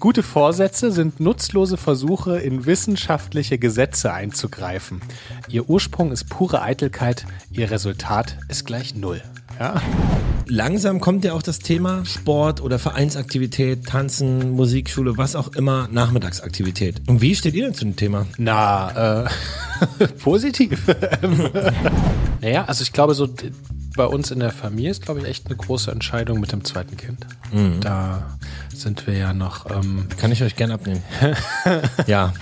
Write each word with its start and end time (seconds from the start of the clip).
Gute 0.00 0.22
Vorsätze 0.22 0.92
sind 0.92 1.20
nutzlose 1.20 1.76
Versuche, 1.76 2.38
in 2.38 2.64
wissenschaftliche 2.64 3.58
Gesetze 3.58 4.14
einzugreifen. 4.14 5.02
Ihr 5.46 5.68
Ursprung 5.68 6.10
ist 6.10 6.30
pure 6.30 6.62
Eitelkeit, 6.62 7.26
ihr 7.50 7.70
Resultat 7.70 8.38
ist 8.48 8.64
gleich 8.64 8.94
Null. 8.94 9.20
Ja? 9.58 9.82
Langsam 10.46 11.00
kommt 11.00 11.26
ja 11.26 11.34
auch 11.34 11.42
das 11.42 11.58
Thema 11.58 12.06
Sport 12.06 12.62
oder 12.62 12.78
Vereinsaktivität, 12.78 13.84
Tanzen, 13.84 14.52
Musikschule, 14.52 15.18
was 15.18 15.36
auch 15.36 15.48
immer, 15.48 15.86
Nachmittagsaktivität. 15.92 17.02
Und 17.06 17.20
wie 17.20 17.36
steht 17.36 17.52
ihr 17.52 17.64
denn 17.64 17.74
zu 17.74 17.84
dem 17.84 17.96
Thema? 17.96 18.26
Na, 18.38 19.24
äh, 19.24 19.28
positiv. 20.18 20.80
naja, 22.40 22.64
also 22.64 22.82
ich 22.82 22.94
glaube 22.94 23.12
so 23.12 23.28
bei 24.00 24.06
uns 24.06 24.30
in 24.30 24.40
der 24.40 24.50
Familie 24.50 24.92
ist, 24.92 25.02
glaube 25.02 25.20
ich, 25.20 25.26
echt 25.26 25.44
eine 25.48 25.56
große 25.56 25.90
Entscheidung 25.90 26.40
mit 26.40 26.52
dem 26.52 26.64
zweiten 26.64 26.96
Kind. 26.96 27.26
Mhm. 27.52 27.82
Da 27.82 28.38
sind 28.74 29.06
wir 29.06 29.12
ja 29.12 29.34
noch. 29.34 29.70
Ähm 29.70 30.06
Kann 30.16 30.32
ich 30.32 30.42
euch 30.42 30.56
gern 30.56 30.70
abnehmen. 30.70 31.02
ja. 32.06 32.32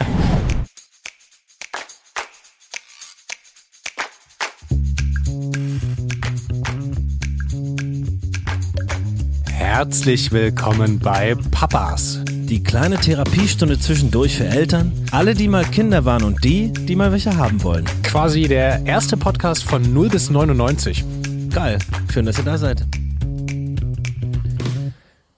Herzlich 9.47 10.31
willkommen 10.31 11.01
bei 11.01 11.35
Papas. 11.51 12.21
Die 12.29 12.63
kleine 12.63 12.99
Therapiestunde 12.99 13.81
zwischendurch 13.81 14.37
für 14.37 14.47
Eltern, 14.47 14.93
alle, 15.11 15.35
die 15.35 15.49
mal 15.49 15.65
Kinder 15.65 16.05
waren 16.05 16.23
und 16.23 16.45
die, 16.45 16.73
die 16.73 16.95
mal 16.95 17.11
welche 17.11 17.37
haben 17.37 17.65
wollen. 17.65 17.85
Quasi 18.05 18.43
der 18.43 18.87
erste 18.87 19.17
Podcast 19.17 19.65
von 19.65 19.93
0 19.93 20.09
bis 20.09 20.31
99. 20.31 21.05
Geil. 21.51 21.79
Schön, 22.13 22.27
dass 22.27 22.39
ihr 22.39 22.45
da 22.45 22.59
seid. 22.59 22.85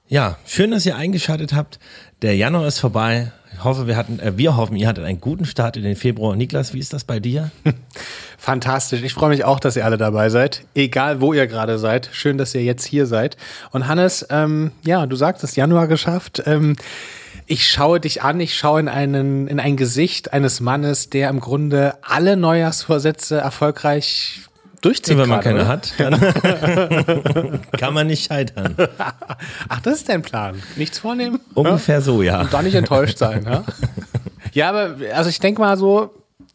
Ja, 0.09 0.39
schön, 0.45 0.73
dass 0.73 0.85
ihr 0.85 0.97
eingeschaltet 0.97 1.53
habt. 1.55 1.79
Der 2.23 2.35
Januar 2.37 2.67
ist 2.67 2.81
vorbei. 2.81 3.31
Ich 3.53 3.63
hoffe, 3.63 3.87
wir 3.87 3.97
hatten, 3.97 4.19
äh, 4.19 4.37
wir 4.37 4.57
hoffen, 4.57 4.77
ihr 4.77 4.89
hattet 4.89 5.05
einen 5.05 5.21
guten 5.21 5.45
Start 5.45 5.77
in 5.77 5.85
den 5.85 5.95
Februar. 5.95 6.35
Niklas, 6.35 6.75
wie 6.75 6.79
ist 6.79 6.93
das 6.93 7.05
bei 7.05 7.21
dir? 7.21 7.51
Fantastisch. 8.39 9.03
Ich 9.03 9.15
freue 9.15 9.29
mich 9.29 9.45
auch, 9.45 9.61
dass 9.61 9.77
ihr 9.77 9.85
alle 9.85 9.99
dabei 9.99 10.31
seid. 10.31 10.65
Egal, 10.75 11.21
wo 11.21 11.33
ihr 11.33 11.47
gerade 11.47 11.79
seid. 11.79 12.09
Schön, 12.13 12.39
dass 12.39 12.55
ihr 12.55 12.65
jetzt 12.65 12.85
hier 12.85 13.07
seid. 13.07 13.37
Und 13.71 13.87
Hannes, 13.87 14.27
ähm, 14.31 14.73
ja, 14.83 15.07
du 15.07 15.15
sagtest 15.15 15.57
Januar 15.57 15.87
geschafft. 15.87 16.43
Ähm, 16.45 16.77
ich 17.47 17.69
schaue 17.69 18.01
dich 18.01 18.23
an, 18.23 18.41
ich 18.41 18.57
schaue 18.57 18.81
in, 18.81 18.89
einen, 18.89 19.47
in 19.47 19.61
ein 19.61 19.77
Gesicht 19.77 20.33
eines 20.33 20.61
Mannes, 20.61 21.11
der 21.11 21.29
im 21.31 21.41
Grunde 21.41 21.95
alle 22.03 22.37
Neujahrsvorsätze 22.37 23.39
erfolgreich 23.39 24.43
durchziehen 24.81 25.19
Wenn 25.19 25.29
man 25.29 25.41
keine 25.41 25.61
oder? 25.61 25.69
hat, 25.69 25.93
dann 25.99 27.61
kann 27.79 27.95
man 27.95 28.07
nicht 28.07 28.27
scheitern. 28.27 28.77
Ach, 29.69 29.81
das 29.81 29.95
ist 29.95 30.09
dein 30.09 30.23
Plan. 30.23 30.63
Nichts 30.77 30.99
vornehmen? 30.99 31.41
Ungefähr 31.55 31.97
ja? 31.97 32.01
so, 32.01 32.23
ja. 32.23 32.41
Und 32.43 32.53
da 32.53 32.63
nicht 32.63 32.75
enttäuscht 32.75 33.19
sein, 33.19 33.45
ja? 33.45 33.65
Ja, 34.53 34.71
aber 34.71 34.97
also 35.15 35.31
ich 35.31 35.39
denke 35.39 35.61
mal 35.61 35.77
so, 35.77 36.13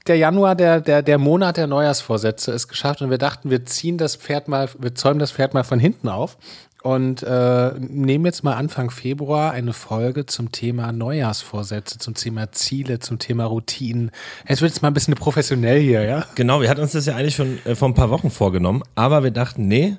der 0.07 0.17
Januar, 0.17 0.55
der, 0.55 0.81
der, 0.81 1.01
der 1.01 1.17
Monat 1.17 1.57
der 1.57 1.67
Neujahrsvorsätze 1.67 2.51
ist 2.51 2.67
geschafft 2.67 3.01
und 3.01 3.09
wir 3.09 3.17
dachten, 3.17 3.49
wir 3.49 3.65
ziehen 3.65 3.97
das 3.97 4.15
Pferd 4.15 4.47
mal, 4.47 4.69
wir 4.77 4.93
zäumen 4.93 5.19
das 5.19 5.31
Pferd 5.31 5.53
mal 5.53 5.63
von 5.63 5.79
hinten 5.79 6.09
auf 6.09 6.37
und 6.85 7.23
äh, 7.23 7.71
nehmen 7.79 8.25
jetzt 8.25 8.43
mal 8.43 8.53
Anfang 8.53 8.91
Februar 8.91 9.51
eine 9.53 9.73
Folge 9.73 10.27
zum 10.27 10.51
Thema 10.51 10.91
Neujahrsvorsätze, 10.91 11.97
zum 11.97 12.13
Thema 12.13 12.51
Ziele, 12.51 12.99
zum 12.99 13.17
Thema 13.17 13.45
Routinen. 13.45 14.11
Jetzt 14.47 14.61
wird 14.61 14.71
es 14.71 14.83
mal 14.83 14.89
ein 14.89 14.93
bisschen 14.93 15.15
professionell 15.15 15.81
hier, 15.81 16.03
ja? 16.03 16.25
Genau, 16.35 16.61
wir 16.61 16.69
hatten 16.69 16.81
uns 16.81 16.91
das 16.91 17.07
ja 17.07 17.15
eigentlich 17.15 17.33
schon 17.33 17.57
äh, 17.65 17.73
vor 17.73 17.89
ein 17.89 17.95
paar 17.95 18.11
Wochen 18.11 18.29
vorgenommen, 18.29 18.83
aber 18.93 19.23
wir 19.23 19.31
dachten, 19.31 19.67
nee, 19.67 19.97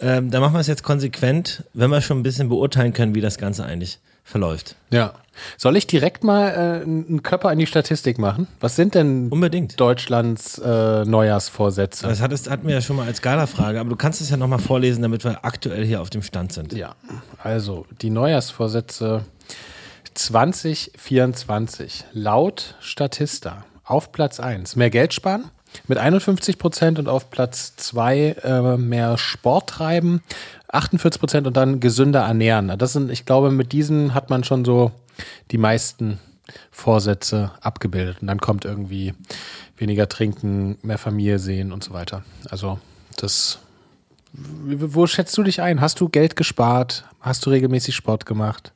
ähm, 0.00 0.30
da 0.30 0.40
machen 0.40 0.54
wir 0.54 0.60
es 0.60 0.66
jetzt 0.66 0.82
konsequent, 0.82 1.64
wenn 1.74 1.90
wir 1.90 2.00
schon 2.00 2.20
ein 2.20 2.22
bisschen 2.22 2.48
beurteilen 2.48 2.94
können, 2.94 3.14
wie 3.14 3.20
das 3.20 3.36
Ganze 3.36 3.66
eigentlich 3.66 3.98
verläuft. 4.24 4.76
Ja. 4.90 5.14
Soll 5.56 5.76
ich 5.76 5.86
direkt 5.86 6.24
mal 6.24 6.48
äh, 6.48 6.82
einen 6.82 7.22
Körper 7.22 7.52
in 7.52 7.58
die 7.58 7.66
Statistik 7.66 8.18
machen? 8.18 8.46
Was 8.60 8.76
sind 8.76 8.94
denn 8.94 9.28
Unbedingt. 9.28 9.78
Deutschlands 9.78 10.58
äh, 10.58 11.04
Neujahrsvorsätze? 11.04 12.06
Das 12.06 12.20
hattest, 12.20 12.48
hatten 12.48 12.66
wir 12.66 12.74
ja 12.74 12.80
schon 12.80 12.96
mal 12.96 13.06
als 13.06 13.20
Gala-Frage, 13.20 13.80
aber 13.80 13.90
du 13.90 13.96
kannst 13.96 14.20
es 14.20 14.30
ja 14.30 14.36
nochmal 14.36 14.60
vorlesen, 14.60 15.02
damit 15.02 15.24
wir 15.24 15.44
aktuell 15.44 15.84
hier 15.84 16.00
auf 16.00 16.10
dem 16.10 16.22
Stand 16.22 16.52
sind. 16.52 16.72
Ja, 16.72 16.94
also 17.42 17.86
die 18.00 18.10
Neujahrsvorsätze 18.10 19.24
2024 20.14 22.04
laut 22.12 22.76
Statista 22.80 23.64
auf 23.84 24.12
Platz 24.12 24.40
1 24.40 24.76
mehr 24.76 24.90
Geld 24.90 25.12
sparen 25.12 25.50
mit 25.88 25.98
51 25.98 26.58
Prozent 26.58 26.98
und 26.98 27.08
auf 27.08 27.30
Platz 27.30 27.74
2 27.76 28.36
äh, 28.42 28.76
mehr 28.76 29.18
Sport 29.18 29.70
treiben 29.70 30.22
48 30.74 31.20
Prozent 31.20 31.46
und 31.46 31.56
dann 31.56 31.80
gesünder 31.80 32.20
ernähren. 32.20 32.76
Das 32.78 32.92
sind, 32.92 33.10
ich 33.10 33.26
glaube, 33.26 33.50
mit 33.50 33.72
diesen 33.72 34.14
hat 34.14 34.30
man 34.30 34.44
schon 34.44 34.64
so 34.64 34.92
die 35.50 35.58
meisten 35.58 36.18
Vorsätze 36.70 37.52
abgebildet. 37.60 38.18
Und 38.20 38.28
dann 38.28 38.40
kommt 38.40 38.64
irgendwie 38.64 39.14
weniger 39.76 40.08
trinken, 40.08 40.78
mehr 40.82 40.98
Familie 40.98 41.38
sehen 41.38 41.72
und 41.72 41.82
so 41.82 41.92
weiter. 41.92 42.24
Also 42.50 42.78
das, 43.16 43.58
wo 44.32 45.06
schätzt 45.06 45.36
du 45.38 45.42
dich 45.42 45.62
ein? 45.62 45.80
Hast 45.80 46.00
du 46.00 46.08
Geld 46.08 46.36
gespart? 46.36 47.04
Hast 47.20 47.46
du 47.46 47.50
regelmäßig 47.50 47.94
Sport 47.94 48.26
gemacht? 48.26 48.72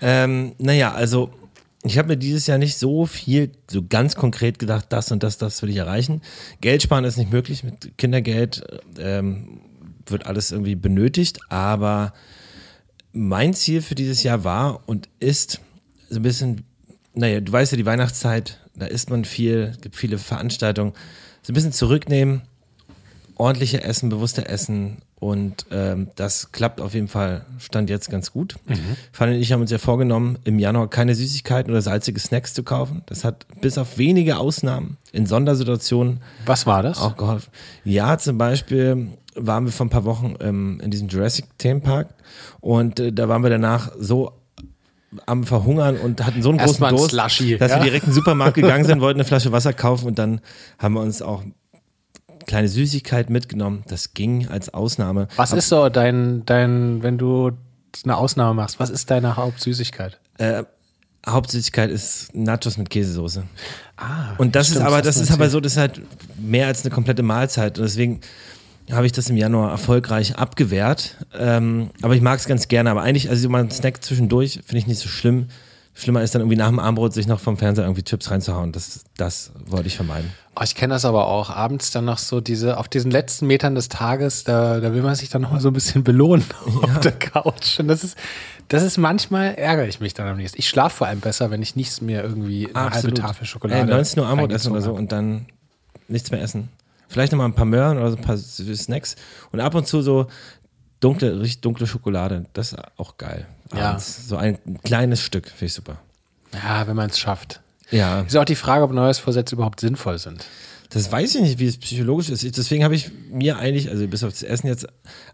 Ähm, 0.00 0.54
naja, 0.58 0.92
also 0.92 1.32
ich 1.82 1.98
habe 1.98 2.08
mir 2.08 2.16
dieses 2.16 2.46
Jahr 2.46 2.58
nicht 2.58 2.78
so 2.78 3.06
viel, 3.06 3.50
so 3.68 3.82
ganz 3.82 4.14
konkret 4.14 4.58
gedacht, 4.58 4.86
das 4.90 5.10
und 5.10 5.22
das, 5.22 5.38
das 5.38 5.62
will 5.62 5.70
ich 5.70 5.76
erreichen. 5.76 6.22
Geld 6.60 6.82
sparen 6.82 7.04
ist 7.04 7.16
nicht 7.16 7.32
möglich 7.32 7.64
mit 7.64 7.98
Kindergeld. 7.98 8.64
Ähm, 8.98 9.60
wird 10.06 10.26
alles 10.26 10.52
irgendwie 10.52 10.74
benötigt, 10.74 11.40
aber 11.48 12.12
mein 13.12 13.54
Ziel 13.54 13.82
für 13.82 13.94
dieses 13.94 14.22
Jahr 14.22 14.44
war 14.44 14.80
und 14.86 15.08
ist 15.20 15.60
so 16.08 16.16
ein 16.16 16.22
bisschen, 16.22 16.64
naja, 17.14 17.40
du 17.40 17.52
weißt 17.52 17.72
ja, 17.72 17.76
die 17.76 17.86
Weihnachtszeit, 17.86 18.60
da 18.74 18.86
isst 18.86 19.10
man 19.10 19.24
viel, 19.24 19.76
gibt 19.80 19.96
viele 19.96 20.18
Veranstaltungen, 20.18 20.92
so 21.42 21.52
ein 21.52 21.54
bisschen 21.54 21.72
zurücknehmen, 21.72 22.42
ordentlicher 23.36 23.84
essen, 23.84 24.08
bewusster 24.08 24.48
essen 24.48 25.02
und 25.22 25.66
ähm, 25.70 26.08
das 26.16 26.50
klappt 26.50 26.80
auf 26.80 26.94
jeden 26.94 27.06
Fall, 27.06 27.46
stand 27.58 27.88
jetzt 27.90 28.10
ganz 28.10 28.32
gut. 28.32 28.56
Mhm. 28.66 28.96
Fanny 29.12 29.36
und 29.36 29.40
ich 29.40 29.52
haben 29.52 29.60
uns 29.60 29.70
ja 29.70 29.78
vorgenommen, 29.78 30.36
im 30.42 30.58
Januar 30.58 30.90
keine 30.90 31.14
Süßigkeiten 31.14 31.70
oder 31.70 31.80
salzige 31.80 32.18
Snacks 32.18 32.54
zu 32.54 32.64
kaufen. 32.64 33.02
Das 33.06 33.22
hat 33.24 33.46
bis 33.60 33.78
auf 33.78 33.98
wenige 33.98 34.38
Ausnahmen 34.38 34.96
in 35.12 35.26
Sondersituationen. 35.26 36.20
Was 36.44 36.66
war 36.66 36.82
das? 36.82 36.98
Auch 36.98 37.16
geholfen. 37.16 37.52
Ja, 37.84 38.18
zum 38.18 38.36
Beispiel 38.36 39.10
waren 39.34 39.64
wir 39.64 39.72
vor 39.72 39.86
ein 39.86 39.90
paar 39.90 40.04
Wochen 40.04 40.34
ähm, 40.40 40.80
in 40.82 40.90
diesem 40.90 41.08
Jurassic 41.08 41.46
Theme 41.58 41.80
Park 41.80 42.14
und 42.60 43.00
äh, 43.00 43.12
da 43.12 43.28
waren 43.28 43.42
wir 43.42 43.50
danach 43.50 43.92
so 43.98 44.32
am 45.26 45.44
Verhungern 45.44 45.96
und 45.98 46.24
hatten 46.24 46.42
so 46.42 46.48
einen 46.48 46.58
großen 46.58 46.88
Durst, 46.88 47.10
Slushy, 47.10 47.58
dass 47.58 47.70
ja? 47.70 47.78
wir 47.78 47.84
direkt 47.84 48.04
in 48.04 48.10
den 48.10 48.14
Supermarkt 48.14 48.54
gegangen 48.54 48.84
sind, 48.84 49.00
wollten 49.00 49.20
eine 49.20 49.26
Flasche 49.26 49.52
Wasser 49.52 49.72
kaufen 49.72 50.06
und 50.06 50.18
dann 50.18 50.40
haben 50.78 50.94
wir 50.94 51.00
uns 51.00 51.20
auch 51.20 51.42
kleine 52.46 52.68
Süßigkeit 52.68 53.30
mitgenommen. 53.30 53.84
Das 53.88 54.14
ging 54.14 54.48
als 54.48 54.72
Ausnahme. 54.72 55.28
Was 55.36 55.52
ist 55.52 55.68
so 55.68 55.88
dein, 55.88 56.44
dein, 56.46 57.02
wenn 57.02 57.18
du 57.18 57.52
eine 58.04 58.16
Ausnahme 58.16 58.54
machst, 58.54 58.80
was 58.80 58.90
ist 58.90 59.10
deine 59.10 59.36
Hauptsüßigkeit? 59.36 60.18
Äh, 60.38 60.64
Hauptsüßigkeit 61.28 61.90
ist 61.90 62.34
Nachos 62.34 62.78
mit 62.78 62.90
Käsesoße. 62.90 63.44
Ah, 63.96 64.34
und 64.38 64.56
das 64.56 64.68
stimmt, 64.68 64.80
ist 64.80 64.86
aber, 64.86 65.02
das 65.02 65.16
ist 65.18 65.30
aber 65.30 65.48
so, 65.50 65.60
das 65.60 65.72
ist 65.72 65.78
halt 65.78 66.00
mehr 66.36 66.66
als 66.66 66.84
eine 66.84 66.92
komplette 66.92 67.22
Mahlzeit. 67.22 67.78
Und 67.78 67.84
deswegen 67.84 68.20
habe 68.92 69.06
ich 69.06 69.12
das 69.12 69.28
im 69.30 69.36
Januar 69.36 69.70
erfolgreich 69.70 70.36
abgewehrt. 70.36 71.16
Ähm, 71.38 71.90
aber 72.02 72.14
ich 72.14 72.20
mag 72.20 72.38
es 72.38 72.46
ganz 72.46 72.68
gerne. 72.68 72.90
Aber 72.90 73.02
eigentlich, 73.02 73.30
also 73.30 73.48
mal 73.48 73.60
einen 73.60 73.70
Snack 73.70 74.04
zwischendurch 74.04 74.60
finde 74.64 74.78
ich 74.78 74.86
nicht 74.86 75.00
so 75.00 75.08
schlimm. 75.08 75.48
Schlimmer 75.94 76.22
ist 76.22 76.34
dann 76.34 76.40
irgendwie 76.40 76.56
nach 76.56 76.68
dem 76.68 76.78
Armbrot 76.78 77.12
sich 77.12 77.26
noch 77.26 77.38
vom 77.38 77.58
Fernseher 77.58 77.84
irgendwie 77.84 78.02
Chips 78.02 78.30
reinzuhauen. 78.30 78.72
Das, 78.72 79.04
das 79.18 79.52
wollte 79.66 79.88
ich 79.88 79.96
vermeiden. 79.96 80.32
Oh, 80.56 80.62
ich 80.64 80.74
kenne 80.74 80.94
das 80.94 81.04
aber 81.04 81.26
auch. 81.26 81.50
Abends 81.50 81.90
dann 81.90 82.06
noch 82.06 82.16
so 82.16 82.40
diese, 82.40 82.78
auf 82.78 82.88
diesen 82.88 83.10
letzten 83.10 83.46
Metern 83.46 83.74
des 83.74 83.90
Tages, 83.90 84.44
da, 84.44 84.80
da 84.80 84.94
will 84.94 85.02
man 85.02 85.14
sich 85.14 85.28
dann 85.28 85.42
noch 85.42 85.52
mal 85.52 85.60
so 85.60 85.68
ein 85.68 85.74
bisschen 85.74 86.02
belohnen 86.02 86.44
ja. 86.66 86.94
auf 86.94 87.00
der 87.00 87.12
Couch. 87.12 87.78
Und 87.78 87.88
das 87.88 88.04
ist, 88.04 88.16
das 88.68 88.82
ist 88.82 88.96
manchmal, 88.96 89.54
ärgere 89.54 89.86
ich 89.86 90.00
mich 90.00 90.14
dann 90.14 90.26
am 90.28 90.38
nächsten. 90.38 90.58
Ich 90.58 90.68
schlafe 90.68 90.96
vor 90.96 91.06
allem 91.08 91.20
besser, 91.20 91.50
wenn 91.50 91.60
ich 91.60 91.76
nichts 91.76 92.00
mehr 92.00 92.22
irgendwie 92.22 92.68
eine 92.68 92.86
Absolut. 92.86 93.18
halbe 93.18 93.28
Tafel 93.28 93.46
Schokolade. 93.46 93.82
Ey, 93.82 93.86
19 93.86 94.20
Uhr 94.20 94.26
Armbrot 94.26 94.52
essen 94.52 94.72
oder 94.72 94.80
so 94.80 94.92
und 94.92 95.12
dann 95.12 95.46
nichts 96.08 96.30
mehr 96.30 96.40
essen. 96.40 96.70
Vielleicht 97.12 97.32
nochmal 97.32 97.48
ein 97.48 97.54
paar 97.54 97.66
Möhren 97.66 97.98
oder 97.98 98.10
so 98.10 98.16
ein 98.16 98.22
paar 98.22 98.38
Snacks 98.38 99.16
und 99.52 99.60
ab 99.60 99.74
und 99.74 99.86
zu 99.86 100.00
so 100.00 100.28
dunkle, 101.00 101.40
richtig 101.40 101.60
dunkle 101.60 101.86
Schokolade. 101.86 102.46
Das 102.54 102.72
ist 102.72 102.78
auch 102.96 103.18
geil. 103.18 103.46
Ja. 103.74 103.98
So 103.98 104.36
ein 104.36 104.58
kleines 104.82 105.20
Stück, 105.20 105.48
finde 105.48 105.66
ich 105.66 105.74
super. 105.74 105.98
Ja, 106.54 106.86
wenn 106.86 106.96
man 106.96 107.10
es 107.10 107.18
schafft. 107.18 107.60
Ja. 107.90 108.22
Ist 108.22 108.36
auch 108.36 108.44
die 108.44 108.54
Frage, 108.54 108.84
ob 108.84 108.92
Neujahrsvorsätze 108.92 109.54
überhaupt 109.54 109.80
sinnvoll 109.80 110.18
sind. 110.18 110.44
Das 110.90 111.10
weiß 111.10 111.34
ich 111.34 111.40
nicht, 111.42 111.58
wie 111.58 111.66
es 111.66 111.78
psychologisch 111.78 112.28
ist. 112.28 112.56
Deswegen 112.56 112.84
habe 112.84 112.94
ich 112.94 113.10
mir 113.30 113.58
eigentlich, 113.58 113.90
also 113.90 114.06
bis 114.06 114.24
auf 114.24 114.32
das 114.32 114.42
Essen 114.42 114.66
jetzt, 114.66 114.86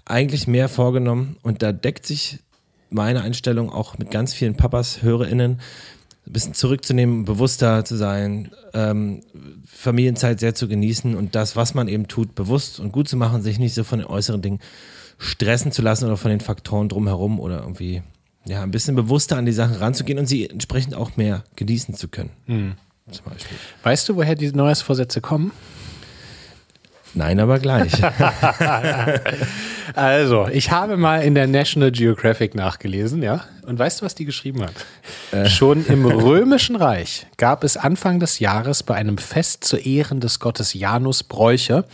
eigentlich 0.05 0.47
mehr 0.47 0.69
vorgenommen. 0.69 1.37
Und 1.43 1.63
da 1.63 1.73
deckt 1.73 2.07
sich 2.07 2.39
meine 2.91 3.23
Einstellung 3.23 3.71
auch 3.71 3.99
mit 3.99 4.11
ganz 4.11 4.33
vielen 4.35 4.57
Papas, 4.57 5.03
HörerInnen, 5.03 5.61
ein 6.29 6.33
bisschen 6.33 6.55
zurückzunehmen, 6.55 7.25
bewusster 7.25 7.85
zu 7.85 7.97
sein, 7.97 8.51
ähm, 8.75 9.23
Familienzeit 9.67 10.41
sehr 10.41 10.55
zu 10.55 10.69
genießen 10.69 11.17
und 11.17 11.35
das, 11.35 11.57
was 11.57 11.75
man 11.75 11.89
eben 11.89 12.07
tut, 12.07 12.35
bewusst 12.35 12.81
und 12.81 12.93
gut 12.93 13.09
zu 13.09 13.17
machen, 13.17 13.43
sich 13.43 13.59
nicht 13.59 13.75
so 13.75 13.83
von 13.83 13.99
den 13.99 14.09
äußeren 14.09 14.43
Dingen 14.43 14.61
stressen 15.19 15.73
zu 15.73 15.83
lassen 15.83 16.05
oder 16.05 16.17
von 16.17 16.31
den 16.31 16.41
Faktoren 16.41 16.89
drumherum 16.89 17.41
oder 17.41 17.61
irgendwie 17.61 18.03
ja, 18.47 18.63
ein 18.63 18.71
bisschen 18.71 18.95
bewusster 18.95 19.37
an 19.37 19.47
die 19.47 19.53
Sachen 19.53 19.77
ranzugehen 19.77 20.19
und 20.19 20.27
sie 20.27 20.49
entsprechend 20.49 20.95
auch 20.95 21.17
mehr 21.17 21.45
genießen 21.57 21.95
zu 21.95 22.09
können. 22.09 22.31
Mhm. 22.47 22.75
Weißt 23.83 24.09
du, 24.09 24.17
woher 24.17 24.35
die 24.35 24.53
Neujahrsvorsätze 24.53 25.21
kommen? 25.21 25.53
Nein, 27.15 27.41
aber 27.41 27.59
gleich. 27.59 27.93
Also, 29.95 30.47
ich 30.49 30.71
habe 30.71 30.97
mal 30.97 31.23
in 31.23 31.35
der 31.35 31.47
National 31.47 31.91
Geographic 31.91 32.55
nachgelesen, 32.55 33.23
ja. 33.23 33.45
Und 33.67 33.79
weißt 33.79 34.01
du, 34.01 34.05
was 34.05 34.15
die 34.15 34.27
geschrieben 34.27 34.63
hat? 34.63 34.73
Äh. 35.33 35.49
Schon 35.49 35.85
im 35.87 36.07
Römischen 36.07 36.77
Reich 36.77 37.27
gab 37.37 37.65
es 37.65 37.77
Anfang 37.77 38.21
des 38.21 38.39
Jahres 38.39 38.83
bei 38.83 38.95
einem 38.95 39.19
Fest 39.19 39.65
zu 39.65 39.77
Ehren 39.77 40.21
des 40.21 40.41
Gottes 40.41 40.75
Janus 40.75 41.23
Bräuche, 41.23 41.85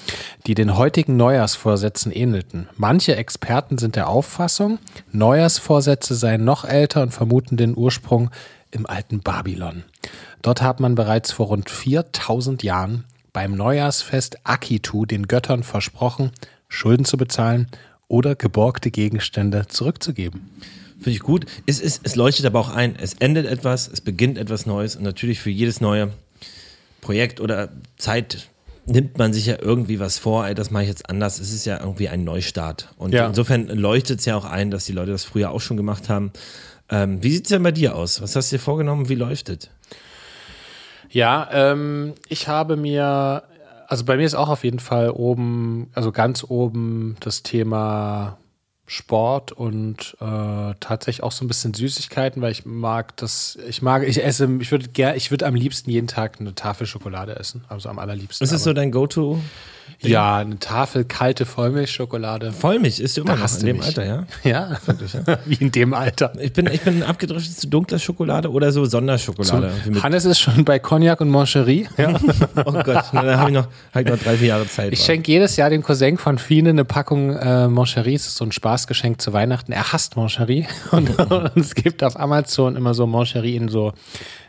die 0.47 0.55
den 0.55 0.77
heutigen 0.77 1.17
Neujahrsvorsätzen 1.17 2.13
ähnelten. 2.13 2.69
Manche 2.77 3.17
Experten 3.17 3.79
sind 3.79 3.97
der 3.97 4.09
Auffassung, 4.09 4.79
Neujahrsvorsätze 5.13 6.15
seien 6.15 6.45
noch 6.45 6.65
älter 6.65 7.03
und 7.03 7.13
vermuten 7.15 7.57
den 7.57 7.77
Ursprung 7.77 8.31
im 8.71 8.87
alten 8.87 9.21
Babylon. 9.21 9.85
Dort 10.43 10.61
hat 10.61 10.79
man 10.79 10.95
bereits 10.95 11.33
vor 11.33 11.47
rund 11.47 11.71
4000 11.71 12.63
Jahren 12.63 13.05
beim 13.35 13.55
Neujahrsfest 13.55 14.39
Akitu 14.45 15.05
den 15.05 15.29
Göttern 15.29 15.63
versprochen, 15.63 16.31
Schulden 16.69 17.05
zu 17.05 17.19
bezahlen 17.19 17.67
oder 18.09 18.35
geborgte 18.35 18.91
Gegenstände 18.91 19.67
zurückzugeben. 19.69 20.49
Finde 20.97 21.11
ich 21.11 21.21
gut. 21.21 21.45
Es, 21.67 21.83
es, 21.83 22.01
es 22.03 22.17
leuchtet 22.17 22.47
aber 22.47 22.61
auch 22.61 22.71
ein. 22.71 22.97
Es 22.97 23.15
endet 23.15 23.45
etwas, 23.47 23.89
es 23.93 24.01
beginnt 24.01 24.39
etwas 24.39 24.65
Neues 24.65 24.97
und 24.97 25.03
natürlich 25.03 25.41
für 25.41 25.51
jedes 25.51 25.83
neue 25.83 26.13
Projekt 27.03 27.41
oder 27.41 27.69
Zeit 27.99 28.49
nimmt 28.87 29.19
man 29.19 29.33
sich 29.33 29.47
ja 29.47 29.57
irgendwie 29.61 29.99
was 29.99 30.19
vor, 30.19 30.47
ey, 30.47 30.55
das 30.55 30.71
mache 30.71 30.85
ich 30.85 30.89
jetzt 30.89 31.11
anders. 31.11 31.41
Es 31.41 31.53
ist 31.53 31.67
ja 31.67 31.81
irgendwie 31.81 32.09
ein 32.09 32.23
Neustart. 32.25 32.89
Und 32.97 33.13
Ja. 33.15 33.27
insofern 33.27 33.67
leuchtet 33.67 34.21
es 34.21 34.27
ja 34.27 34.37
auch 34.37 34.45
ein, 34.45 34.71
dass 34.71 34.85
die 34.85 34.93
Leute 34.93 35.11
das 35.11 35.25
früher 35.25 35.51
auch 35.51 35.61
schon 35.61 35.77
gemacht 35.77 36.09
haben. 36.09 36.33
Ähm, 36.91 37.23
wie 37.23 37.31
sieht 37.33 37.45
es 37.45 37.49
denn 37.49 37.63
bei 37.63 37.73
dir 37.73 37.97
aus? 37.97 38.21
Was 38.21 38.37
hast 38.37 38.53
du 38.53 38.57
dir 38.57 38.63
vorgenommen? 38.63 39.09
Wie 39.09 39.15
läuft 39.15 39.49
es? 39.49 39.71
Ja, 41.15 41.49
ähm, 41.53 42.15
ich 42.29 42.49
habe 42.49 42.77
mir, 42.77 43.45
also 43.87 44.05
bei 44.05 44.17
mir 44.17 44.27
ist 44.27 44.35
auch 44.35 44.49
auf 44.49 44.65
jeden 44.65 44.81
Fall 44.81 45.11
oben, 45.11 45.89
also 45.95 46.11
ganz 46.11 46.45
oben 46.49 47.17
das 47.21 47.45
Thema 47.45 48.37
Sport 48.87 49.53
und 49.53 50.17
äh, 50.21 50.75
tatsächlich 50.81 51.23
auch 51.23 51.31
so 51.31 51.45
ein 51.45 51.49
bisschen 51.49 51.73
Süßigkeiten, 51.73 52.43
weil 52.43 52.51
ich 52.51 52.67
mag 52.67 53.17
das, 53.17 53.57
ich 53.69 53.81
mag, 53.81 54.03
ich 54.07 54.23
esse, 54.25 54.49
ich 54.61 54.73
würde 54.73 54.89
gerne, 54.89 55.17
ich 55.17 55.31
würde 55.31 55.47
am 55.47 55.55
liebsten 55.55 55.89
jeden 55.89 56.09
Tag 56.09 56.41
eine 56.41 56.55
Tafel 56.57 56.87
Schokolade 56.87 57.37
essen, 57.37 57.65
also 57.69 57.89
am 57.89 58.01
allerliebsten. 58.01 58.45
Ist 58.45 58.51
es 58.51 58.63
aber- 58.63 58.65
so 58.65 58.73
dein 58.73 58.91
Go-To? 58.91 59.41
Ja, 60.01 60.37
eine 60.37 60.59
Tafel 60.59 61.05
kalte 61.05 61.47
Vollmilchschokolade. 61.47 62.53
Vollmilch 62.53 63.01
isst 63.01 63.17
du 63.17 63.23
immer 63.23 63.37
Da 63.37 63.43
noch 63.43 63.59
in 63.61 63.67
dem 63.67 63.77
mich. 63.79 63.87
Alter, 63.87 64.05
ja? 64.05 64.27
Ja, 64.45 64.77
wie 65.47 65.55
in 65.55 65.73
dem 65.73 65.95
Alter. 65.95 66.33
Ich 66.41 66.53
bin, 66.53 66.67
ich 66.67 66.83
bin 66.83 67.03
abgedriftet 67.03 67.57
zu 67.59 67.69
dunkler 67.69 67.99
Schokolade 67.99 68.51
oder 68.51 68.71
so 68.73 68.85
Sonderschokolade. 68.85 69.73
Mit- 69.87 70.03
Hannes 70.03 70.25
ist 70.27 70.41
schon 70.41 70.65
bei 70.65 70.79
Cognac 70.79 71.21
und 71.21 71.31
Moncherie. 71.31 71.87
Ja. 71.97 72.19
oh 72.65 72.73
Gott, 72.73 73.05
na, 73.13 73.23
da 73.23 73.39
habe 73.39 73.51
ich, 73.51 73.55
noch- 73.57 73.69
hab 73.95 74.03
ich 74.03 74.09
noch 74.09 74.19
drei, 74.19 74.37
vier 74.37 74.49
Jahre 74.49 74.67
Zeit. 74.69 74.93
Ich 74.93 75.01
schenke 75.01 75.31
jedes 75.33 75.57
Jahr 75.57 75.71
dem 75.71 75.83
Cousin 75.83 76.19
von 76.19 76.39
Fine 76.39 76.71
eine 76.71 76.85
Packung 76.85 77.35
äh, 77.37 77.69
Moncherie. 77.69 78.15
Das 78.15 78.27
ist 78.27 78.37
so 78.37 78.45
ein 78.45 78.53
Spaßgeschenk 78.53 79.21
zu 79.21 79.33
Weihnachten. 79.33 79.73
Er 79.73 79.93
hasst 79.93 80.17
Moncherie. 80.17 80.67
Und, 80.91 81.19
und 81.19 81.57
es 81.57 81.75
gibt 81.75 82.03
auf 82.05 82.19
Amazon 82.19 82.77
immer 82.77 82.95
so 82.95 83.07
Moncherie 83.07 83.57
in 83.57 83.69
so 83.69 83.93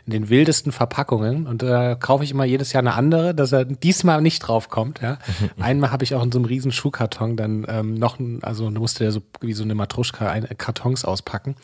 in 0.06 0.12
den 0.12 0.28
wildesten 0.28 0.72
Verpackungen. 0.72 1.46
Und 1.46 1.62
da 1.62 1.96
kaufe 1.96 2.22
ich 2.22 2.30
immer 2.30 2.44
jedes 2.44 2.72
Jahr 2.72 2.82
eine 2.82 2.94
andere, 2.94 3.34
dass 3.34 3.52
er 3.52 3.64
diesmal 3.64 4.22
nicht 4.22 4.38
drauf 4.40 4.68
kommt. 4.68 5.00
Ja. 5.02 5.18
Einmal 5.60 5.90
habe 5.90 6.04
ich 6.04 6.14
auch 6.14 6.22
in 6.22 6.30
so 6.30 6.38
einem 6.38 6.46
riesen 6.46 6.72
Schuhkarton 6.72 7.36
dann 7.36 7.66
ähm, 7.68 7.94
noch, 7.94 8.18
ein, 8.18 8.42
also 8.42 8.70
musste 8.70 9.04
der 9.04 9.12
so 9.12 9.22
wie 9.40 9.52
so 9.52 9.64
eine 9.64 9.74
Matruschka 9.74 10.30
ein, 10.30 10.46
Kartons 10.56 11.04
auspacken. 11.04 11.56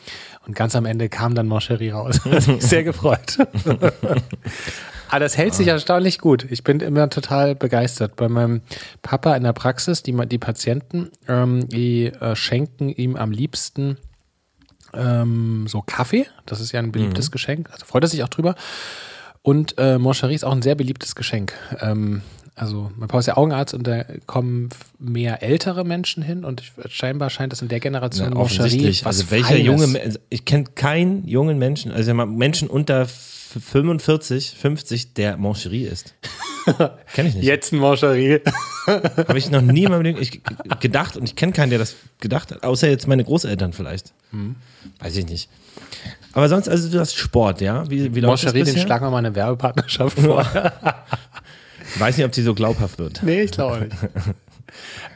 Und 0.45 0.55
ganz 0.55 0.75
am 0.75 0.85
Ende 0.85 1.07
kam 1.07 1.35
dann 1.35 1.47
Moncherie 1.47 1.91
raus. 1.91 2.19
Hat 2.25 2.47
mich 2.47 2.63
sehr 2.63 2.83
gefreut. 2.83 3.37
Aber 5.09 5.19
das 5.19 5.37
hält 5.37 5.53
sich 5.53 5.67
erstaunlich 5.67 6.17
gut. 6.17 6.47
Ich 6.49 6.63
bin 6.63 6.79
immer 6.79 7.07
total 7.09 7.55
begeistert. 7.55 8.15
Bei 8.15 8.27
meinem 8.27 8.61
Papa 9.03 9.35
in 9.35 9.43
der 9.43 9.53
Praxis, 9.53 10.01
die, 10.01 10.13
die 10.27 10.39
Patienten, 10.39 11.11
ähm, 11.27 11.69
die 11.69 12.07
äh, 12.07 12.35
schenken 12.35 12.89
ihm 12.89 13.15
am 13.15 13.31
liebsten 13.31 13.97
ähm, 14.95 15.65
so 15.67 15.81
Kaffee. 15.81 16.25
Das 16.45 16.59
ist 16.61 16.71
ja 16.71 16.79
ein 16.79 16.91
beliebtes 16.91 17.31
Geschenk. 17.31 17.69
Also 17.71 17.85
freut 17.85 18.03
er 18.03 18.07
sich 18.09 18.23
auch 18.23 18.29
drüber. 18.29 18.55
Und 19.41 19.75
äh, 19.77 19.97
Moncherie 19.97 20.35
ist 20.35 20.45
auch 20.45 20.51
ein 20.53 20.61
sehr 20.61 20.75
beliebtes 20.75 21.15
Geschenk. 21.15 21.53
Ähm, 21.81 22.21
also 22.55 22.91
mein 22.95 23.07
Papa 23.09 23.19
ist 23.19 23.25
ja 23.25 23.35
Augenarzt 23.35 23.73
und 23.73 23.87
da 23.87 24.03
kommen 24.27 24.69
mehr 24.99 25.41
ältere 25.43 25.83
Menschen 25.83 26.21
hin 26.23 26.45
und 26.45 26.61
scheinbar 26.87 27.29
scheint 27.31 27.51
es 27.51 27.61
in 27.63 27.67
der 27.67 27.79
Generation 27.79 28.31
Ja, 28.33 28.37
offensichtlich. 28.37 29.03
was 29.03 29.17
Also 29.19 29.31
welcher 29.31 29.47
Feines. 29.55 29.65
junge, 29.65 29.99
also 30.01 30.19
ich 30.29 30.45
kenne 30.45 30.65
keinen 30.75 31.27
jungen 31.27 31.57
Menschen, 31.57 31.91
also 31.91 32.13
Menschen 32.13 32.67
unter 32.69 33.01
f- 33.01 33.57
45, 33.71 34.55
50, 34.59 35.13
der 35.15 35.37
Moncherie 35.37 35.83
ist. 35.85 36.13
Kenne 37.13 37.29
ich 37.29 37.35
nicht. 37.35 37.43
Jetzt 37.43 37.73
ein 37.73 37.79
Moncherie. 37.79 38.39
Habe 38.87 39.37
ich 39.37 39.49
noch 39.51 39.61
nie 39.61 39.83
in 39.83 39.91
meinem 39.91 40.01
Leben 40.03 40.19
gedacht 40.79 41.17
und 41.17 41.23
ich 41.25 41.35
kenne 41.35 41.51
keinen, 41.53 41.69
der 41.69 41.79
das 41.79 41.95
gedacht 42.19 42.51
hat, 42.51 42.63
außer 42.63 42.87
jetzt 42.89 43.07
meine 43.07 43.23
Großeltern 43.23 43.73
vielleicht. 43.73 44.13
Hm. 44.31 44.55
Weiß 44.99 45.15
ich 45.17 45.25
nicht. 45.25 45.49
Aber 46.33 46.49
sonst, 46.49 46.67
also 46.67 46.89
du 46.89 46.99
hast 46.99 47.15
Sport, 47.15 47.61
ja? 47.61 47.89
Wie, 47.89 48.15
wie 48.15 48.19
läuft 48.19 48.43
das 48.43 48.53
Moncherie, 48.53 48.63
den 48.65 48.73
bisher? 48.73 48.87
schlagen 48.87 49.05
wir 49.05 49.11
mal 49.11 49.19
eine 49.19 49.35
Werbepartnerschaft 49.35 50.19
vor. 50.19 50.45
Weiß 51.99 52.17
nicht, 52.17 52.25
ob 52.25 52.31
die 52.31 52.41
so 52.41 52.55
glaubhaft 52.55 52.97
wird. 52.97 53.21
Nee, 53.21 53.41
ich 53.43 53.51
glaube 53.51 53.81
nicht. 53.81 53.95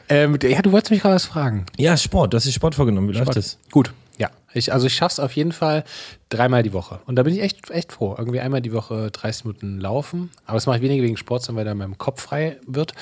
ähm, 0.08 0.38
ja, 0.42 0.62
du 0.62 0.70
wolltest 0.70 0.90
mich 0.90 1.00
gerade 1.00 1.16
was 1.16 1.24
fragen. 1.24 1.66
Ja, 1.76 1.96
Sport, 1.96 2.32
du 2.32 2.36
hast 2.36 2.46
dir 2.46 2.52
Sport 2.52 2.76
vorgenommen. 2.76 3.08
Wie 3.08 3.18
läuft 3.18 3.34
das? 3.34 3.58
Gut. 3.72 3.92
Ja, 4.16 4.30
ich, 4.52 4.72
also 4.72 4.86
ich 4.86 4.94
schaff's 4.94 5.18
auf 5.18 5.32
jeden 5.32 5.50
Fall 5.50 5.82
dreimal 6.28 6.62
die 6.62 6.72
Woche. 6.72 7.00
Und 7.06 7.16
da 7.16 7.24
bin 7.24 7.34
ich 7.34 7.42
echt, 7.42 7.68
echt 7.70 7.92
froh. 7.92 8.14
Irgendwie 8.16 8.38
einmal 8.38 8.60
die 8.60 8.72
Woche 8.72 9.10
30 9.10 9.44
Minuten 9.46 9.80
laufen. 9.80 10.30
Aber 10.46 10.54
das 10.54 10.66
mache 10.66 10.76
ich 10.76 10.82
weniger 10.82 11.02
wegen 11.02 11.16
Sport, 11.16 11.42
sondern 11.42 11.64
weil 11.64 11.70
da 11.70 11.74
meinem 11.74 11.98
Kopf 11.98 12.22
frei 12.22 12.58
wird. 12.66 12.92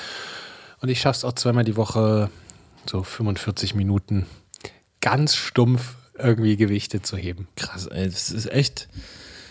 Und 0.81 0.89
ich 0.89 0.99
schaff's 0.99 1.23
auch 1.23 1.33
zweimal 1.33 1.63
die 1.63 1.75
Woche 1.75 2.31
so 2.89 3.03
45 3.03 3.75
Minuten 3.75 4.25
ganz 5.01 5.35
stumpf 5.35 5.96
irgendwie 6.17 6.57
Gewichte 6.57 7.01
zu 7.01 7.17
heben. 7.17 7.47
Krass, 7.55 7.87
ey, 7.87 8.05
das 8.05 8.31
ist 8.31 8.51
echt 8.51 8.87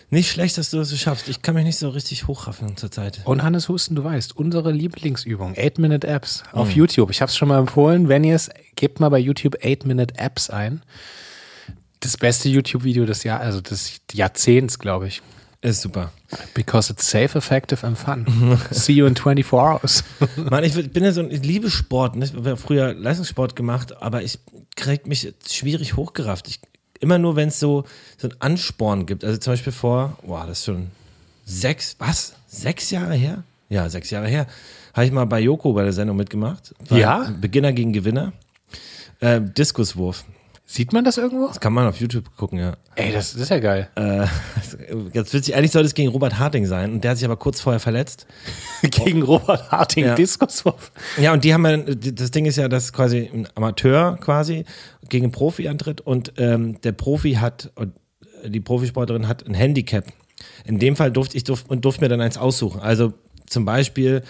nicht 0.08 0.30
schlecht, 0.30 0.56
dass 0.56 0.70
du 0.70 0.76
das 0.76 0.88
so 0.88 0.96
schaffst. 0.96 1.28
Ich 1.28 1.42
kann 1.42 1.56
mich 1.56 1.64
nicht 1.64 1.78
so 1.78 1.88
richtig 1.88 2.28
hochraffen 2.28 2.76
zurzeit. 2.76 3.22
Und 3.24 3.42
Hannes 3.42 3.68
Husten, 3.68 3.96
du 3.96 4.04
weißt, 4.04 4.36
unsere 4.36 4.70
Lieblingsübung, 4.70 5.54
8-Minute-Apps 5.54 6.44
auf 6.52 6.70
YouTube. 6.70 7.10
Ich 7.10 7.20
habe 7.20 7.30
es 7.30 7.36
schon 7.36 7.48
mal 7.48 7.58
empfohlen. 7.58 8.08
Wenn 8.08 8.22
ihr 8.22 8.36
es, 8.36 8.48
gebt 8.76 9.00
mal 9.00 9.08
bei 9.08 9.18
YouTube 9.18 9.56
8-Minute-Apps 9.56 10.50
ein. 10.50 10.82
Das 12.00 12.16
beste 12.16 12.48
YouTube-Video 12.48 13.04
des 13.04 13.24
Jahr, 13.24 13.40
also 13.40 13.60
des 13.60 14.00
Jahrzehnts, 14.12 14.78
glaube 14.78 15.08
ich. 15.08 15.22
Ist 15.62 15.82
super. 15.82 16.12
Because 16.54 16.92
it's 16.92 17.08
safe, 17.08 17.36
effective 17.36 17.84
and 17.84 17.96
fun. 17.96 18.58
See 18.70 18.92
you 18.92 19.06
in 19.06 19.16
24 19.16 19.58
hours. 19.58 20.04
Mann, 20.36 20.64
ich 20.64 20.74
bin 20.92 21.02
ja 21.02 21.12
so 21.12 21.22
ein, 21.22 21.30
ich 21.30 21.42
liebe 21.42 21.70
Sport. 21.70 22.16
Ne? 22.16 22.24
Ich 22.24 22.34
habe 22.34 22.56
früher 22.56 22.94
Leistungssport 22.94 23.56
gemacht, 23.56 24.00
aber 24.02 24.22
ich 24.22 24.38
krieg 24.76 25.06
mich 25.06 25.32
schwierig 25.48 25.96
hochgerafft. 25.96 26.48
Ich, 26.48 26.60
immer 27.00 27.18
nur, 27.18 27.36
wenn 27.36 27.48
es 27.48 27.58
so, 27.58 27.84
so 28.18 28.28
einen 28.28 28.40
Ansporn 28.40 29.06
gibt. 29.06 29.24
Also 29.24 29.38
zum 29.38 29.54
Beispiel 29.54 29.72
vor, 29.72 30.18
boah, 30.24 30.46
das 30.46 30.60
ist 30.60 30.64
schon 30.66 30.88
sechs, 31.44 31.96
was? 31.98 32.34
Sechs 32.46 32.90
Jahre 32.90 33.14
her? 33.14 33.42
Ja, 33.68 33.88
sechs 33.88 34.10
Jahre 34.10 34.28
her. 34.28 34.46
Habe 34.94 35.06
ich 35.06 35.12
mal 35.12 35.26
bei 35.26 35.40
Joko 35.40 35.72
bei 35.72 35.82
der 35.82 35.92
Sendung 35.92 36.16
mitgemacht. 36.16 36.74
Ja? 36.90 37.30
Beginner 37.40 37.72
gegen 37.72 37.92
Gewinner. 37.92 38.32
Äh, 39.20 39.40
Diskuswurf. 39.40 40.24
Sieht 40.68 40.92
man 40.92 41.04
das 41.04 41.16
irgendwo? 41.16 41.46
Das 41.46 41.60
kann 41.60 41.72
man 41.72 41.86
auf 41.86 42.00
YouTube 42.00 42.36
gucken, 42.36 42.58
ja. 42.58 42.76
Ey, 42.96 43.12
das, 43.12 43.34
das 43.34 43.42
ist 43.42 43.48
ja 43.50 43.60
geil. 43.60 43.88
Äh, 43.94 44.26
ganz 45.14 45.32
witzig, 45.32 45.54
eigentlich 45.54 45.70
sollte 45.70 45.86
es 45.86 45.94
gegen 45.94 46.10
Robert 46.10 46.40
Harting 46.40 46.66
sein 46.66 46.92
und 46.94 47.04
der 47.04 47.12
hat 47.12 47.18
sich 47.18 47.24
aber 47.24 47.36
kurz 47.36 47.60
vorher 47.60 47.78
verletzt. 47.78 48.26
Gegen 48.82 49.22
Robert 49.22 49.70
Harting, 49.70 50.04
Ja. 50.06 50.14
Diskuswurf. 50.16 50.90
Ja, 51.18 51.32
und 51.32 51.44
die 51.44 51.54
haben 51.54 51.64
ja, 51.64 51.76
das 51.76 52.32
Ding 52.32 52.46
ist 52.46 52.56
ja, 52.56 52.68
dass 52.68 52.92
quasi 52.92 53.30
ein 53.32 53.46
Amateur 53.54 54.16
quasi 54.20 54.64
gegen 55.08 55.26
einen 55.26 55.32
Profi 55.32 55.68
antritt 55.68 56.00
und 56.00 56.32
ähm, 56.36 56.80
der 56.80 56.92
Profi 56.92 57.34
hat, 57.34 57.70
die 58.44 58.60
Profisportlerin 58.60 59.28
hat 59.28 59.46
ein 59.46 59.54
Handicap. 59.54 60.04
In 60.64 60.80
dem 60.80 60.96
Fall 60.96 61.12
durfte 61.12 61.36
ich 61.36 61.44
durf, 61.44 61.64
und 61.68 61.84
durfte 61.84 62.02
mir 62.02 62.08
dann 62.08 62.20
eins 62.20 62.38
aussuchen. 62.38 62.80
Also 62.80 63.14
zum 63.46 63.64
Beispiel, 63.64 64.22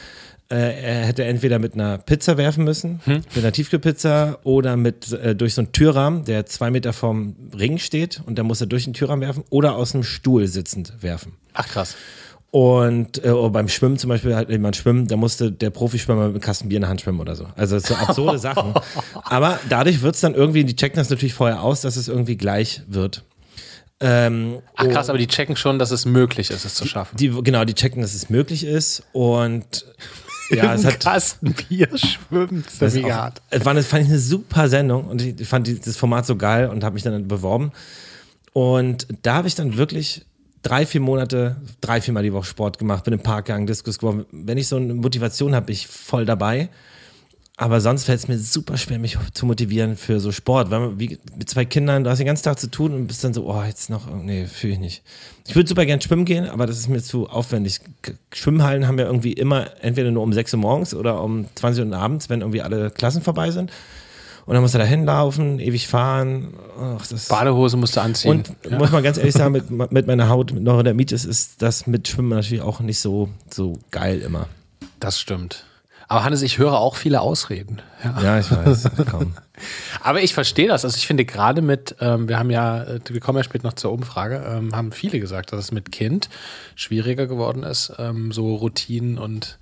er 0.55 1.07
hätte 1.07 1.25
entweder 1.25 1.59
mit 1.59 1.75
einer 1.75 1.99
Pizza 1.99 2.37
werfen 2.37 2.65
müssen, 2.65 3.01
mit 3.07 3.37
einer 3.37 3.53
Tiefkühlpizza 3.53 4.39
oder 4.45 4.77
mit 4.77 5.13
äh, 5.13 5.35
durch 5.35 5.55
so 5.55 5.63
einen 5.63 5.73
Türrahmen, 5.73 6.25
der 6.25 6.47
zwei 6.47 6.71
Meter 6.71 6.93
vom 6.93 7.35
Ring 7.59 7.79
steht 7.79 8.23
und 8.27 8.39
da 8.39 8.43
muss 8.45 8.61
er 8.61 8.67
durch 8.69 8.85
den 8.85 8.93
Türrahmen 8.93 9.23
werfen 9.23 9.45
oder 9.51 9.77
aus 9.77 9.95
einem 9.95 10.05
Stuhl 10.05 10.47
sitzend 10.47 10.95
werfen. 11.01 11.33
Ach 11.55 11.67
krass. 11.67 11.97
Und 12.53 13.23
äh, 13.25 13.31
oder 13.31 13.51
beim 13.51 13.69
Schwimmen 13.69 13.99
zum 13.99 14.09
Beispiel 14.09 14.35
hat 14.35 14.49
jemand 14.49 14.77
schwimmen, 14.77 15.09
da 15.09 15.17
musste 15.17 15.51
der 15.53 15.71
Profischwimmer 15.71 16.27
mit 16.27 16.35
einem 16.37 16.41
Kasten 16.41 16.69
Bier 16.69 16.77
in 16.77 16.83
der 16.83 16.91
Hand 16.91 17.01
schwimmen 17.01 17.21
oder 17.21 17.35
so. 17.35 17.49
Also 17.57 17.79
so 17.79 17.95
absurde 17.95 18.39
Sachen. 18.41 18.73
Aber 19.25 19.59
dadurch 19.69 20.01
wird 20.01 20.15
es 20.15 20.21
dann 20.21 20.35
irgendwie, 20.35 20.65
die 20.65 20.77
checken 20.77 20.97
das 20.97 21.11
natürlich 21.11 21.35
vorher 21.35 21.63
aus, 21.63 21.81
dass 21.81 21.97
es 21.97 22.09
irgendwie 22.09 22.37
gleich 22.37 22.83
wird. 22.87 23.25
Ähm, 23.99 24.59
Ach 24.77 24.89
krass, 24.89 25.09
aber 25.09 25.19
die 25.19 25.27
checken 25.27 25.57
schon, 25.57 25.79
dass 25.79 25.91
es 25.91 26.05
möglich 26.05 26.51
ist, 26.51 26.65
es 26.65 26.75
zu 26.75 26.87
schaffen. 26.87 27.17
die, 27.17 27.31
genau, 27.43 27.65
die 27.65 27.75
checken, 27.75 28.01
dass 28.03 28.15
es 28.15 28.31
möglich 28.31 28.65
ist. 28.65 29.03
Und 29.13 29.87
ja, 30.51 30.75
es 30.75 30.85
hat. 30.85 31.01
Kasten 31.01 31.55
Bier 31.55 31.89
schwimmen. 31.97 32.65
Das 32.65 32.73
ist 32.75 32.81
ja 32.81 32.87
Das 32.87 32.95
ist 32.95 33.03
mega 33.03 33.15
auch, 33.15 33.21
hart. 33.23 33.43
es 33.51 33.65
war, 33.65 33.75
das 33.75 33.87
fand 33.87 34.05
ich 34.05 34.09
eine 34.11 34.19
super 34.19 34.69
Sendung 34.69 35.05
und 35.07 35.23
ich 35.23 35.49
fand 35.49 35.87
das 35.87 35.97
Format 35.97 36.27
so 36.27 36.37
geil 36.37 36.69
und 36.69 36.85
habe 36.85 36.95
mich 36.95 37.03
dann 37.03 37.27
beworben. 37.29 37.73
Und 38.53 39.07
da 39.23 39.35
habe 39.35 39.49
ich 39.49 39.55
dann 39.55 39.77
wirklich 39.77 40.25
drei, 40.63 40.87
vier 40.87 41.01
Monate, 41.01 41.57
drei, 41.81 42.01
viermal 42.01 42.23
die 42.23 42.33
Woche 42.33 42.47
Sport 42.47 42.79
gemacht, 42.79 43.05
bin 43.05 43.15
im 43.15 43.21
Park 43.21 43.47
gegangen, 43.47 43.67
Diskus 43.67 43.99
geworfen. 43.99 44.27
Wenn 44.33 44.59
ich 44.59 44.69
so 44.69 44.77
eine 44.77 44.95
Motivation 44.95 45.55
habe, 45.55 45.67
bin 45.67 45.75
ich 45.75 45.87
voll 45.87 46.25
dabei. 46.25 46.69
Aber 47.59 47.81
sonst 47.81 48.05
fällt 48.05 48.19
es 48.19 48.29
mir 48.29 48.39
super 48.39 48.77
schwer, 48.77 48.99
mich 48.99 49.17
zu 49.33 49.47
motivieren 49.47 49.97
für 49.97 50.21
so 50.21 50.31
Sport. 50.31 50.71
Weil 50.71 50.81
man, 50.81 51.01
wie 51.01 51.19
mit 51.39 51.49
zwei 51.49 51.65
Kindern, 51.65 52.05
du 52.05 52.11
hast 52.11 52.19
den 52.19 52.27
ganzen 52.27 52.45
Tag 52.45 52.59
zu 52.59 52.71
tun 52.71 52.93
und 52.93 53.07
bist 53.07 53.25
dann 53.25 53.33
so, 53.33 53.47
oh, 53.47 53.63
jetzt 53.63 53.89
noch, 53.89 54.15
nee, 54.15 54.47
fühle 54.47 54.75
ich 54.75 54.79
nicht. 54.79 55.03
Ich 55.47 55.57
würde 55.57 55.67
super 55.67 55.87
gern 55.87 56.03
schwimmen 56.03 56.27
gehen, 56.27 56.47
aber 56.47 56.67
das 56.67 56.77
ist 56.79 56.89
mir 56.89 57.03
zu 57.03 57.31
aufwendig. 57.31 57.81
Schwimmhallen 58.31 58.87
haben 58.87 58.99
wir 58.99 59.07
irgendwie 59.07 59.33
immer 59.33 59.71
entweder 59.81 60.11
nur 60.11 60.23
um 60.23 60.35
6 60.35 60.53
Uhr 60.53 60.61
morgens 60.61 60.93
oder 60.93 61.23
um 61.23 61.47
20 61.55 61.87
Uhr 61.87 61.97
abends, 61.97 62.29
wenn 62.29 62.43
irgendwie 62.43 62.61
alle 62.61 62.91
Klassen 62.91 63.23
vorbei 63.23 63.51
sind. 63.51 63.73
Und 64.45 64.53
dann 64.53 64.63
musst 64.63 64.75
du 64.75 64.79
da 64.79 64.85
hinlaufen, 64.85 65.59
ewig 65.59 65.89
fahren. 65.89 66.53
Ach, 66.79 67.05
Badehose 67.29 67.79
musst 67.79 67.97
du 67.97 68.01
anziehen. 68.01 68.31
Und 68.31 68.53
ja. 68.71 68.79
muss 68.79 68.93
man 68.93 69.03
ganz 69.03 69.17
ehrlich 69.17 69.35
sagen, 69.35 69.53
mit, 69.71 69.93
mit 69.93 70.07
meiner 70.07 70.29
Haut, 70.29 70.53
mit 70.53 70.63
Neurodermitis 70.63 71.25
ist 71.25 71.63
das 71.63 71.87
mit 71.87 72.07
Schwimmen 72.07 72.29
natürlich 72.29 72.63
auch 72.63 72.81
nicht 72.81 73.01
so, 73.01 73.31
so 73.51 73.79
geil 73.91 74.21
immer. 74.21 74.47
Das 75.01 75.19
stimmt. 75.19 75.65
Aber 76.09 76.25
Hannes, 76.25 76.43
ich 76.43 76.59
höre 76.59 76.75
auch 76.75 76.97
viele 76.97 77.21
Ausreden. 77.21 77.83
Ja, 78.05 78.23
ja 78.23 78.39
ich 78.39 78.51
weiß. 78.51 78.91
Komm. 79.11 79.35
Aber 80.03 80.23
ich 80.23 80.35
verstehe 80.35 80.69
das. 80.69 80.85
Also 80.85 80.97
ich 80.97 81.07
finde 81.07 81.25
gerade 81.25 81.63
mit, 81.63 81.97
ähm, 82.01 82.29
wir 82.29 82.39
haben 82.39 82.51
ja, 82.51 82.85
äh, 82.85 83.01
wir 83.09 83.21
kommen 83.21 83.39
ja 83.39 83.45
später 83.45 83.67
noch 83.67 83.75
zur 83.75 83.93
Umfrage, 83.93 84.45
ähm, 84.49 84.77
haben 84.77 84.93
viele 84.93 85.19
gesagt, 85.19 85.53
dass 85.53 85.61
es 85.61 85.73
mit 85.73 85.91
Kind 85.91 86.29
schwieriger 86.75 87.27
geworden 87.27 87.63
ist, 87.63 87.93
ähm, 87.99 88.31
so 88.33 88.55
Routinen 88.55 89.19
und 89.19 89.59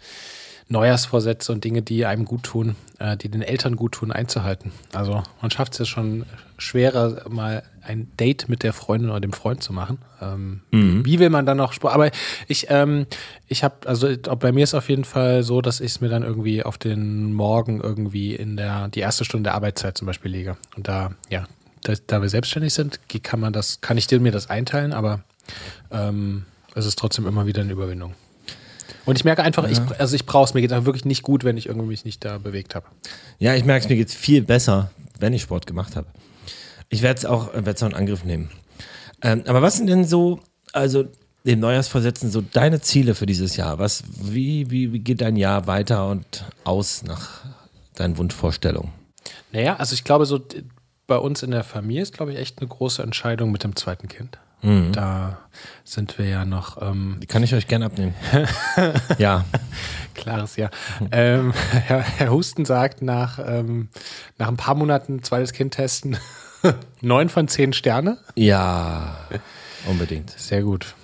Neujahrsvorsätze 0.74 1.52
und 1.52 1.64
Dinge, 1.64 1.82
die 1.82 2.04
einem 2.04 2.24
gut 2.24 2.42
tun, 2.42 2.76
äh, 2.98 3.16
die 3.16 3.28
den 3.28 3.42
Eltern 3.42 3.76
gut 3.76 3.92
tun, 3.92 4.12
einzuhalten. 4.12 4.72
Also 4.92 5.22
man 5.40 5.50
schafft 5.50 5.72
es 5.74 5.78
ja 5.78 5.84
schon 5.84 6.26
schwerer, 6.58 7.28
mal 7.28 7.62
ein 7.82 8.10
Date 8.18 8.48
mit 8.48 8.62
der 8.62 8.72
Freundin 8.72 9.10
oder 9.10 9.20
dem 9.20 9.32
Freund 9.32 9.62
zu 9.62 9.72
machen. 9.72 9.98
Ähm, 10.20 10.60
mhm. 10.72 11.06
Wie 11.06 11.18
will 11.20 11.30
man 11.30 11.46
dann 11.46 11.56
noch 11.56 11.72
Sport? 11.72 11.94
Aber 11.94 12.10
ich, 12.48 12.66
ähm, 12.70 13.06
ich 13.46 13.62
habe, 13.62 13.86
also 13.86 14.08
bei 14.38 14.52
mir 14.52 14.64
ist 14.64 14.74
auf 14.74 14.88
jeden 14.88 15.04
Fall 15.04 15.42
so, 15.42 15.60
dass 15.60 15.80
ich 15.80 15.92
es 15.92 16.00
mir 16.00 16.08
dann 16.08 16.22
irgendwie 16.22 16.62
auf 16.62 16.76
den 16.76 17.32
Morgen 17.32 17.80
irgendwie 17.80 18.34
in 18.34 18.56
der 18.56 18.88
die 18.88 19.00
erste 19.00 19.24
Stunde 19.24 19.44
der 19.44 19.54
Arbeitszeit 19.54 19.96
zum 19.96 20.06
Beispiel 20.06 20.32
lege. 20.32 20.56
Und 20.76 20.88
da, 20.88 21.12
ja, 21.30 21.46
da, 21.82 21.94
da 22.06 22.20
wir 22.20 22.28
selbstständig 22.28 22.74
sind, 22.74 23.00
kann 23.22 23.40
man 23.40 23.52
das, 23.52 23.80
kann 23.80 23.96
ich 23.96 24.06
dir 24.06 24.18
mir 24.18 24.32
das 24.32 24.50
einteilen, 24.50 24.92
aber 24.92 25.22
ähm, 25.90 26.46
es 26.74 26.86
ist 26.86 26.98
trotzdem 26.98 27.26
immer 27.26 27.46
wieder 27.46 27.60
eine 27.62 27.72
Überwindung. 27.72 28.14
Und 29.06 29.16
ich 29.16 29.24
merke 29.24 29.42
einfach, 29.42 29.64
ja. 29.64 29.70
ich, 29.70 30.00
also 30.00 30.14
ich 30.16 30.26
brauche 30.26 30.44
es. 30.44 30.54
Mir 30.54 30.60
geht 30.60 30.72
es 30.72 30.84
wirklich 30.84 31.04
nicht 31.04 31.22
gut, 31.22 31.44
wenn 31.44 31.56
ich 31.56 31.66
irgendwie 31.66 31.88
mich 31.88 32.04
nicht 32.04 32.24
da 32.24 32.38
bewegt 32.38 32.74
habe. 32.74 32.86
Ja, 33.38 33.54
ich 33.54 33.64
merke 33.64 33.84
es, 33.84 33.88
mir 33.88 33.96
geht 33.96 34.08
es 34.08 34.14
viel 34.14 34.42
besser, 34.42 34.90
wenn 35.18 35.32
ich 35.32 35.42
Sport 35.42 35.66
gemacht 35.66 35.96
habe. 35.96 36.06
Ich 36.88 37.02
werde 37.02 37.18
es 37.18 37.24
auch, 37.24 37.50
werd's 37.54 37.82
auch 37.82 37.88
in 37.88 37.94
Angriff 37.94 38.24
nehmen. 38.24 38.50
Ähm, 39.22 39.42
aber 39.46 39.62
was 39.62 39.76
sind 39.76 39.88
denn 39.88 40.04
so, 40.04 40.40
also 40.72 41.04
dem 41.44 41.60
Neujahrsvorsätzen, 41.60 42.30
so 42.30 42.40
deine 42.40 42.80
Ziele 42.80 43.14
für 43.14 43.26
dieses 43.26 43.56
Jahr? 43.56 43.78
Was, 43.78 44.04
wie, 44.20 44.70
wie, 44.70 44.92
wie 44.92 45.00
geht 45.00 45.20
dein 45.20 45.36
Jahr 45.36 45.66
weiter 45.66 46.08
und 46.08 46.44
aus 46.64 47.02
nach 47.02 47.44
deinen 47.94 48.16
Wunschvorstellungen? 48.16 48.92
Naja, 49.52 49.76
also 49.76 49.94
ich 49.94 50.04
glaube, 50.04 50.26
so 50.26 50.40
bei 51.06 51.16
uns 51.16 51.42
in 51.42 51.50
der 51.50 51.64
Familie 51.64 52.02
ist, 52.02 52.14
glaube 52.14 52.32
ich, 52.32 52.38
echt 52.38 52.60
eine 52.60 52.68
große 52.68 53.02
Entscheidung 53.02 53.52
mit 53.52 53.62
dem 53.62 53.76
zweiten 53.76 54.08
Kind. 54.08 54.38
Mhm. 54.64 54.92
Da 54.92 55.38
sind 55.84 56.18
wir 56.18 56.26
ja 56.26 56.44
noch. 56.44 56.80
Ähm, 56.80 57.18
Die 57.20 57.26
kann 57.26 57.42
ich 57.42 57.54
euch 57.54 57.68
gerne 57.68 57.86
abnehmen. 57.86 58.14
ja. 59.18 59.44
Klares 60.14 60.56
Ja. 60.56 60.70
Ähm, 61.12 61.52
Herr, 61.70 62.00
Herr, 62.00 62.30
Husten 62.30 62.64
sagt 62.64 63.02
nach, 63.02 63.38
ähm, 63.38 63.88
nach 64.38 64.48
ein 64.48 64.56
paar 64.56 64.74
Monaten 64.74 65.22
zweites 65.22 65.52
Kind 65.52 65.74
testen 65.74 66.16
neun 67.00 67.28
von 67.28 67.46
zehn 67.48 67.72
Sterne. 67.72 68.18
Ja, 68.34 69.16
unbedingt. 69.86 70.30
Sehr 70.30 70.62
gut. 70.62 70.94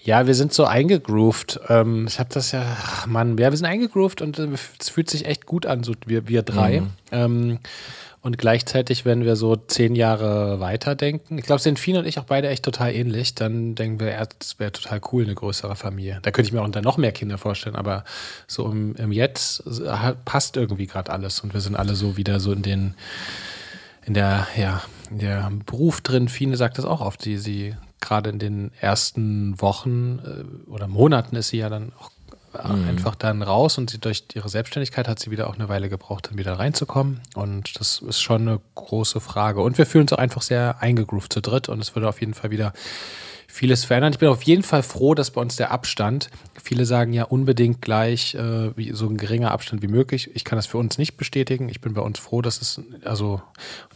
Ja, 0.00 0.26
wir 0.26 0.34
sind 0.34 0.52
so 0.52 0.64
eingegroovt. 0.64 1.60
Ähm, 1.68 2.06
ich 2.06 2.18
habe 2.18 2.30
das 2.32 2.52
ja, 2.52 2.62
ach 2.82 3.06
Mann, 3.06 3.36
ja, 3.38 3.50
wir 3.50 3.56
sind 3.56 3.66
eingegroovt 3.66 4.22
und 4.22 4.38
äh, 4.38 4.48
es 4.78 4.88
fühlt 4.88 5.10
sich 5.10 5.26
echt 5.26 5.46
gut 5.46 5.66
an, 5.66 5.82
so 5.82 5.92
wir, 6.06 6.28
wir 6.28 6.42
drei. 6.42 6.80
Mhm. 6.80 6.90
Ähm, 7.12 7.58
und 8.28 8.36
gleichzeitig, 8.36 9.06
wenn 9.06 9.24
wir 9.24 9.36
so 9.36 9.56
zehn 9.56 9.94
Jahre 9.94 10.60
weiterdenken, 10.60 11.38
ich 11.38 11.46
glaube, 11.46 11.62
sind 11.62 11.78
Fien 11.78 11.96
und 11.96 12.06
ich 12.06 12.18
auch 12.18 12.24
beide 12.24 12.50
echt 12.50 12.62
total 12.62 12.94
ähnlich, 12.94 13.34
dann 13.34 13.74
denken 13.74 14.00
wir, 14.00 14.28
es 14.38 14.58
wäre 14.58 14.70
total 14.70 15.00
cool, 15.10 15.24
eine 15.24 15.34
größere 15.34 15.76
Familie. 15.76 16.18
Da 16.20 16.30
könnte 16.30 16.48
ich 16.48 16.52
mir 16.52 16.60
auch 16.60 16.68
dann 16.68 16.84
noch 16.84 16.98
mehr 16.98 17.12
Kinder 17.12 17.38
vorstellen, 17.38 17.74
aber 17.74 18.04
so 18.46 18.70
im, 18.70 18.94
im 18.96 19.12
Jetzt 19.12 19.62
passt 20.26 20.58
irgendwie 20.58 20.86
gerade 20.86 21.10
alles 21.10 21.40
und 21.40 21.54
wir 21.54 21.62
sind 21.62 21.74
alle 21.74 21.94
so 21.94 22.18
wieder 22.18 22.38
so 22.38 22.52
in 22.52 22.60
den, 22.60 22.94
in 24.04 24.12
der, 24.12 24.46
ja, 24.58 24.82
in 25.10 25.20
der 25.20 25.50
Beruf 25.64 26.02
drin. 26.02 26.28
Fine 26.28 26.58
sagt 26.58 26.76
das 26.76 26.84
auch 26.84 27.00
oft, 27.00 27.24
die 27.24 27.38
sie 27.38 27.76
gerade 27.98 28.28
in 28.28 28.38
den 28.38 28.72
ersten 28.78 29.58
Wochen 29.58 30.18
äh, 30.18 30.70
oder 30.70 30.86
Monaten 30.86 31.34
ist 31.34 31.48
sie 31.48 31.58
ja 31.60 31.70
dann 31.70 31.94
auch 31.98 32.10
mhm. 32.52 32.88
einfach 32.88 33.14
dann 33.14 33.42
raus 33.42 33.78
und 33.78 33.90
sie 33.90 33.98
durch 33.98 34.24
ihre 34.34 34.48
Selbstständigkeit 34.48 35.08
hat 35.08 35.18
sie 35.18 35.30
wieder 35.30 35.48
auch 35.48 35.54
eine 35.54 35.68
Weile 35.68 35.88
gebraucht, 35.88 36.28
dann 36.30 36.38
wieder 36.38 36.58
reinzukommen. 36.58 37.20
Und 37.34 37.78
das 37.78 37.98
ist 37.98 38.20
schon 38.20 38.42
eine 38.42 38.60
große 38.74 39.20
Frage. 39.20 39.60
Und 39.60 39.78
wir 39.78 39.86
fühlen 39.86 40.02
uns 40.02 40.12
auch 40.12 40.18
einfach 40.18 40.42
sehr 40.42 40.80
eingegroovt 40.80 41.32
zu 41.32 41.40
dritt 41.40 41.68
und 41.68 41.80
es 41.80 41.94
würde 41.94 42.08
auf 42.08 42.20
jeden 42.20 42.34
Fall 42.34 42.50
wieder 42.50 42.72
vieles 43.50 43.84
verändern. 43.84 44.12
Ich 44.12 44.18
bin 44.18 44.28
auf 44.28 44.42
jeden 44.42 44.62
Fall 44.62 44.82
froh, 44.82 45.14
dass 45.14 45.30
bei 45.30 45.40
uns 45.40 45.56
der 45.56 45.72
Abstand, 45.72 46.30
viele 46.62 46.84
sagen 46.84 47.14
ja 47.14 47.24
unbedingt 47.24 47.80
gleich 47.80 48.34
äh, 48.34 48.76
wie, 48.76 48.92
so 48.92 49.08
ein 49.08 49.16
geringer 49.16 49.50
Abstand 49.50 49.82
wie 49.82 49.88
möglich. 49.88 50.30
Ich 50.34 50.44
kann 50.44 50.56
das 50.56 50.66
für 50.66 50.76
uns 50.78 50.98
nicht 50.98 51.16
bestätigen. 51.16 51.68
Ich 51.68 51.80
bin 51.80 51.94
bei 51.94 52.02
uns 52.02 52.18
froh, 52.18 52.42
dass 52.42 52.60
es, 52.60 52.80
also 53.04 53.40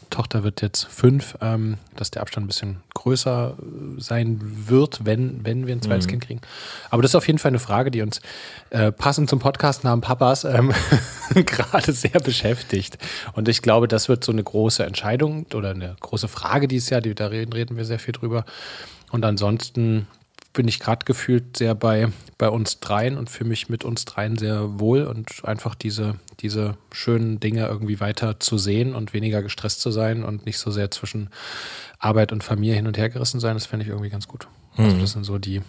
Tochter 0.09 0.43
wird 0.43 0.63
jetzt 0.63 0.85
fünf, 0.87 1.37
ähm, 1.41 1.77
dass 1.97 2.11
der 2.11 2.23
Abstand 2.23 2.45
ein 2.45 2.49
bisschen 2.49 2.81
größer 2.95 3.57
äh, 3.59 4.01
sein 4.01 4.41
wird, 4.43 5.05
wenn, 5.05 5.45
wenn 5.45 5.67
wir 5.67 5.77
ein 5.77 5.83
zweites 5.83 6.07
mhm. 6.07 6.11
Kind 6.11 6.27
kriegen. 6.27 6.41
Aber 6.91 7.03
das 7.03 7.13
ist 7.13 7.17
auf 7.17 7.27
jeden 7.27 7.39
Fall 7.39 7.51
eine 7.51 7.59
Frage, 7.59 7.91
die 7.91 8.01
uns 8.01 8.21
äh, 8.71 8.91
passend 8.91 9.29
zum 9.29 9.39
Podcast 9.39 9.85
Namen 9.85 10.01
Papas 10.01 10.45
ähm, 10.45 10.73
gerade 11.35 11.93
sehr 11.93 12.21
beschäftigt. 12.21 12.99
Und 13.35 13.49
ich 13.49 13.61
glaube, 13.61 13.87
das 13.87 14.09
wird 14.09 14.25
so 14.25 14.33
eine 14.33 14.43
große 14.43 14.85
Entscheidung 14.85 15.47
oder 15.55 15.71
eine 15.71 15.95
große 16.01 16.29
Frage 16.29 16.69
dieses 16.69 16.89
Jahr, 16.91 17.03
die, 17.03 17.15
da 17.15 17.27
reden, 17.27 17.53
reden 17.53 17.77
wir 17.77 17.85
sehr 17.85 17.99
viel 17.99 18.13
drüber. 18.13 18.45
Und 19.12 19.25
ansonsten 19.25 20.09
bin 20.52 20.69
ich 20.69 20.81
gerade 20.81 21.04
gefühlt 21.04 21.57
sehr 21.57 21.75
bei, 21.75 22.09
bei 22.38 22.49
uns 22.49 22.81
dreien 22.81 23.16
und 23.16 23.31
fühle 23.31 23.50
mich 23.50 23.69
mit 23.69 23.85
uns 23.85 24.04
dreien 24.04 24.37
sehr 24.37 24.81
wohl 24.81 25.04
und 25.04 25.45
einfach 25.45 25.75
diese, 25.75 26.16
diese 26.40 26.76
schönen 26.90 27.40
Dinge 27.40 27.66
irgendwie 27.66 28.00
weiter 28.00 28.40
zu 28.40 28.59
sehen 28.59 28.95
und 28.95 29.12
weniger 29.14 29.42
gestresst 29.42 29.81
zu 29.81 29.90
sein 29.90 30.25
und 30.25 30.45
nicht 30.45 30.59
so 30.59 30.71
sehr 30.71 30.90
zwischen 30.90 31.31
Arbeit 31.99 32.33
und 32.33 32.45
Familie 32.45 32.75
hin 32.75 32.87
und 32.87 32.99
her 32.99 33.09
gerissen 33.09 33.40
sein, 33.40 33.54
das 33.54 33.66
fände 33.66 33.85
ich 33.85 33.90
irgendwie 33.90 34.11
ganz 34.11 34.28
gut. 34.28 34.49
Also 34.73 34.83
mhm. 34.83 34.88
Also 34.88 35.00
das 35.00 35.12
sind 35.12 35.25
so 35.25 35.38
die, 35.38 35.62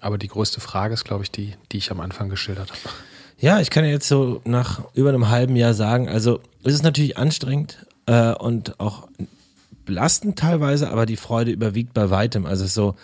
aber 0.00 0.16
die 0.16 0.28
größte 0.28 0.60
Frage 0.60 0.94
ist, 0.94 1.04
glaube 1.04 1.24
ich, 1.24 1.30
die, 1.30 1.54
die 1.72 1.78
ich 1.78 1.90
am 1.90 2.00
Anfang 2.00 2.28
geschildert 2.28 2.70
habe. 2.70 2.94
Ja, 3.38 3.60
ich 3.60 3.70
kann 3.70 3.84
jetzt 3.84 4.08
so 4.08 4.40
nach 4.44 4.82
über 4.94 5.08
einem 5.08 5.28
halben 5.28 5.56
Jahr 5.56 5.74
sagen, 5.74 6.08
also 6.08 6.40
es 6.62 6.74
ist 6.74 6.82
natürlich 6.82 7.16
anstrengend 7.16 7.86
äh, 8.06 8.32
und 8.34 8.78
auch 8.78 9.08
belastend 9.90 10.38
teilweise, 10.38 10.88
aber 10.88 11.04
die 11.04 11.16
Freude 11.16 11.50
überwiegt 11.50 11.94
bei 11.94 12.10
weitem. 12.10 12.46
Also 12.46 12.64
so, 12.66 12.94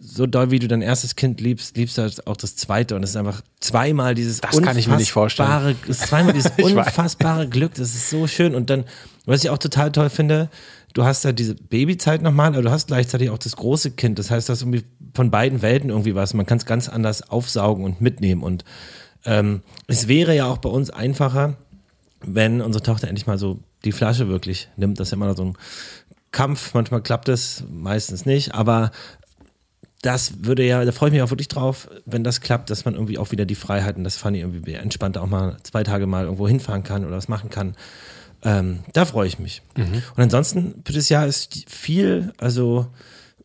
so 0.00 0.26
doll, 0.26 0.52
wie 0.52 0.60
du 0.60 0.68
dein 0.68 0.82
erstes 0.82 1.16
Kind 1.16 1.40
liebst, 1.40 1.76
liebst 1.76 1.98
du 1.98 2.08
auch 2.26 2.36
das 2.36 2.54
zweite. 2.54 2.94
Und 2.94 3.02
es 3.02 3.10
ist 3.10 3.16
einfach 3.16 3.42
zweimal 3.58 4.14
dieses 4.14 4.40
das 4.40 4.62
kann 4.62 4.78
ich 4.78 4.86
mir 4.86 4.98
nicht 4.98 5.10
vorstellen. 5.10 5.76
zweimal 5.90 6.32
dieses 6.32 6.52
unfassbare 6.62 7.48
Glück. 7.48 7.74
Das 7.74 7.94
ist 7.96 8.08
so 8.08 8.28
schön. 8.28 8.54
Und 8.54 8.70
dann, 8.70 8.84
was 9.24 9.42
ich 9.42 9.50
auch 9.50 9.58
total 9.58 9.90
toll 9.90 10.08
finde, 10.08 10.48
du 10.94 11.04
hast 11.04 11.24
ja 11.24 11.32
diese 11.32 11.56
Babyzeit 11.56 12.22
nochmal, 12.22 12.54
aber 12.54 12.62
du 12.62 12.70
hast 12.70 12.86
gleichzeitig 12.86 13.30
auch 13.30 13.38
das 13.38 13.56
große 13.56 13.90
Kind. 13.90 14.20
Das 14.20 14.30
heißt, 14.30 14.48
du 14.48 14.52
hast 14.52 14.62
irgendwie 14.62 14.84
von 15.12 15.32
beiden 15.32 15.60
Welten 15.60 15.90
irgendwie 15.90 16.14
was. 16.14 16.34
Man 16.34 16.46
kann 16.46 16.58
es 16.58 16.66
ganz 16.66 16.88
anders 16.88 17.28
aufsaugen 17.28 17.84
und 17.84 18.00
mitnehmen. 18.00 18.44
Und 18.44 18.64
ähm, 19.24 19.62
es 19.88 20.06
wäre 20.06 20.36
ja 20.36 20.46
auch 20.46 20.58
bei 20.58 20.68
uns 20.68 20.90
einfacher, 20.90 21.56
wenn 22.20 22.60
unsere 22.60 22.82
Tochter 22.82 23.08
endlich 23.08 23.26
mal 23.26 23.38
so 23.38 23.58
die 23.84 23.92
Flasche 23.92 24.28
wirklich 24.28 24.68
nimmt. 24.76 24.98
Das 25.00 25.08
ist 25.08 25.12
immer 25.12 25.34
so 25.34 25.44
ein 25.44 25.56
Kampf. 26.32 26.74
Manchmal 26.74 27.02
klappt 27.02 27.28
es, 27.28 27.64
meistens 27.70 28.26
nicht. 28.26 28.54
Aber 28.54 28.90
das 30.02 30.44
würde 30.44 30.64
ja, 30.64 30.84
da 30.84 30.92
freue 30.92 31.08
ich 31.08 31.14
mich 31.14 31.22
auch 31.22 31.30
wirklich 31.30 31.48
drauf, 31.48 31.88
wenn 32.04 32.24
das 32.24 32.40
klappt, 32.40 32.70
dass 32.70 32.84
man 32.84 32.94
irgendwie 32.94 33.18
auch 33.18 33.32
wieder 33.32 33.44
die 33.44 33.54
Freiheiten, 33.54 34.04
das 34.04 34.16
fand 34.16 34.36
ich 34.36 34.42
irgendwie 34.42 34.74
entspannter, 34.74 35.22
auch 35.22 35.26
mal 35.26 35.56
zwei 35.62 35.82
Tage 35.82 36.06
mal 36.06 36.24
irgendwo 36.24 36.46
hinfahren 36.46 36.82
kann 36.82 37.04
oder 37.04 37.16
was 37.16 37.28
machen 37.28 37.50
kann. 37.50 37.74
Ähm, 38.42 38.80
da 38.92 39.04
freue 39.04 39.26
ich 39.26 39.38
mich. 39.38 39.62
Mhm. 39.76 40.02
Und 40.14 40.22
ansonsten, 40.22 40.82
für 40.84 40.92
das 40.92 41.08
Jahr 41.08 41.26
ist 41.26 41.68
viel, 41.68 42.32
also 42.38 42.86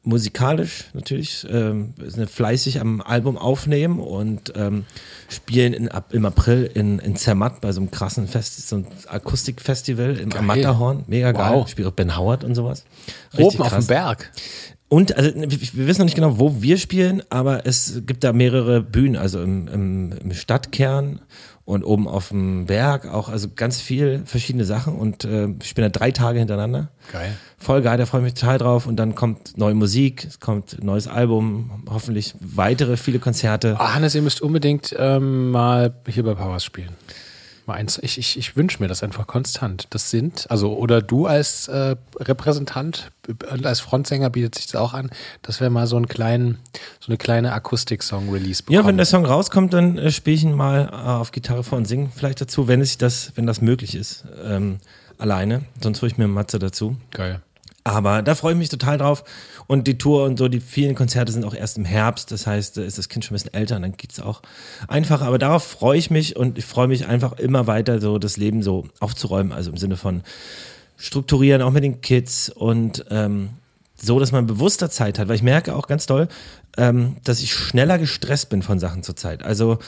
musikalisch 0.03 0.86
natürlich, 0.93 1.46
ähm, 1.50 1.93
sind 2.03 2.29
fleißig 2.29 2.81
am 2.81 3.01
Album 3.01 3.38
aufnehmen 3.38 4.00
und 4.00 4.53
ähm, 4.55 4.86
spielen 5.29 5.74
in, 5.74 5.89
ab, 5.89 6.13
im 6.13 6.25
April 6.25 6.70
in, 6.74 7.00
in 7.00 7.15
Zermatt 7.15 7.62
bei 7.62 7.72
so 7.72 7.81
einem 7.81 7.91
krassen 7.91 8.27
Fest, 8.27 8.67
so 8.67 8.77
ein 8.77 8.88
Akustikfestival 9.08 10.17
im 10.17 10.29
geil. 10.29 10.41
Matterhorn. 10.41 11.03
Mega 11.08 11.31
geil. 11.31 11.53
Wow. 11.53 11.70
Spielt 11.70 11.88
auch 11.88 11.91
Ben 11.93 12.17
Howard 12.17 12.43
und 12.43 12.55
sowas. 12.55 12.84
Richtig 13.34 13.46
Oben 13.46 13.58
krass. 13.58 13.74
auf 13.74 13.86
dem 13.86 13.88
Berg. 13.88 14.31
Und 14.89 15.15
also, 15.15 15.31
wir 15.34 15.88
wissen 15.88 16.01
noch 16.01 16.05
nicht 16.05 16.15
genau, 16.15 16.38
wo 16.38 16.62
wir 16.62 16.77
spielen, 16.77 17.24
aber 17.29 17.65
es 17.65 18.01
gibt 18.05 18.25
da 18.25 18.34
mehrere 18.34 18.81
Bühnen, 18.81 19.15
also 19.15 19.41
im, 19.41 19.70
im, 19.70 20.13
im 20.22 20.34
Stadtkern 20.34 21.22
und 21.71 21.85
oben 21.85 22.07
auf 22.07 22.29
dem 22.29 22.65
Berg 22.65 23.07
auch, 23.07 23.29
also 23.29 23.47
ganz 23.55 23.79
viel 23.79 24.23
verschiedene 24.25 24.65
Sachen 24.65 24.93
und 24.93 25.23
äh, 25.23 25.47
ich 25.63 25.73
bin 25.73 25.83
da 25.83 25.89
drei 25.89 26.11
Tage 26.11 26.39
hintereinander. 26.39 26.89
Geil. 27.13 27.33
Voll 27.57 27.81
geil, 27.81 27.97
da 27.97 28.05
freue 28.05 28.21
ich 28.21 28.25
mich 28.25 28.33
total 28.33 28.57
drauf 28.57 28.87
und 28.87 28.97
dann 28.97 29.15
kommt 29.15 29.57
neue 29.57 29.73
Musik, 29.73 30.25
es 30.25 30.41
kommt 30.41 30.79
ein 30.79 30.85
neues 30.85 31.07
Album, 31.07 31.83
hoffentlich 31.89 32.35
weitere 32.41 32.97
viele 32.97 33.19
Konzerte. 33.19 33.77
Oh, 33.79 33.83
Hannes, 33.83 34.13
ihr 34.15 34.21
müsst 34.21 34.41
unbedingt 34.41 34.93
ähm, 34.99 35.51
mal 35.51 35.95
hier 36.07 36.23
bei 36.23 36.35
Powers 36.35 36.65
spielen. 36.65 36.89
Mal 37.71 37.77
eins. 37.77 37.99
Ich, 38.01 38.17
ich, 38.17 38.37
ich 38.37 38.57
wünsche 38.57 38.81
mir 38.81 38.89
das 38.89 39.01
einfach 39.01 39.27
konstant. 39.27 39.87
Das 39.91 40.09
sind, 40.09 40.45
also, 40.49 40.73
oder 40.73 41.01
du 41.01 41.25
als 41.25 41.69
äh, 41.69 41.95
Repräsentant 42.19 43.11
und 43.27 43.65
als 43.65 43.79
Frontsänger 43.79 44.29
bietet 44.29 44.55
sich 44.55 44.65
das 44.67 44.75
auch 44.75 44.93
an, 44.93 45.09
dass 45.41 45.61
wir 45.61 45.69
mal 45.69 45.87
so 45.87 45.95
einen 45.95 46.09
kleinen, 46.09 46.59
so 46.99 47.07
eine 47.07 47.17
kleine 47.17 47.53
Akustik-Song-Release 47.53 48.63
bekommen. 48.63 48.75
Ja, 48.75 48.85
wenn 48.85 48.97
der 48.97 49.05
Song 49.05 49.25
rauskommt, 49.25 49.73
dann 49.73 49.97
äh, 49.97 50.11
spiele 50.11 50.35
ich 50.35 50.43
ihn 50.43 50.53
mal 50.53 50.89
äh, 50.91 50.95
auf 50.95 51.31
Gitarre 51.31 51.63
vor 51.63 51.77
und 51.77 51.87
singe 51.87 52.09
vielleicht 52.13 52.41
dazu, 52.41 52.67
wenn 52.67 52.81
es 52.81 52.97
das, 52.97 53.31
wenn 53.35 53.47
das 53.47 53.61
möglich 53.61 53.95
ist. 53.95 54.25
Ähm, 54.43 54.79
alleine. 55.17 55.63
Sonst 55.81 56.01
hole 56.01 56.11
ich 56.11 56.17
mir 56.17 56.27
Matze 56.27 56.59
dazu. 56.59 56.97
Geil. 57.11 57.41
Aber 57.83 58.21
da 58.21 58.35
freue 58.35 58.53
ich 58.53 58.59
mich 58.59 58.69
total 58.69 58.97
drauf. 58.97 59.23
Und 59.67 59.88
die 59.88 59.97
Tour 59.97 60.25
und 60.25 60.38
so, 60.38 60.47
die 60.47 60.59
vielen 60.59 60.95
Konzerte 60.95 61.31
sind 61.31 61.45
auch 61.45 61.55
erst 61.55 61.77
im 61.77 61.85
Herbst. 61.85 62.31
Das 62.31 62.45
heißt, 62.45 62.77
ist 62.77 62.97
das 62.97 63.09
Kind 63.09 63.25
schon 63.25 63.33
ein 63.33 63.39
bisschen 63.39 63.53
älter 63.53 63.77
und 63.77 63.81
dann 63.83 63.97
geht 63.97 64.11
es 64.11 64.19
auch 64.19 64.41
einfacher. 64.88 65.25
Aber 65.25 65.39
darauf 65.39 65.63
freue 65.63 65.97
ich 65.97 66.11
mich 66.11 66.35
und 66.35 66.57
ich 66.57 66.65
freue 66.65 66.88
mich 66.88 67.07
einfach 67.07 67.33
immer 67.33 67.67
weiter, 67.67 68.00
so 68.00 68.19
das 68.19 68.38
Leben 68.38 68.61
so 68.63 68.88
aufzuräumen. 69.00 69.51
Also 69.51 69.71
im 69.71 69.77
Sinne 69.77 69.97
von 69.97 70.23
strukturieren, 70.97 71.61
auch 71.61 71.71
mit 71.71 71.83
den 71.83 72.01
Kids 72.01 72.50
und 72.50 73.05
ähm, 73.09 73.50
so, 73.95 74.19
dass 74.19 74.31
man 74.31 74.45
bewusster 74.45 74.89
Zeit 74.89 75.17
hat. 75.17 75.27
Weil 75.27 75.35
ich 75.35 75.43
merke 75.43 75.75
auch 75.75 75.88
ganz 75.88 76.05
doll, 76.05 76.27
ähm, 76.77 77.17
dass 77.23 77.41
ich 77.41 77.53
schneller 77.53 77.97
gestresst 77.97 78.50
bin 78.50 78.61
von 78.61 78.79
Sachen 78.79 79.01
zur 79.03 79.15
Zeit. 79.15 79.43
Also 79.43 79.79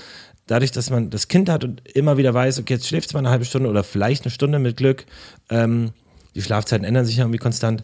dadurch, 0.48 0.72
dass 0.72 0.90
man 0.90 1.10
das 1.10 1.28
Kind 1.28 1.50
hat 1.50 1.64
und 1.64 1.88
immer 1.96 2.18
wieder 2.18 2.34
weiß, 2.34 2.60
okay, 2.60 2.74
jetzt 2.74 2.88
schläft 2.88 3.10
es 3.10 3.14
mal 3.14 3.20
eine 3.20 3.30
halbe 3.30 3.46
Stunde 3.46 3.70
oder 3.70 3.84
vielleicht 3.84 4.24
eine 4.24 4.32
Stunde 4.32 4.60
mit 4.60 4.78
Glück. 4.78 5.06
Ähm, 5.50 5.92
die 6.36 6.42
Schlafzeiten 6.42 6.86
ändern 6.86 7.06
sich 7.06 7.18
ja 7.18 7.24
irgendwie 7.24 7.40
konstant. 7.40 7.84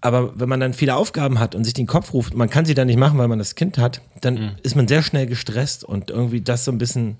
Aber 0.00 0.38
wenn 0.38 0.48
man 0.48 0.60
dann 0.60 0.72
viele 0.72 0.96
Aufgaben 0.96 1.38
hat 1.38 1.54
und 1.54 1.64
sich 1.64 1.74
den 1.74 1.86
Kopf 1.86 2.14
ruft, 2.14 2.34
man 2.34 2.48
kann 2.48 2.64
sie 2.64 2.74
dann 2.74 2.86
nicht 2.86 2.98
machen, 2.98 3.18
weil 3.18 3.28
man 3.28 3.38
das 3.38 3.54
Kind 3.54 3.76
hat, 3.76 4.00
dann 4.20 4.34
mhm. 4.34 4.50
ist 4.62 4.76
man 4.76 4.88
sehr 4.88 5.02
schnell 5.02 5.26
gestresst 5.26 5.84
und 5.84 6.10
irgendwie 6.10 6.40
das 6.40 6.64
so 6.64 6.72
ein 6.72 6.78
bisschen 6.78 7.18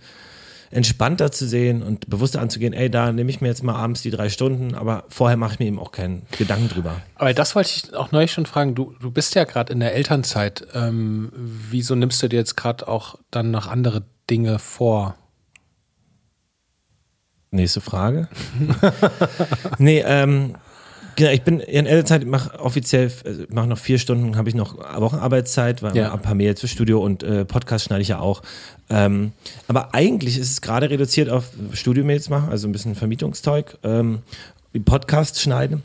entspannter 0.71 1.33
zu 1.33 1.47
sehen 1.47 1.83
und 1.83 2.09
bewusster 2.09 2.41
anzugehen, 2.41 2.73
ey, 2.73 2.91
da 2.91 3.13
nehme 3.13 3.29
ich 3.31 3.41
mir 3.41 3.49
jetzt 3.49 3.65
mal 3.65 3.75
abends 3.75 4.03
die 4.03 4.11
drei 4.11 4.29
Stunden, 4.29 4.75
aber 4.75 5.05
vorher 5.09 5.37
mache 5.37 5.55
ich 5.55 5.59
mir 5.59 5.67
eben 5.67 5.81
auch 5.81 5.91
keinen 5.91 6.23
Gedanken 6.39 6.69
drüber. 6.69 7.03
Aber 7.17 7.35
das 7.35 7.57
wollte 7.57 7.71
ich 7.75 7.95
auch 7.95 8.13
neulich 8.13 8.31
schon 8.33 8.47
fragen. 8.47 8.75
Du, 8.75 8.95
du 9.01 9.11
bist 9.11 9.35
ja 9.35 9.45
gerade 9.45 9.73
in 9.73 9.81
der 9.81 9.95
Elternzeit. 9.95 10.67
Ähm, 10.75 11.33
wieso 11.35 11.97
nimmst 11.97 12.23
du 12.23 12.29
dir 12.29 12.39
jetzt 12.39 12.57
gerade 12.57 12.87
auch 12.87 13.17
dann 13.33 13.51
noch 13.51 13.67
andere 13.67 14.05
Dinge 14.31 14.61
vor? 14.61 15.17
Nächste 17.53 17.81
Frage. 17.81 18.29
nee, 19.79 20.03
ähm, 20.07 20.55
genau, 21.17 21.31
ich 21.31 21.43
bin 21.43 21.59
in 21.59 21.87
Elternzeit, 21.87 22.25
mache 22.25 22.61
offiziell, 22.61 23.11
also 23.25 23.43
mache 23.49 23.67
noch 23.67 23.79
vier 23.79 23.99
Stunden, 23.99 24.37
habe 24.37 24.49
ich 24.49 24.55
noch 24.55 24.79
Wochenarbeitszeit, 24.79 25.83
weil 25.83 25.97
ja. 25.97 26.13
ein 26.13 26.23
paar 26.23 26.37
Mails 26.37 26.61
fürs 26.61 26.71
Studio 26.71 27.03
und 27.03 27.25
äh, 27.25 27.45
Podcast 27.45 27.87
schneide 27.87 28.03
ich 28.03 28.09
ja 28.09 28.21
auch. 28.21 28.43
Ähm, 28.89 29.33
aber 29.67 29.95
eigentlich 29.95 30.39
ist 30.39 30.51
es 30.51 30.61
gerade 30.61 30.91
reduziert 30.91 31.29
auf 31.29 31.51
Studio-Mails 31.73 32.29
machen, 32.29 32.51
also 32.51 32.69
ein 32.69 32.73
bisschen 32.73 32.95
Vermietungszeug, 32.95 33.79
ähm, 33.83 34.21
Podcast 34.85 35.41
schneiden. 35.41 35.83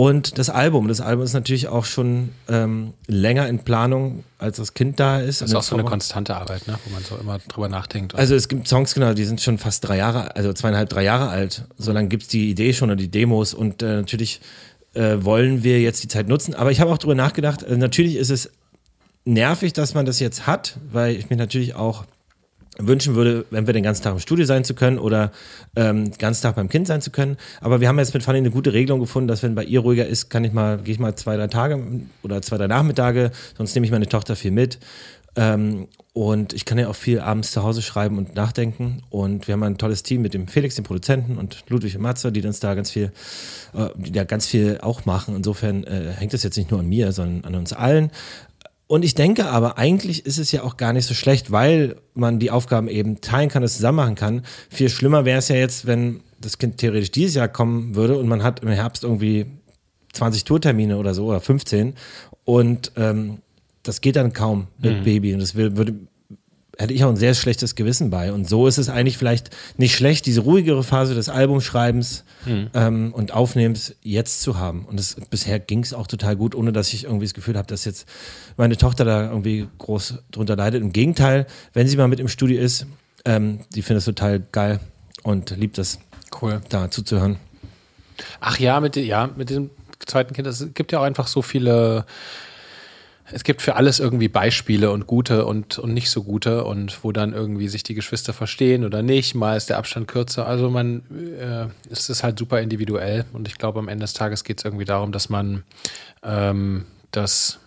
Und 0.00 0.38
das 0.38 0.48
Album, 0.48 0.88
das 0.88 1.02
Album 1.02 1.26
ist 1.26 1.34
natürlich 1.34 1.68
auch 1.68 1.84
schon 1.84 2.30
ähm, 2.48 2.94
länger 3.06 3.46
in 3.48 3.58
Planung, 3.58 4.24
als 4.38 4.56
das 4.56 4.72
Kind 4.72 4.98
da 4.98 5.20
ist. 5.20 5.42
Das 5.42 5.50
ist 5.50 5.54
auch 5.54 5.62
so 5.62 5.76
eine 5.76 5.84
konstante 5.84 6.34
Arbeit, 6.34 6.66
ne? 6.66 6.78
wo 6.86 6.94
man 6.94 7.02
so 7.04 7.18
immer 7.18 7.38
drüber 7.38 7.68
nachdenkt. 7.68 8.14
Also 8.14 8.34
es 8.34 8.48
gibt 8.48 8.66
Songs, 8.66 8.94
genau, 8.94 9.12
die 9.12 9.26
sind 9.26 9.42
schon 9.42 9.58
fast 9.58 9.86
drei 9.86 9.98
Jahre, 9.98 10.34
also 10.36 10.54
zweieinhalb, 10.54 10.88
drei 10.88 11.04
Jahre 11.04 11.28
alt. 11.28 11.64
So 11.76 11.92
lange 11.92 12.08
gibt 12.08 12.22
es 12.22 12.28
die 12.30 12.48
Idee 12.48 12.72
schon 12.72 12.88
oder 12.88 12.96
die 12.96 13.10
Demos 13.10 13.52
und 13.52 13.82
äh, 13.82 13.96
natürlich 13.96 14.40
äh, 14.94 15.18
wollen 15.20 15.64
wir 15.64 15.82
jetzt 15.82 16.02
die 16.02 16.08
Zeit 16.08 16.28
nutzen. 16.28 16.54
Aber 16.54 16.70
ich 16.70 16.80
habe 16.80 16.90
auch 16.90 16.96
drüber 16.96 17.14
nachgedacht, 17.14 17.62
äh, 17.62 17.76
natürlich 17.76 18.16
ist 18.16 18.30
es 18.30 18.50
nervig, 19.26 19.74
dass 19.74 19.92
man 19.92 20.06
das 20.06 20.18
jetzt 20.18 20.46
hat, 20.46 20.78
weil 20.90 21.14
ich 21.14 21.28
mich 21.28 21.38
natürlich 21.38 21.74
auch 21.74 22.06
wünschen 22.78 23.14
würde, 23.14 23.44
wenn 23.50 23.66
wir 23.66 23.74
den 23.74 23.82
ganzen 23.82 24.02
Tag 24.02 24.12
im 24.12 24.20
Studio 24.20 24.44
sein 24.46 24.64
zu 24.64 24.74
können 24.74 24.98
oder 24.98 25.32
ähm, 25.76 26.04
den 26.04 26.18
ganzen 26.18 26.42
Tag 26.42 26.56
beim 26.56 26.68
Kind 26.68 26.86
sein 26.86 27.02
zu 27.02 27.10
können. 27.10 27.36
Aber 27.60 27.80
wir 27.80 27.88
haben 27.88 27.98
jetzt 27.98 28.14
mit 28.14 28.22
Fanny 28.22 28.38
eine 28.38 28.50
gute 28.50 28.72
Regelung 28.72 29.00
gefunden, 29.00 29.28
dass 29.28 29.42
wenn 29.42 29.54
bei 29.54 29.64
ihr 29.64 29.80
ruhiger 29.80 30.06
ist, 30.06 30.30
kann 30.30 30.44
ich 30.44 30.52
mal, 30.52 30.78
gehe 30.78 30.94
ich 30.94 31.00
mal 31.00 31.14
zwei, 31.16 31.36
drei 31.36 31.48
Tage 31.48 31.82
oder 32.22 32.42
zwei, 32.42 32.56
drei 32.56 32.68
Nachmittage, 32.68 33.32
sonst 33.56 33.74
nehme 33.74 33.86
ich 33.86 33.92
meine 33.92 34.08
Tochter 34.08 34.36
viel 34.36 34.52
mit. 34.52 34.78
Ähm, 35.36 35.86
und 36.12 36.52
ich 36.54 36.64
kann 36.64 36.76
ja 36.76 36.88
auch 36.88 36.96
viel 36.96 37.20
abends 37.20 37.52
zu 37.52 37.62
Hause 37.62 37.82
schreiben 37.82 38.18
und 38.18 38.34
nachdenken. 38.34 39.02
Und 39.10 39.46
wir 39.46 39.52
haben 39.52 39.62
ein 39.62 39.78
tolles 39.78 40.02
Team 40.02 40.22
mit 40.22 40.34
dem 40.34 40.48
Felix, 40.48 40.74
dem 40.74 40.84
Produzenten, 40.84 41.38
und 41.38 41.64
Ludwig 41.68 41.94
und 41.94 42.02
Matze, 42.02 42.32
die 42.32 42.44
uns 42.44 42.58
da 42.58 42.74
ganz 42.74 42.90
viel, 42.90 43.12
äh, 43.74 43.88
die 43.94 44.10
da 44.10 44.24
ganz 44.24 44.46
viel 44.46 44.78
auch 44.82 45.06
machen. 45.06 45.36
Insofern 45.36 45.84
äh, 45.84 46.12
hängt 46.16 46.34
es 46.34 46.42
jetzt 46.42 46.56
nicht 46.56 46.72
nur 46.72 46.80
an 46.80 46.88
mir, 46.88 47.12
sondern 47.12 47.44
an 47.44 47.58
uns 47.58 47.72
allen. 47.72 48.10
Und 48.90 49.04
ich 49.04 49.14
denke 49.14 49.46
aber, 49.46 49.78
eigentlich 49.78 50.26
ist 50.26 50.38
es 50.38 50.50
ja 50.50 50.64
auch 50.64 50.76
gar 50.76 50.92
nicht 50.92 51.06
so 51.06 51.14
schlecht, 51.14 51.52
weil 51.52 51.94
man 52.14 52.40
die 52.40 52.50
Aufgaben 52.50 52.88
eben 52.88 53.20
teilen 53.20 53.48
kann, 53.48 53.62
es 53.62 53.76
zusammen 53.76 53.94
machen 53.94 54.14
kann. 54.16 54.42
Viel 54.68 54.88
schlimmer 54.88 55.24
wäre 55.24 55.38
es 55.38 55.46
ja 55.46 55.54
jetzt, 55.54 55.86
wenn 55.86 56.24
das 56.40 56.58
Kind 56.58 56.78
theoretisch 56.78 57.12
dieses 57.12 57.36
Jahr 57.36 57.46
kommen 57.46 57.94
würde 57.94 58.18
und 58.18 58.26
man 58.26 58.42
hat 58.42 58.64
im 58.64 58.68
Herbst 58.68 59.04
irgendwie 59.04 59.46
20 60.14 60.42
Tourtermine 60.42 60.96
oder 60.96 61.14
so 61.14 61.26
oder 61.26 61.38
15 61.38 61.94
und 62.44 62.90
ähm, 62.96 63.42
das 63.84 64.00
geht 64.00 64.16
dann 64.16 64.32
kaum 64.32 64.66
mit 64.78 64.98
mhm. 64.98 65.04
Baby 65.04 65.34
und 65.34 65.38
das 65.38 65.54
würde 65.54 65.94
hätte 66.80 66.94
ich 66.94 67.04
auch 67.04 67.10
ein 67.10 67.16
sehr 67.16 67.34
schlechtes 67.34 67.74
Gewissen 67.74 68.10
bei. 68.10 68.32
Und 68.32 68.48
so 68.48 68.66
ist 68.66 68.78
es 68.78 68.88
eigentlich 68.88 69.18
vielleicht 69.18 69.50
nicht 69.76 69.94
schlecht, 69.94 70.26
diese 70.26 70.40
ruhigere 70.40 70.82
Phase 70.82 71.14
des 71.14 71.28
Albumschreibens 71.28 72.24
mhm. 72.46 72.70
ähm, 72.74 73.12
und 73.12 73.32
Aufnehmens 73.32 73.94
jetzt 74.02 74.40
zu 74.40 74.58
haben. 74.58 74.86
Und 74.86 74.98
das, 74.98 75.16
bisher 75.28 75.58
ging 75.58 75.82
es 75.82 75.92
auch 75.92 76.06
total 76.06 76.36
gut, 76.36 76.54
ohne 76.54 76.72
dass 76.72 76.92
ich 76.92 77.04
irgendwie 77.04 77.26
das 77.26 77.34
Gefühl 77.34 77.56
habe, 77.56 77.66
dass 77.66 77.84
jetzt 77.84 78.08
meine 78.56 78.76
Tochter 78.76 79.04
da 79.04 79.28
irgendwie 79.28 79.68
groß 79.78 80.22
drunter 80.30 80.56
leidet. 80.56 80.82
Im 80.82 80.92
Gegenteil, 80.92 81.46
wenn 81.74 81.86
sie 81.86 81.96
mal 81.96 82.08
mit 82.08 82.18
im 82.18 82.28
Studio 82.28 82.60
ist, 82.60 82.86
ähm, 83.24 83.60
die 83.74 83.82
findet 83.82 84.00
es 84.00 84.06
total 84.06 84.40
geil 84.40 84.80
und 85.22 85.50
liebt 85.50 85.78
es, 85.78 85.98
cool. 86.40 86.60
da 86.70 86.90
zuzuhören. 86.90 87.36
Ach 88.40 88.58
ja, 88.58 88.80
mit, 88.80 88.96
ja, 88.96 89.28
mit 89.36 89.50
dem 89.50 89.70
zweiten 90.06 90.34
Kind, 90.34 90.46
es 90.46 90.66
gibt 90.74 90.92
ja 90.92 91.00
auch 91.00 91.04
einfach 91.04 91.26
so 91.26 91.42
viele 91.42 92.06
es 93.32 93.44
gibt 93.44 93.62
für 93.62 93.76
alles 93.76 94.00
irgendwie 94.00 94.28
Beispiele 94.28 94.90
und 94.90 95.06
gute 95.06 95.46
und, 95.46 95.78
und 95.78 95.94
nicht 95.94 96.10
so 96.10 96.22
gute 96.22 96.64
und 96.64 97.04
wo 97.04 97.12
dann 97.12 97.32
irgendwie 97.32 97.68
sich 97.68 97.82
die 97.82 97.94
Geschwister 97.94 98.32
verstehen 98.32 98.84
oder 98.84 99.02
nicht. 99.02 99.34
Mal 99.34 99.56
ist 99.56 99.70
der 99.70 99.78
Abstand 99.78 100.08
kürzer. 100.08 100.46
Also 100.46 100.70
man, 100.70 101.02
äh, 101.38 101.66
es 101.90 102.10
ist 102.10 102.22
halt 102.22 102.38
super 102.38 102.60
individuell 102.60 103.24
und 103.32 103.48
ich 103.48 103.58
glaube, 103.58 103.78
am 103.78 103.88
Ende 103.88 104.04
des 104.04 104.14
Tages 104.14 104.44
geht 104.44 104.58
es 104.58 104.64
irgendwie 104.64 104.84
darum, 104.84 105.12
dass 105.12 105.28
man 105.28 105.62
ähm, 106.22 106.84
das 107.10 107.58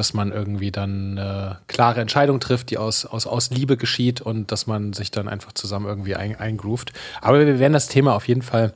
dass 0.00 0.14
man 0.14 0.32
irgendwie 0.32 0.70
dann 0.70 1.18
eine 1.18 1.58
klare 1.68 2.00
Entscheidung 2.00 2.40
trifft, 2.40 2.70
die 2.70 2.78
aus, 2.78 3.04
aus, 3.04 3.26
aus 3.26 3.50
Liebe 3.50 3.76
geschieht 3.76 4.22
und 4.22 4.50
dass 4.50 4.66
man 4.66 4.94
sich 4.94 5.10
dann 5.10 5.28
einfach 5.28 5.52
zusammen 5.52 5.86
irgendwie 5.86 6.16
ein, 6.16 6.34
eingroovt. 6.34 6.94
Aber 7.20 7.38
wir 7.46 7.58
werden 7.58 7.74
das 7.74 7.86
Thema 7.86 8.14
auf 8.14 8.26
jeden 8.26 8.40
Fall, 8.40 8.72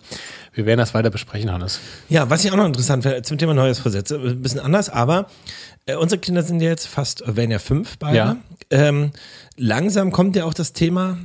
wir 0.53 0.67
werden 0.67 0.79
das 0.79 0.93
weiter 0.93 1.09
besprechen, 1.09 1.51
Hannes. 1.51 1.81
Ja, 2.11 2.29
was 2.29 2.45
ich 2.45 2.53
auch 2.53 2.57
noch 2.57 2.67
interessant 2.67 3.05
wäre, 3.05 3.23
zum 3.23 3.39
Thema 3.39 3.55
Neues 3.55 3.79
Vorsätze, 3.79 4.21
ein 4.21 4.43
bisschen 4.43 4.61
anders, 4.61 4.91
aber 4.91 5.27
äh, 5.87 5.97
unsere 5.97 6.21
Kinder 6.21 6.43
sind 6.43 6.61
ja 6.61 6.69
jetzt 6.69 6.87
fast, 6.87 7.25
werden 7.27 7.51
ja 7.51 7.59
fünf 7.59 7.97
beide. 7.99 8.17
Ja. 8.17 8.37
Ähm, 8.69 9.13
langsam 9.57 10.13
kommt 10.13 10.37
ja 10.37 10.45
auch 10.45 10.55
das 10.55 10.75
Thema 10.75 11.17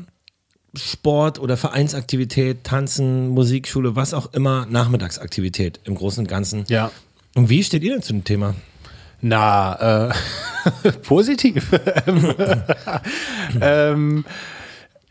Sport 0.75 1.39
oder 1.39 1.57
Vereinsaktivität, 1.57 2.63
Tanzen, 2.63 3.27
Musikschule, 3.27 3.97
was 3.97 4.13
auch 4.13 4.33
immer, 4.33 4.65
Nachmittagsaktivität 4.69 5.81
im 5.83 5.95
Großen 5.95 6.23
und 6.23 6.27
Ganzen. 6.27 6.63
Ja. 6.69 6.89
Und 7.35 7.49
wie 7.49 7.63
steht 7.65 7.83
ihr 7.83 7.91
denn 7.91 8.01
zu 8.01 8.13
dem 8.13 8.23
Thema? 8.23 8.55
Na, 9.21 10.09
äh, 10.09 10.91
positiv. 11.03 11.71
ähm, 13.61 14.25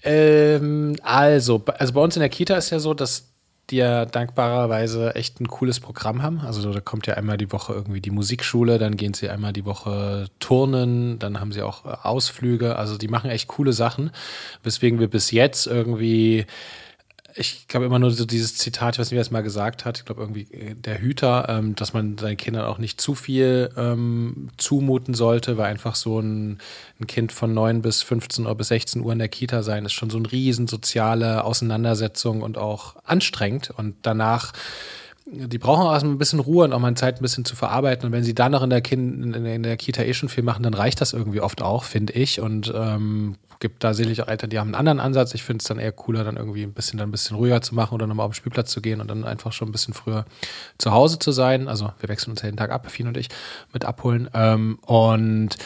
ähm, 0.03 0.97
also, 1.03 1.63
also 1.79 1.93
bei 1.93 2.01
uns 2.01 2.17
in 2.17 2.21
der 2.21 2.29
Kita 2.29 2.57
ist 2.57 2.71
ja 2.71 2.79
so, 2.79 2.95
dass 2.95 3.29
die 3.71 3.77
ja 3.77 4.07
dankbarerweise 4.07 5.15
echt 5.15 5.41
ein 5.41 5.49
cooles 5.49 5.79
Programm 5.81 6.23
haben. 6.23 6.41
Also 6.41 6.73
da 6.73 6.81
kommt 6.81 7.07
ja 7.07 7.15
einmal 7.15 7.37
die 7.37 7.53
Woche 7.53 7.75
irgendwie 7.75 8.01
die 8.01 8.11
Musikschule, 8.11 8.79
dann 8.79 8.97
gehen 8.97 9.13
sie 9.13 9.29
einmal 9.29 9.53
die 9.53 9.67
Woche 9.67 10.29
turnen, 10.41 11.19
dann 11.19 11.39
haben 11.39 11.53
sie 11.53 11.63
auch 11.63 11.85
Ausflüge. 11.85 12.77
Also 12.77 12.97
die 12.97 13.09
machen 13.09 13.31
echt 13.31 13.49
coole 13.49 13.75
Sachen, 13.75 14.11
weswegen 14.63 15.01
wir 15.01 15.09
bis 15.09 15.31
jetzt 15.33 15.67
irgendwie 15.67 16.47
ich 17.39 17.69
glaube 17.69 17.87
immer 17.87 17.99
nur 17.99 18.11
so 18.11 18.25
dieses 18.25 18.57
Zitat, 18.57 18.95
ich 18.95 18.99
weiß 18.99 19.11
nicht, 19.11 19.17
wer 19.17 19.23
es 19.23 19.31
mal 19.31 19.43
gesagt 19.43 19.85
hat, 19.85 19.99
ich 19.99 20.05
glaube 20.05 20.21
irgendwie 20.21 20.53
äh, 20.53 20.75
der 20.75 21.01
Hüter, 21.01 21.47
ähm, 21.49 21.75
dass 21.77 21.93
man 21.93 22.19
seinen 22.19 22.37
Kindern 22.37 22.65
auch 22.65 22.79
nicht 22.79 23.01
zu 23.01 23.15
viel 23.15 23.71
ähm, 23.77 24.51
zumuten 24.57 25.15
sollte, 25.15 25.57
weil 25.57 25.71
einfach 25.71 25.95
so 25.95 26.21
ein, 26.21 26.59
ein, 27.01 27.07
Kind 27.07 27.33
von 27.33 27.55
9 27.55 27.81
bis 27.81 28.03
15 28.03 28.47
Uhr 28.47 28.55
bis 28.57 28.69
16 28.69 29.03
Uhr 29.03 29.13
in 29.13 29.21
der 29.21 29.29
Kita 29.29 29.63
sein 29.63 29.85
ist 29.85 29.93
schon 29.93 30.11
so 30.11 30.19
eine 30.19 30.31
riesen 30.31 30.67
soziale 30.67 31.45
Auseinandersetzung 31.45 32.43
und 32.43 32.59
auch 32.59 32.97
anstrengend. 33.05 33.71
Und 33.71 33.95
danach 34.03 34.53
die 35.31 35.59
brauchen 35.59 35.87
auch 35.87 35.93
erstmal 35.93 36.15
ein 36.15 36.19
bisschen 36.19 36.41
Ruhe 36.41 36.65
und 36.65 36.73
auch 36.73 36.79
mal 36.79 36.95
Zeit, 36.95 37.21
ein 37.21 37.23
bisschen 37.23 37.45
zu 37.45 37.57
verarbeiten. 37.57 38.07
Und 38.07 38.13
wenn 38.13 38.25
sie 38.25 38.35
dann 38.35 38.53
noch 38.53 38.63
in 38.63 38.71
der, 38.71 38.81
kind, 38.81 39.37
in 39.37 39.63
der 39.63 39.77
Kita 39.77 40.03
eh 40.03 40.15
schon 40.15 40.29
viel 40.29 40.45
machen, 40.45 40.63
dann 40.63 40.75
reicht 40.75 41.01
das 41.01 41.13
irgendwie 41.13 41.41
oft 41.41 41.63
auch, 41.63 41.85
finde 41.85 42.15
ich. 42.15 42.41
Und 42.41 42.73
ähm, 42.75 43.37
gibt 43.61 43.83
da 43.83 43.93
sicherlich 43.95 44.23
auch 44.23 44.29
Eltern, 44.29 44.51
die 44.51 44.59
haben 44.59 44.69
einen 44.69 44.75
anderen 44.75 45.01
Ansatz. 45.01 45.35
Ich 45.35 45.43
finde 45.43 45.63
es 45.63 45.69
dann 45.69 45.79
eher 45.79 45.93
cooler, 45.93 46.25
dann 46.25 46.37
irgendwie 46.37 46.63
ein 46.63 46.73
bisschen, 46.73 46.99
dann 46.99 47.09
ein 47.09 47.13
bisschen 47.13 47.37
ruhiger 47.37 47.61
zu 47.61 47.75
machen 47.75 47.95
oder 47.95 48.07
nochmal 48.07 48.27
auf 48.27 48.33
den 48.33 48.37
Spielplatz 48.37 48.71
zu 48.71 48.81
gehen 48.81 49.01
und 49.01 49.09
dann 49.09 49.25
einfach 49.25 49.53
schon 49.53 49.69
ein 49.69 49.73
bisschen 49.73 49.95
früher 49.95 50.25
zu 50.79 50.93
Hause 50.93 51.19
zu 51.19 51.33
sein. 51.33 51.69
Also 51.69 51.93
wir 52.01 52.09
wechseln 52.09 52.31
uns 52.31 52.43
jeden 52.43 52.57
Tag 52.57 52.71
ab, 52.71 52.91
Fien 52.91 53.09
und 53.09 53.17
ich, 53.17 53.29
mit 53.73 53.85
abholen. 53.85 54.31
Ähm, 54.35 54.79
und 54.87 55.57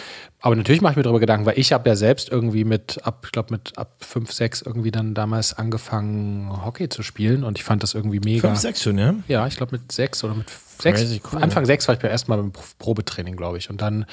aber 0.42 0.56
natürlich 0.56 0.82
mache 0.82 0.92
ich 0.92 0.96
mir 0.96 1.04
darüber 1.04 1.20
Gedanken, 1.20 1.46
weil 1.46 1.58
ich 1.58 1.72
habe 1.72 1.88
ja 1.88 1.94
selbst 1.94 2.28
irgendwie 2.28 2.64
mit 2.64 3.00
ab, 3.04 3.22
ich 3.24 3.32
glaube 3.32 3.54
mit 3.54 3.78
ab 3.78 3.94
5, 4.00 4.30
6 4.32 4.62
irgendwie 4.62 4.90
dann 4.90 5.14
damals 5.14 5.56
angefangen, 5.56 6.50
Hockey 6.64 6.88
zu 6.88 7.04
spielen 7.04 7.44
und 7.44 7.58
ich 7.58 7.64
fand 7.64 7.84
das 7.84 7.94
irgendwie 7.94 8.18
mega. 8.18 8.48
5, 8.48 8.58
6 8.58 8.82
schon, 8.82 8.98
ja? 8.98 9.14
Ja, 9.28 9.46
ich 9.46 9.56
glaube 9.56 9.78
mit 9.78 9.90
6 9.90 10.24
oder 10.24 10.34
mit 10.34 10.46
6. 10.80 11.20
Cool, 11.32 11.42
Anfang 11.42 11.62
ja. 11.62 11.66
6 11.66 11.86
war 11.86 11.94
ich 11.94 12.00
beim 12.00 12.10
ersten 12.10 12.30
Mal 12.30 12.38
beim 12.38 12.52
Probetraining, 12.80 13.36
glaube 13.36 13.58
ich. 13.58 13.70
Und 13.70 13.80
dann 13.80 14.04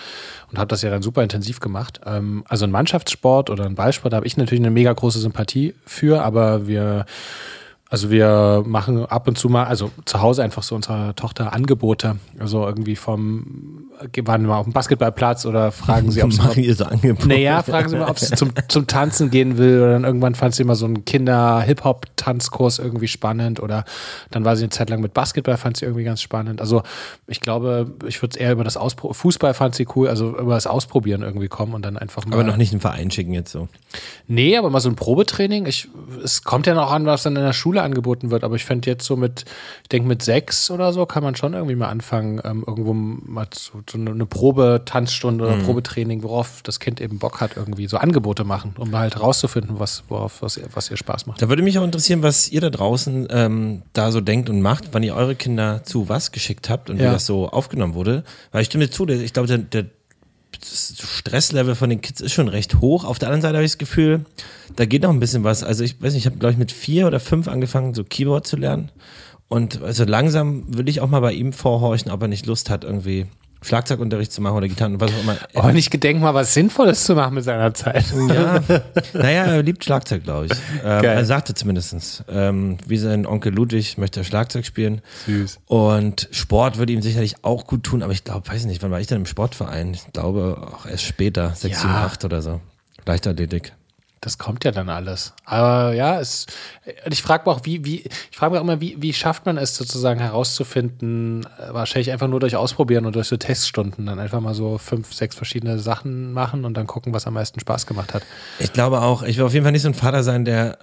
und 0.52 0.60
habe 0.60 0.68
das 0.68 0.84
ja 0.84 0.92
dann 0.92 1.02
super 1.02 1.24
intensiv 1.24 1.60
gemacht. 1.60 2.00
Ähm, 2.06 2.44
also 2.48 2.66
ein 2.66 2.72
Mannschaftssport 2.72 3.50
oder 3.50 3.66
ein 3.66 3.74
Ballsport, 3.74 4.14
da 4.14 4.18
habe 4.18 4.28
ich 4.28 4.38
natürlich 4.38 4.62
eine 4.62 4.72
mega 4.72 4.94
große 4.94 5.20
Sympathie 5.20 5.74
für, 5.86 6.22
aber 6.24 6.68
wir 6.68 7.06
also 7.92 8.12
wir 8.12 8.64
machen 8.68 9.04
ab 9.08 9.28
und 9.28 9.40
zu 9.40 9.50
mal, 9.50 9.64
also 9.64 9.90
zu 10.06 10.22
Hause 10.22 10.44
einfach 10.44 10.62
so 10.62 10.76
unserer 10.76 11.16
Tochter 11.16 11.54
Angebote. 11.54 12.18
Also 12.38 12.64
irgendwie 12.68 12.96
vom, 12.96 13.90
waren 14.00 14.44
wir 14.44 14.48
mal 14.48 14.60
auf 14.60 14.66
dem 14.66 14.74
Basketballplatz 14.74 15.48
oder 15.48 15.72
fragen 15.72 16.12
sie, 16.12 16.22
ob 16.24 16.32
sie, 16.32 16.40
machen 16.40 16.64
ihr 16.64 16.76
so 16.76 16.86
Angebote? 16.86 17.28
Naja, 17.28 17.64
fragen 17.64 17.90
sie 17.90 17.98
mal, 17.98 18.08
ob 18.08 18.20
sie 18.20 18.36
zum, 18.36 18.52
zum 18.68 18.86
Tanzen 18.86 19.32
gehen 19.32 19.58
will 19.58 19.80
oder 19.80 19.94
dann 19.94 20.04
irgendwann 20.04 20.36
fand 20.36 20.54
sie 20.54 20.62
immer 20.62 20.76
so 20.76 20.86
einen 20.86 21.04
Kinder-Hip-Hop-Tanzkurs 21.04 22.78
irgendwie 22.78 23.08
spannend 23.08 23.60
oder 23.60 23.86
dann 24.30 24.46
war 24.46 24.56
sie 24.56 24.66
eine 24.66 24.70
Zeit 24.70 24.92
lang 24.92 25.02
mit 25.02 25.16
Basketball, 25.16 25.58
fand 25.58 25.78
sie 25.78 25.86
irgendwie 25.86 26.04
ganz 26.04 26.22
spannend. 26.22 26.62
Also 26.62 26.84
ich 27.26 27.42
glaube, 27.42 27.92
ich 28.06 28.22
würde 28.22 28.38
eher 28.38 28.52
über 28.52 28.64
das 28.64 28.78
Ausprobieren, 28.78 29.16
Fußball 29.16 29.56
fand 29.56 29.74
sie 29.74 29.88
cool, 29.96 30.10
also 30.10 30.38
über 30.38 30.54
das 30.54 30.68
Ausprobieren 30.68 31.24
irgendwie 31.24 31.48
kommen 31.48 31.74
und 31.74 31.84
dann 31.84 31.98
einfach 31.98 32.24
mal. 32.28 32.36
Aber 32.36 32.44
noch 32.44 32.58
nicht 32.58 32.72
einen 32.72 32.82
Verein 32.82 33.10
schicken 33.10 33.34
jetzt 33.34 33.52
so. 33.52 33.68
Nee, 34.28 34.58
aber 34.58 34.70
mal 34.70 34.80
so 34.80 34.90
ein 34.90 34.96
Probetraining. 34.96 35.66
Ich, 35.66 35.88
es 36.24 36.44
kommt 36.44 36.68
ja 36.68 36.76
noch 36.76 36.92
an, 36.92 37.08
was 37.08 37.24
dann 37.24 37.36
in 37.36 37.42
der 37.42 37.54
Schule 37.54 37.79
Schule 37.80 37.84
angeboten 37.84 38.32
wird. 38.32 38.44
Aber 38.44 38.56
ich 38.56 38.66
fände 38.66 38.90
jetzt 38.90 39.06
so 39.06 39.16
mit, 39.16 39.46
ich 39.84 39.90
denke 39.90 40.08
mit 40.08 40.22
sechs 40.22 40.70
oder 40.70 40.94
so 40.94 41.06
kann 41.06 41.24
man 41.24 41.36
schon 41.36 41.54
irgendwie 41.54 41.76
mal 41.76 41.90
anfangen, 41.90 42.42
ähm, 42.44 42.64
irgendwo 42.66 42.94
mal 42.94 43.48
so, 43.54 43.82
so 43.90 43.98
eine 43.98 44.26
Probe-Tanzstunde 44.26 45.46
oder 45.46 45.56
mhm. 45.56 45.64
Probetraining, 45.64 46.24
worauf 46.24 46.62
das 46.64 46.80
Kind 46.80 47.02
eben 47.02 47.20
Bock 47.20 47.42
hat, 47.42 47.58
irgendwie 47.58 47.88
so 47.88 47.98
Angebote 47.98 48.44
machen, 48.44 48.76
um 48.78 48.96
halt 48.96 49.20
rauszufinden, 49.20 49.80
was, 49.80 50.04
worauf, 50.10 50.42
was, 50.42 50.60
was 50.74 50.92
ihr 50.92 50.98
Spaß 50.98 51.28
macht. 51.28 51.42
Da 51.42 51.50
würde 51.50 51.64
mich 51.64 51.78
auch 51.80 51.84
interessieren, 51.84 52.24
was 52.24 52.50
ihr 52.50 52.62
da 52.62 52.70
draußen 52.70 53.28
ähm, 53.30 53.84
da 53.94 54.12
so 54.12 54.22
denkt 54.22 54.50
und 54.50 54.62
macht, 54.62 54.90
wann 54.92 55.04
ihr 55.04 55.16
eure 55.16 55.36
Kinder 55.36 55.84
zu 55.84 56.10
was 56.10 56.32
geschickt 56.32 56.70
habt 56.70 56.90
und 56.90 56.98
ja. 56.98 57.08
wie 57.10 57.14
das 57.14 57.26
so 57.26 57.50
aufgenommen 57.50 57.94
wurde. 57.94 58.24
Weil 58.52 58.62
ich 58.62 58.68
stimme 58.68 58.90
zu, 58.90 59.08
ich 59.08 59.34
glaube, 59.34 59.48
der, 59.48 59.58
der 59.60 59.86
das 60.52 60.96
Stresslevel 61.00 61.76
von 61.76 61.90
den 61.90 62.02
Kids 62.02 62.22
ist 62.22 62.34
schon 62.34 62.48
recht 62.48 62.82
hoch. 62.82 63.04
Auf 63.04 63.20
der 63.20 63.30
anderen 63.30 63.42
Seite 63.42 63.56
habe 63.58 63.66
ich 63.66 63.72
das 63.72 63.78
Gefühl, 63.78 64.26
da 64.76 64.86
geht 64.86 65.04
noch 65.04 65.10
ein 65.10 65.20
bisschen 65.20 65.44
was. 65.44 65.64
Also 65.64 65.84
ich 65.84 66.02
weiß 66.02 66.14
nicht, 66.14 66.24
ich 66.24 66.26
habe 66.26 66.38
glaube 66.38 66.54
ich 66.54 66.58
mit 66.58 66.72
vier 66.72 67.08
oder 67.08 67.20
fünf 67.20 67.48
angefangen, 67.48 67.94
so 67.94 68.04
Keyboard 68.04 68.48
zu 68.48 68.58
lernen. 68.58 68.92
Und 69.48 69.82
also 69.82 70.04
langsam 70.04 70.66
will 70.78 70.88
ich 70.90 71.02
auch 71.02 71.10
mal 71.10 71.22
bei 71.22 71.34
ihm 71.34 71.54
vorhorchen, 71.54 72.12
ob 72.12 72.22
er 72.22 72.28
nicht 72.28 72.46
Lust 72.46 72.70
hat, 72.70 72.84
irgendwie 72.84 73.26
Schlagzeugunterricht 73.62 74.32
zu 74.32 74.42
machen 74.42 74.56
oder 74.56 74.68
Gitarren, 74.68 75.02
was 75.02 75.12
auch 75.12 75.22
immer. 75.22 75.38
Aber 75.54 75.74
nicht 75.74 75.92
gedenken 75.92 76.22
mal 76.22 76.34
was 76.34 76.54
Sinnvolles 76.54 77.04
zu 77.04 77.16
machen 77.16 77.36
mit 77.36 77.44
seiner 77.44 77.74
Zeit. 77.74 78.06
Ja, 78.30 78.62
naja, 79.14 79.44
er 79.46 79.64
liebt 79.64 79.84
Schlagzeug, 79.84 80.24
glaube 80.24 80.48
ich. 80.48 80.52
Ähm, 80.84 81.04
er 81.04 81.26
sagte 81.26 81.54
zumindest. 81.54 82.24
Ähm, 82.30 82.78
wie 82.86 82.98
sein 82.98 83.26
Onkel 83.26 83.54
Ludwig 83.54 83.98
möchte 83.98 84.22
er 84.22 84.24
Schlagzeug 84.24 84.66
spielen. 84.66 85.02
Süß. 85.26 85.60
Und 85.66 86.30
Sport 86.32 86.78
würde 86.78 86.94
ihm 86.94 87.02
sicherlich 87.02 87.44
auch 87.44 87.66
gut 87.66 87.84
tun, 87.84 88.04
aber 88.04 88.14
ich 88.14 88.24
glaube, 88.24 88.48
weiß 88.48 88.66
nicht, 88.66 88.82
wann 88.82 88.92
war 88.92 89.00
ich 89.00 89.08
denn 89.08 89.18
im 89.18 89.26
Sportverein? 89.26 89.94
Ich 89.94 90.12
glaube 90.14 90.72
auch 90.74 90.86
erst 90.86 91.04
später, 91.04 91.54
sechs, 91.56 91.82
sieben, 91.82 91.94
acht 91.94 92.24
oder 92.24 92.42
so. 92.42 92.62
Leichtathletik 93.06 93.74
das 94.22 94.38
kommt 94.38 94.66
ja 94.66 94.72
dann 94.72 94.90
alles. 94.90 95.34
Aber 95.46 95.94
ja, 95.94 96.20
es, 96.20 96.46
ich 97.10 97.22
frage 97.22 97.50
mich 97.50 97.58
auch, 97.58 97.66
wie, 97.66 97.86
wie, 97.86 98.04
ich 98.32 98.38
frage 98.38 98.52
mich 98.52 98.60
auch 98.60 98.64
immer, 98.64 98.82
wie, 98.82 98.98
wie 99.00 99.14
schafft 99.14 99.46
man 99.46 99.58
es 99.58 99.76
sozusagen 99.76 100.20
herauszufinden, 100.20 101.46
äh, 101.46 101.74
wahrscheinlich 101.74 102.12
einfach 102.12 102.28
nur 102.28 102.40
durch 102.40 102.56
Ausprobieren 102.56 103.06
und 103.06 103.16
durch 103.16 103.28
so 103.28 103.38
Teststunden, 103.38 104.06
dann 104.06 104.20
einfach 104.20 104.42
mal 104.42 104.54
so 104.54 104.78
fünf, 104.78 105.14
sechs 105.14 105.36
verschiedene 105.36 105.80
Sachen 105.80 106.34
machen 106.34 106.66
und 106.66 106.76
dann 106.76 106.88
gucken, 106.88 107.14
was 107.14 107.28
am 107.28 107.34
meisten 107.34 107.60
Spaß 107.60 107.86
gemacht 107.86 108.14
hat. 108.14 108.24
Ich 108.60 108.74
glaube 108.74 109.02
auch, 109.02 109.24
ich 109.24 109.38
will 109.38 109.46
auf 109.46 109.54
jeden 109.54 109.64
Fall 109.64 109.72
nicht 109.72 109.84
so 109.84 109.90
ein 109.90 109.94
Vater 109.94 110.24
sein, 110.24 110.44
der, 110.44 110.80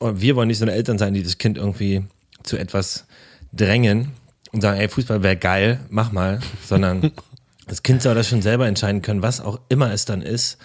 wir 0.00 0.36
wollen 0.36 0.48
nicht 0.48 0.58
so 0.58 0.64
eine 0.64 0.72
Eltern 0.72 0.96
sein, 0.96 1.12
die 1.12 1.22
das 1.22 1.36
Kind 1.36 1.58
irgendwie 1.58 2.04
zu 2.42 2.56
etwas 2.56 3.04
drängen 3.52 4.12
und 4.52 4.62
sagen, 4.62 4.80
ey, 4.80 4.88
Fußball 4.88 5.22
wäre 5.22 5.36
geil, 5.36 5.80
mach 5.90 6.12
mal, 6.12 6.40
sondern 6.66 7.12
das 7.66 7.82
Kind 7.82 8.00
soll 8.00 8.14
das 8.14 8.28
schon 8.28 8.40
selber 8.40 8.66
entscheiden 8.66 9.02
können, 9.02 9.22
was 9.22 9.42
auch 9.42 9.60
immer 9.68 9.92
es 9.92 10.06
dann 10.06 10.22
ist 10.22 10.56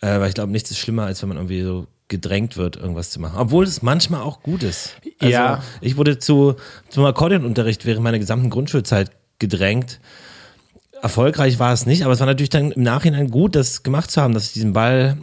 äh, 0.00 0.20
weil 0.20 0.28
ich 0.28 0.34
glaube, 0.34 0.52
nichts 0.52 0.70
ist 0.70 0.78
schlimmer, 0.78 1.04
als 1.04 1.22
wenn 1.22 1.28
man 1.28 1.38
irgendwie 1.38 1.62
so 1.62 1.86
gedrängt 2.08 2.56
wird, 2.56 2.76
irgendwas 2.76 3.10
zu 3.10 3.20
machen. 3.20 3.38
Obwohl 3.38 3.64
es 3.64 3.82
manchmal 3.82 4.22
auch 4.22 4.42
gut 4.42 4.62
ist. 4.62 4.96
Also, 5.20 5.32
ja. 5.32 5.62
Ich 5.80 5.96
wurde 5.96 6.18
zu, 6.18 6.56
zum 6.88 7.04
Akkordeonunterricht 7.04 7.86
während 7.86 8.02
meiner 8.02 8.18
gesamten 8.18 8.50
Grundschulzeit 8.50 9.12
gedrängt. 9.38 10.00
Erfolgreich 11.00 11.58
war 11.58 11.72
es 11.72 11.86
nicht, 11.86 12.02
aber 12.02 12.12
es 12.12 12.20
war 12.20 12.26
natürlich 12.26 12.50
dann 12.50 12.72
im 12.72 12.82
Nachhinein 12.82 13.30
gut, 13.30 13.54
das 13.54 13.82
gemacht 13.82 14.10
zu 14.10 14.20
haben, 14.20 14.34
dass 14.34 14.46
ich 14.46 14.52
diesen 14.52 14.72
Ball 14.72 15.16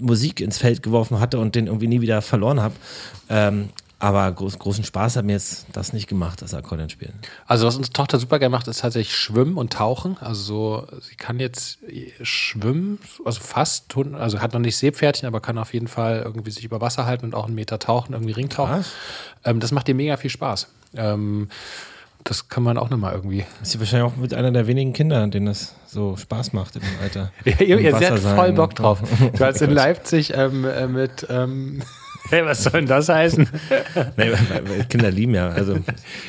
Musik 0.00 0.40
ins 0.40 0.58
Feld 0.58 0.82
geworfen 0.82 1.20
hatte 1.20 1.38
und 1.38 1.54
den 1.54 1.66
irgendwie 1.66 1.86
nie 1.86 2.00
wieder 2.00 2.20
verloren 2.22 2.60
habe. 2.60 2.74
Ähm, 3.30 3.70
aber 4.00 4.30
groß, 4.30 4.58
großen 4.58 4.84
Spaß 4.84 5.16
hat 5.16 5.24
mir 5.24 5.32
jetzt 5.32 5.66
das 5.72 5.92
nicht 5.92 6.08
gemacht, 6.08 6.40
das 6.40 6.54
Akkordeon 6.54 6.88
spielen. 6.88 7.14
Also 7.46 7.66
was 7.66 7.76
unsere 7.76 7.92
Tochter 7.92 8.18
super 8.18 8.38
gerne 8.38 8.52
macht, 8.54 8.68
ist 8.68 8.80
tatsächlich 8.80 9.16
Schwimmen 9.16 9.56
und 9.56 9.72
Tauchen. 9.72 10.16
Also 10.20 10.42
so, 10.42 10.86
sie 11.00 11.16
kann 11.16 11.40
jetzt 11.40 11.78
schwimmen, 12.22 13.00
also 13.24 13.40
fast, 13.40 13.92
also 14.12 14.40
hat 14.40 14.52
noch 14.52 14.60
nicht 14.60 14.76
Seepferdchen, 14.76 15.26
aber 15.26 15.40
kann 15.40 15.58
auf 15.58 15.74
jeden 15.74 15.88
Fall 15.88 16.22
irgendwie 16.24 16.52
sich 16.52 16.64
über 16.64 16.80
Wasser 16.80 17.06
halten 17.06 17.26
und 17.26 17.34
auch 17.34 17.46
einen 17.46 17.56
Meter 17.56 17.80
tauchen, 17.80 18.12
irgendwie 18.12 18.32
Ringtauchen. 18.32 18.84
Ähm, 19.44 19.58
das 19.58 19.72
macht 19.72 19.88
ihr 19.88 19.94
mega 19.96 20.16
viel 20.16 20.30
Spaß. 20.30 20.68
Ähm, 20.94 21.48
das 22.24 22.48
kann 22.48 22.62
man 22.62 22.76
auch 22.78 22.90
nochmal 22.90 23.14
irgendwie. 23.14 23.44
Ist 23.62 23.72
sie 23.72 23.80
wahrscheinlich 23.80 24.12
auch 24.12 24.16
mit 24.16 24.34
einer 24.34 24.50
der 24.50 24.66
wenigen 24.66 24.92
Kinder, 24.92 25.26
denen 25.28 25.46
das 25.46 25.74
so 25.86 26.16
Spaß 26.16 26.52
macht 26.52 26.76
im 26.76 26.82
Alter. 27.02 27.32
ja, 27.44 27.60
ihr, 27.60 27.78
ihr 27.80 27.92
seid 27.92 28.18
voll 28.18 28.52
Bock 28.52 28.74
drauf. 28.74 29.00
Du 29.32 29.40
warst 29.40 29.62
in 29.62 29.70
Leipzig 29.70 30.34
ähm, 30.34 30.64
äh, 30.64 30.86
mit 30.86 31.26
ähm, 31.30 31.82
Hey, 32.30 32.44
was 32.44 32.62
soll 32.62 32.72
denn 32.72 32.86
das 32.86 33.08
heißen? 33.08 33.48
nee, 34.16 34.32
Kinder 34.88 35.10
lieben 35.10 35.34
ja. 35.34 35.48
Also, 35.48 35.78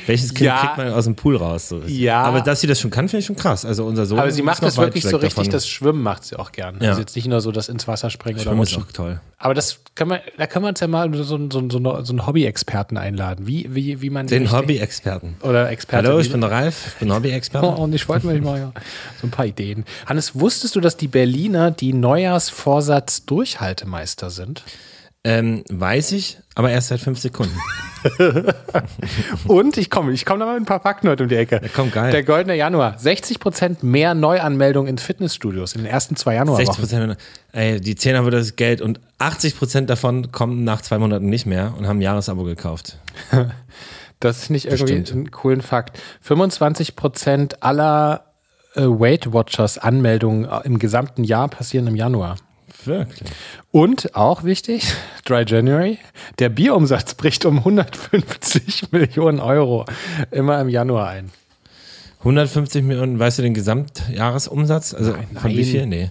welches 0.06 0.32
Kind 0.32 0.46
ja, 0.46 0.60
kriegt 0.60 0.78
man 0.78 0.92
aus 0.92 1.04
dem 1.04 1.14
Pool 1.14 1.36
raus? 1.36 1.68
So. 1.68 1.82
Ja. 1.86 2.22
Aber 2.22 2.40
dass 2.40 2.62
sie 2.62 2.66
das 2.66 2.80
schon 2.80 2.90
kann, 2.90 3.06
finde 3.08 3.20
ich 3.20 3.26
schon 3.26 3.36
krass. 3.36 3.66
Also 3.66 3.84
unser 3.84 4.06
Sohn 4.06 4.18
Aber 4.18 4.30
sie 4.30 4.40
macht 4.42 4.62
das 4.62 4.78
wirklich 4.78 5.04
so 5.04 5.18
richtig, 5.18 5.34
davon. 5.34 5.50
das 5.50 5.68
Schwimmen 5.68 6.02
macht 6.02 6.24
sie 6.24 6.38
auch 6.38 6.52
gern. 6.52 6.78
Ja. 6.80 6.90
Also 6.90 7.00
jetzt 7.00 7.16
nicht 7.16 7.28
nur 7.28 7.40
so 7.42 7.52
das 7.52 7.68
ins 7.68 7.86
Wasser 7.86 8.08
springen 8.08 8.38
Schwimmen 8.38 8.60
oder 8.60 8.70
ist 8.70 8.78
auch 8.78 8.90
toll. 8.92 9.20
Aber 9.36 9.52
das 9.54 9.80
kann 9.94 10.08
man, 10.08 10.20
da 10.38 10.46
können 10.46 10.64
wir 10.64 10.70
uns 10.70 10.80
ja 10.80 10.86
mal 10.86 11.12
so, 11.14 11.22
so, 11.24 11.38
so, 11.50 11.68
so 11.70 11.78
einen 11.78 12.26
Hobby-Experten 12.26 12.96
einladen. 12.96 13.46
Wie, 13.46 13.74
wie, 13.74 14.00
wie 14.00 14.08
man 14.10 14.26
Den 14.26 14.50
Hobby-Experten. 14.52 15.36
Oder 15.42 15.68
Experten. 15.70 16.06
Hallo, 16.06 16.18
ich 16.18 16.32
bin 16.32 16.42
Ralf, 16.42 16.86
ich 16.88 16.94
bin 16.94 17.12
Hobby-Experte. 17.12 17.66
Oh, 17.66 17.70
und 17.82 17.94
ich 17.94 18.08
wollte 18.08 18.26
mir 18.26 18.40
mal 18.40 18.58
ja, 18.58 18.72
so 19.20 19.26
ein 19.26 19.30
paar 19.30 19.44
Ideen. 19.46 19.84
Hannes, 20.06 20.34
wusstest 20.38 20.76
du, 20.76 20.80
dass 20.80 20.96
die 20.96 21.08
Berliner 21.08 21.70
die 21.70 21.92
Neujahrsvorsatz-Durchhaltemeister 21.92 24.30
sind? 24.30 24.62
Ähm, 25.22 25.64
weiß 25.68 26.12
ich, 26.12 26.38
aber 26.54 26.70
erst 26.70 26.88
seit 26.88 27.00
fünf 27.00 27.18
Sekunden. 27.18 27.54
Und 29.46 29.76
ich 29.76 29.90
komme, 29.90 30.12
ich 30.12 30.24
komme 30.24 30.38
nochmal 30.38 30.54
mit 30.54 30.62
ein 30.62 30.66
paar 30.66 30.80
Fakten 30.80 31.10
heute 31.10 31.24
um 31.24 31.28
die 31.28 31.36
Ecke. 31.36 31.60
Ja, 31.62 31.68
komm, 31.74 31.90
geil. 31.90 32.10
Der 32.10 32.22
goldene 32.22 32.56
Januar. 32.56 32.98
60 32.98 33.38
Prozent 33.38 33.82
mehr 33.82 34.14
Neuanmeldungen 34.14 34.88
in 34.88 34.96
Fitnessstudios 34.96 35.74
in 35.74 35.82
den 35.82 35.90
ersten 35.90 36.16
zwei 36.16 36.36
Januarwochen. 36.36 36.64
60 36.64 36.80
Prozent, 36.80 37.16
ey, 37.52 37.78
die 37.80 37.96
Zehner 37.96 38.24
wird 38.24 38.32
das 38.32 38.56
Geld 38.56 38.80
und 38.80 39.00
80 39.18 39.58
Prozent 39.58 39.90
davon 39.90 40.32
kommen 40.32 40.64
nach 40.64 40.80
zwei 40.80 40.98
Monaten 40.98 41.28
nicht 41.28 41.44
mehr 41.44 41.74
und 41.76 41.86
haben 41.86 41.98
ein 41.98 42.02
Jahresabo 42.02 42.44
gekauft. 42.44 42.96
das 44.20 44.38
ist 44.38 44.50
nicht 44.50 44.66
irgendwie 44.66 45.00
Bestimmt. 45.00 45.26
ein 45.28 45.30
coolen 45.30 45.60
Fakt. 45.60 46.00
25 46.22 46.96
Prozent 46.96 47.62
aller 47.62 48.24
äh, 48.74 48.82
Weight 48.82 49.34
Watchers 49.34 49.76
Anmeldungen 49.76 50.48
im 50.64 50.78
gesamten 50.78 51.24
Jahr 51.24 51.48
passieren 51.48 51.86
im 51.86 51.96
Januar. 51.96 52.36
Wirklich. 52.84 53.28
Und 53.70 54.14
auch 54.14 54.44
wichtig, 54.44 54.92
Dry 55.24 55.44
January, 55.46 55.98
der 56.38 56.48
Bierumsatz 56.48 57.14
bricht 57.14 57.44
um 57.44 57.58
150 57.58 58.92
Millionen 58.92 59.40
Euro 59.40 59.84
immer 60.30 60.60
im 60.60 60.68
Januar 60.68 61.08
ein. 61.08 61.30
150 62.20 62.82
Millionen, 62.84 63.18
weißt 63.18 63.38
du 63.38 63.42
den 63.42 63.54
Gesamtjahresumsatz? 63.54 64.92
Also 64.92 65.12
nein, 65.12 65.28
von 65.34 65.50
wie 65.52 65.64
viel? 65.64 65.86
Nee. 65.86 66.10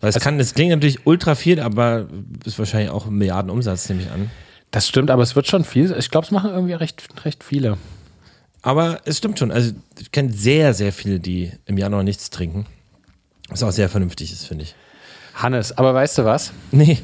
Weil 0.00 0.10
es 0.10 0.16
also, 0.16 0.24
kann, 0.24 0.38
es 0.38 0.54
klingt 0.54 0.70
natürlich 0.70 1.04
ultra 1.04 1.34
viel, 1.34 1.58
aber 1.58 2.06
ist 2.44 2.58
wahrscheinlich 2.58 2.90
auch 2.90 3.06
ein 3.06 3.14
Milliardenumsatz, 3.14 3.88
nehme 3.88 4.02
ich 4.02 4.10
an. 4.10 4.30
Das 4.70 4.86
stimmt, 4.86 5.10
aber 5.10 5.22
es 5.22 5.34
wird 5.34 5.48
schon 5.48 5.64
viel. 5.64 5.94
Ich 5.98 6.10
glaube, 6.10 6.26
es 6.26 6.30
machen 6.30 6.50
irgendwie 6.50 6.74
recht, 6.74 7.02
recht 7.24 7.42
viele. 7.42 7.76
Aber 8.62 9.00
es 9.04 9.18
stimmt 9.18 9.38
schon. 9.38 9.50
Also 9.50 9.72
ich 9.98 10.12
kenne 10.12 10.32
sehr, 10.32 10.74
sehr 10.74 10.92
viele, 10.92 11.18
die 11.18 11.50
im 11.66 11.78
Januar 11.78 12.04
nichts 12.04 12.30
trinken. 12.30 12.66
Was 13.48 13.62
auch 13.62 13.72
sehr 13.72 13.88
vernünftig 13.88 14.30
ist, 14.30 14.46
finde 14.46 14.64
ich. 14.64 14.74
Hannes, 15.42 15.76
aber 15.76 15.94
weißt 15.94 16.18
du 16.18 16.24
was? 16.24 16.52
Nee. 16.70 16.98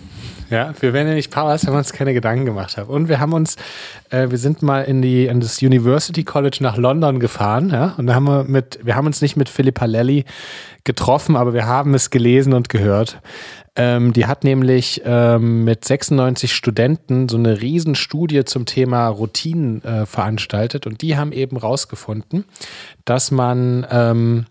Ja, 0.51 0.75
wir 0.79 0.93
wären 0.93 1.09
ja 1.09 1.15
nicht 1.15 1.31
Powers, 1.31 1.67
wenn 1.67 1.73
wir 1.73 1.79
uns 1.79 1.93
keine 1.93 2.13
Gedanken 2.13 2.45
gemacht 2.45 2.77
haben. 2.77 2.91
Und 2.91 3.09
wir 3.09 3.19
haben 3.19 3.33
uns, 3.33 3.57
äh, 4.11 4.31
wir 4.31 4.39
sind 4.39 4.63
mal 4.63 4.83
in 4.83 5.01
die 5.01 5.27
in 5.27 5.41
das 5.41 5.63
University 5.63 6.23
College 6.23 6.59
nach 6.61 6.77
London 6.77 7.19
gefahren, 7.19 7.71
ja, 7.71 7.95
und 7.97 8.07
da 8.07 8.15
haben 8.15 8.25
wir 8.25 8.45
mit, 8.45 8.79
wir 8.83 8.95
haben 8.95 9.07
uns 9.07 9.23
nicht 9.23 9.37
mit 9.37 9.49
Philippa 9.49 9.87
Lelly 9.87 10.25
getroffen, 10.85 11.37
aber 11.37 11.55
wir 11.55 11.67
haben 11.67 11.95
es 11.95 12.11
gelesen 12.11 12.53
und 12.53 12.69
gehört. 12.69 13.21
Ähm, 13.77 14.13
die 14.13 14.27
hat 14.27 14.45
nämlich 14.45 15.03
ähm, 15.05 15.65
mit 15.65 15.85
96 15.85 16.55
Studenten 16.55 17.29
so 17.29 17.37
eine 17.37 17.61
Riesenstudie 17.61 18.45
zum 18.45 18.67
Thema 18.67 19.09
Routinen 19.09 19.83
äh, 19.83 20.07
veranstaltet 20.07 20.87
und 20.87 21.03
die 21.03 21.17
haben 21.17 21.33
eben 21.33 21.57
rausgefunden, 21.57 22.45
dass 23.05 23.33
man 23.33 23.85
ähm, 23.91 24.47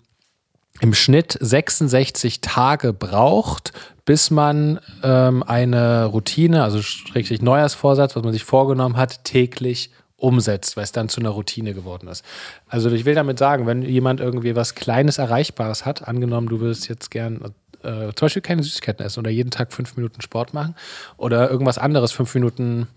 im 0.83 0.93
Schnitt 0.93 1.37
66 1.39 2.41
Tage 2.41 2.91
braucht, 2.91 3.71
bis 4.03 4.31
man 4.31 4.81
ähm, 5.01 5.41
eine 5.41 6.03
Routine, 6.03 6.61
also 6.61 6.81
schrägstrich 6.81 7.41
Neujahrsvorsatz, 7.41 8.17
was 8.17 8.23
man 8.23 8.33
sich 8.33 8.43
vorgenommen 8.43 8.97
hat, 8.97 9.23
täglich 9.23 9.91
umsetzt, 10.17 10.75
weil 10.75 10.83
es 10.83 10.91
dann 10.91 11.07
zu 11.07 11.21
einer 11.21 11.29
Routine 11.29 11.73
geworden 11.73 12.09
ist. 12.09 12.25
Also 12.67 12.91
ich 12.91 13.05
will 13.05 13.15
damit 13.15 13.39
sagen, 13.39 13.65
wenn 13.65 13.81
jemand 13.81 14.19
irgendwie 14.19 14.57
was 14.57 14.75
Kleines 14.75 15.19
Erreichbares 15.19 15.85
hat, 15.85 16.05
angenommen, 16.05 16.49
du 16.49 16.59
würdest 16.59 16.89
jetzt 16.89 17.11
gern 17.11 17.53
äh, 17.81 18.11
zum 18.13 18.25
Beispiel 18.25 18.41
keine 18.41 18.61
Süßigkeiten 18.61 19.05
essen 19.05 19.21
oder 19.21 19.31
jeden 19.31 19.51
Tag 19.51 19.71
fünf 19.71 19.95
Minuten 19.95 20.19
Sport 20.19 20.53
machen 20.53 20.75
oder 21.15 21.49
irgendwas 21.49 21.77
anderes, 21.77 22.11
fünf 22.11 22.33
Minuten 22.35 22.87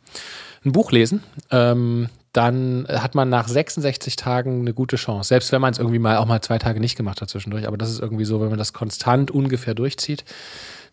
ein 0.64 0.72
Buch 0.72 0.90
lesen, 0.90 1.22
ähm, 1.52 2.08
dann 2.36 2.86
hat 2.88 3.14
man 3.14 3.28
nach 3.28 3.48
66 3.48 4.16
Tagen 4.16 4.60
eine 4.60 4.74
gute 4.74 4.96
Chance. 4.96 5.28
Selbst 5.28 5.52
wenn 5.52 5.60
man 5.60 5.72
es 5.72 5.78
irgendwie 5.78 5.98
mal 5.98 6.18
auch 6.18 6.26
mal 6.26 6.42
zwei 6.42 6.58
Tage 6.58 6.80
nicht 6.80 6.96
gemacht 6.96 7.22
hat 7.22 7.30
zwischendurch. 7.30 7.66
Aber 7.66 7.78
das 7.78 7.90
ist 7.90 8.00
irgendwie 8.00 8.24
so, 8.24 8.40
wenn 8.40 8.50
man 8.50 8.58
das 8.58 8.72
konstant 8.72 9.30
ungefähr 9.30 9.74
durchzieht. 9.74 10.24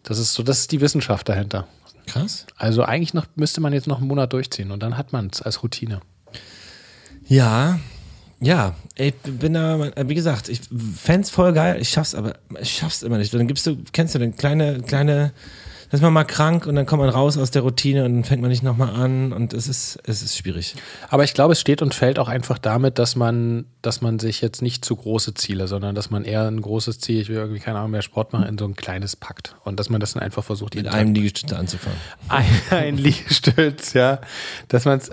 Das 0.03 0.19
ist 0.19 0.34
so, 0.34 0.43
das 0.43 0.60
ist 0.60 0.71
die 0.71 0.82
Wissenschaft 0.82 1.27
dahinter. 1.27 1.67
Krass. 2.08 2.45
Also 2.58 2.84
eigentlich 2.84 3.13
noch, 3.13 3.25
müsste 3.36 3.62
man 3.62 3.73
jetzt 3.73 3.88
noch 3.88 3.99
einen 3.99 4.08
Monat 4.08 4.32
durchziehen 4.34 4.71
und 4.71 4.82
dann 4.82 4.97
hat 4.97 5.12
man 5.12 5.29
es 5.32 5.41
als 5.41 5.63
Routine. 5.63 6.01
Ja, 7.25 7.79
ja, 8.39 8.75
ich 8.95 9.13
bin 9.23 9.53
da, 9.53 9.91
wie 9.95 10.15
gesagt, 10.15 10.49
ich 10.49 10.62
fände 10.97 11.27
voll 11.27 11.53
geil, 11.53 11.77
ich 11.79 11.89
schaff's 11.89 12.13
aber, 12.13 12.36
ich 12.60 12.73
schaff's 12.73 13.01
immer 13.01 13.17
nicht. 13.17 13.34
Dann 13.34 13.47
gibst 13.47 13.65
du, 13.65 13.77
kennst 13.93 14.15
du 14.15 14.19
denn, 14.19 14.36
kleine, 14.36 14.82
kleine, 14.82 15.32
ist 15.93 16.01
man 16.01 16.12
mal 16.12 16.23
krank 16.23 16.65
und 16.65 16.75
dann 16.75 16.88
kommt 16.88 17.01
man 17.01 17.10
raus 17.10 17.38
aus 17.38 17.51
der 17.51 17.62
Routine 17.62 18.03
und 18.03 18.13
dann 18.13 18.23
fängt 18.23 18.41
man 18.41 18.49
nicht 18.49 18.63
nochmal 18.63 18.95
an 18.95 19.32
und 19.32 19.53
es 19.53 19.67
ist, 19.67 19.99
es 20.06 20.23
ist 20.23 20.36
schwierig. 20.36 20.75
Aber 21.10 21.23
ich 21.23 21.36
glaube, 21.36 21.53
es 21.53 21.62
steht 21.62 21.84
und 21.84 21.93
fällt 21.93 22.17
auch 22.17 22.29
einfach 22.29 22.58
damit, 22.58 22.97
dass 22.97 23.15
man, 23.15 23.65
dass 23.84 24.01
man 24.01 24.17
sich 24.17 24.41
jetzt 24.41 24.63
nicht 24.63 24.84
zu 24.84 24.95
große 24.95 25.36
Ziele, 25.36 25.67
sondern 25.67 25.93
dass 25.93 26.10
man 26.10 26.25
eher 26.25 26.47
ein 26.47 26.62
großes 26.62 26.99
Ziel, 26.99 27.21
ich 27.21 27.29
will 27.29 27.36
irgendwie 27.36 27.60
keine 27.60 27.77
Ahnung 27.77 27.91
mehr 27.91 28.01
Sport 28.01 28.34
machen, 28.34 28.47
in 28.47 28.58
so 28.58 28.65
ein 28.65 28.75
kleines 28.75 29.15
packt. 29.15 29.56
Und 29.63 29.79
dass 29.79 29.91
man 29.91 29.99
das 29.99 30.13
dann 30.13 30.23
einfach 30.23 30.43
versucht, 30.43 30.73
Mit 30.73 30.88
einem 30.88 31.13
Liegestütz 31.13 31.53
anzufangen. 31.53 31.99
Ein, 32.27 32.45
ein 32.71 32.97
Liegestütz, 32.97 33.93
ja. 33.93 34.19
Dass 34.69 34.86
man 34.86 34.97
es 34.97 35.12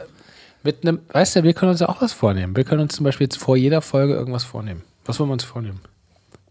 mit 0.63 0.83
einem, 0.83 1.01
weißt 1.13 1.37
du, 1.37 1.43
wir 1.43 1.53
können 1.53 1.73
uns 1.73 1.81
ja 1.81 1.91
auch 1.91 2.01
was 2.01 2.15
vornehmen. 2.15 2.57
Wir 2.57 2.65
können 2.65 2.81
uns 2.81 2.97
zum 2.97 3.05
Beispiel 3.05 3.27
jetzt 3.27 3.37
vor 3.37 3.57
jeder 3.57 3.83
Folge 3.83 4.15
irgendwas 4.15 4.45
vornehmen. 4.45 4.83
Was 5.05 5.21
wollen 5.21 5.29
wir 5.29 5.35
uns 5.35 5.45
vornehmen? 5.45 5.81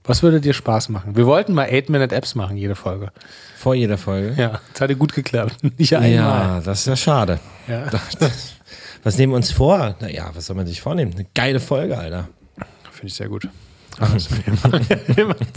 Was 0.03 0.23
würde 0.23 0.41
dir 0.41 0.53
Spaß 0.53 0.89
machen? 0.89 1.15
Wir 1.15 1.25
wollten 1.25 1.53
mal 1.53 1.67
8-Minute-Apps 1.67 2.35
machen, 2.35 2.57
jede 2.57 2.75
Folge. 2.75 3.11
Vor 3.57 3.75
jeder 3.75 3.97
Folge? 3.97 4.33
Ja, 4.41 4.61
das 4.71 4.81
hat 4.81 4.89
dir 4.89 4.95
gut 4.95 5.13
geklappt. 5.13 5.57
Nicht 5.77 5.95
einmal. 5.95 6.11
Ja, 6.11 6.61
das 6.61 6.79
ist 6.79 6.87
ja 6.87 6.95
schade. 6.95 7.39
Ja. 7.67 7.87
Was 9.03 9.17
nehmen 9.17 9.33
wir 9.33 9.37
uns 9.37 9.51
vor? 9.51 9.95
Naja, 10.01 10.29
was 10.33 10.47
soll 10.47 10.57
man 10.57 10.67
sich 10.67 10.81
vornehmen? 10.81 11.13
Eine 11.13 11.25
geile 11.33 11.61
Folge, 11.61 11.97
Alter. 11.97 12.27
Finde 12.91 13.07
ich 13.07 13.13
sehr 13.13 13.29
gut. 13.29 13.47
Also, 13.97 14.29
wir, 14.45 14.53
machen, 14.53 14.87
wir, 15.15 15.25
machen, 15.25 15.47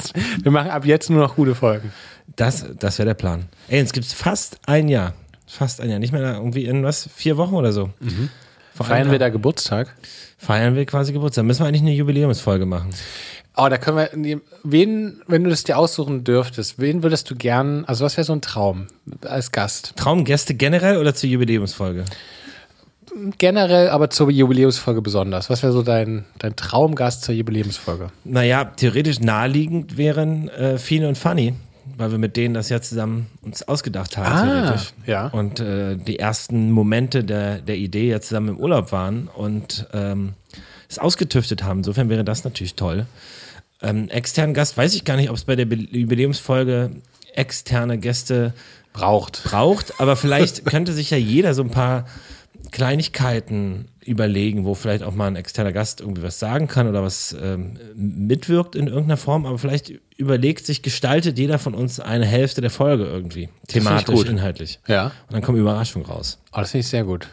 wir 0.43 0.51
machen 0.53 0.71
ab 0.71 0.85
jetzt 0.85 1.11
nur 1.11 1.21
noch 1.21 1.35
gute 1.35 1.57
Folgen. 1.57 1.93
Das, 2.37 2.65
das 2.79 2.99
wäre 2.99 3.09
der 3.09 3.15
Plan. 3.15 3.47
Ey, 3.69 3.81
jetzt 3.81 3.93
gibt 3.93 4.07
es 4.07 4.13
fast 4.13 4.61
ein 4.67 4.89
Jahr. 4.89 5.15
Fast 5.47 5.81
ein 5.81 5.91
Jahr. 5.91 5.99
Nicht 5.99 6.13
mehr 6.13 6.23
irgendwie 6.23 6.65
in 6.65 6.85
was? 6.85 7.09
Vier 7.15 7.37
Wochen 7.37 7.55
oder 7.55 7.73
so. 7.73 7.91
Mhm. 7.99 8.31
Feiern 8.75 9.11
wir 9.11 9.19
da 9.19 9.29
Geburtstag? 9.29 9.95
Feiern 10.39 10.75
wir 10.75 10.87
quasi 10.87 11.13
Geburtstag. 11.13 11.45
Müssen 11.45 11.61
wir 11.61 11.67
eigentlich 11.67 11.83
eine 11.83 11.93
Jubiläumsfolge 11.93 12.65
machen. 12.65 12.91
Oh, 13.55 13.69
da 13.69 13.77
können 13.77 13.99
wir, 14.25 14.41
wen, 14.65 15.21
wenn 15.27 15.45
du 15.45 15.51
das 15.51 15.63
dir 15.65 15.77
aussuchen 15.77 16.25
dürftest, 16.25 16.79
wen 16.79 17.03
würdest 17.03 17.31
du 17.31 17.35
gern, 17.37 17.85
also 17.85 18.05
was 18.05 18.17
wäre 18.17 18.25
so 18.25 18.33
ein 18.33 18.41
Traum 18.41 18.87
als 19.27 19.53
Gast? 19.53 19.93
Traumgäste 19.97 20.55
generell 20.55 20.97
oder 20.97 21.15
zur 21.15 21.29
Jubiläumsfolge? 21.29 22.05
Generell, 23.37 23.91
aber 23.91 24.09
zur 24.09 24.31
Jubiläumsfolge 24.31 25.03
besonders. 25.03 25.51
Was 25.51 25.63
wäre 25.63 25.73
so 25.73 25.83
dein, 25.83 26.25
dein 26.39 26.57
Traumgast 26.57 27.25
zur 27.25 27.35
Jubiläumsfolge? 27.35 28.09
Naja, 28.25 28.65
theoretisch 28.65 29.21
naheliegend 29.21 29.99
wären 29.99 30.49
äh, 30.49 30.79
Fine 30.79 31.09
und 31.09 31.19
Funny, 31.19 31.53
weil 31.99 32.11
wir 32.11 32.17
mit 32.17 32.39
denen 32.39 32.55
das 32.55 32.71
ja 32.71 32.81
zusammen 32.81 33.27
uns 33.43 33.69
ausgedacht 33.69 34.17
haben, 34.17 34.33
Ah, 34.33 34.63
theoretisch. 34.63 34.93
ja. 35.05 35.27
Und 35.27 35.61
äh, 35.61 35.97
die 35.97 36.19
ersten 36.21 36.71
Momente 36.71 37.23
der, 37.23 37.59
der 37.59 37.77
Idee 37.77 38.09
ja 38.09 38.21
zusammen 38.23 38.49
im 38.49 38.57
Urlaub 38.57 38.93
waren 38.93 39.29
und 39.29 39.87
ähm, 39.93 40.33
es 40.89 40.99
ausgetüftet 40.99 41.65
haben. 41.65 41.81
Insofern 41.81 42.09
wäre 42.09 42.25
das 42.25 42.45
natürlich 42.45 42.77
toll. 42.77 43.05
Ähm, 43.83 44.09
externen 44.09 44.55
Gast 44.55 44.77
weiß 44.77 44.95
ich 44.95 45.05
gar 45.05 45.17
nicht, 45.17 45.31
ob 45.31 45.37
es 45.37 45.45
bei 45.45 45.57
der 45.57 45.67
Jubiläumsfolge 45.67 46.91
externe 47.35 47.99
Gäste 47.99 48.55
Braucht. 48.93 49.45
braucht, 49.45 50.01
aber 50.01 50.17
vielleicht 50.17 50.65
könnte 50.67 50.93
sich 50.93 51.11
ja 51.11 51.17
jeder 51.17 51.55
so 51.55 51.63
ein 51.63 51.71
paar 51.71 52.07
Kleinigkeiten 52.71 53.89
überlegen, 54.05 54.65
wo 54.65 54.75
vielleicht 54.75 55.03
auch 55.03 55.15
mal 55.15 55.27
ein 55.27 55.37
externer 55.37 55.73
Gast 55.73 56.01
irgendwie 56.01 56.23
was 56.23 56.39
sagen 56.39 56.69
kann 56.69 56.89
oder 56.89 57.03
was 57.03 57.37
ähm, 57.41 57.79
mitwirkt 57.95 58.75
in 58.75 58.87
irgendeiner 58.87 59.17
Form, 59.17 59.47
aber 59.47 59.59
vielleicht 59.59 59.93
überlegt 60.17 60.67
sich, 60.67 60.83
gestaltet 60.83 61.39
jeder 61.39 61.59
von 61.59 61.75
uns 61.75 62.01
eine 62.01 62.27
Hälfte 62.27 62.61
der 62.61 62.71
Folge 62.71 63.05
irgendwie, 63.05 63.49
thematisch, 63.69 64.25
inhaltlich. 64.25 64.81
Ja. 64.87 65.07
Und 65.07 65.33
dann 65.33 65.43
kommen 65.43 65.59
Überraschungen 65.59 66.07
raus. 66.07 66.39
Oh, 66.53 66.61
das 66.61 66.71
finde 66.71 66.83
ich 66.83 66.89
sehr 66.89 67.05
gut. 67.05 67.29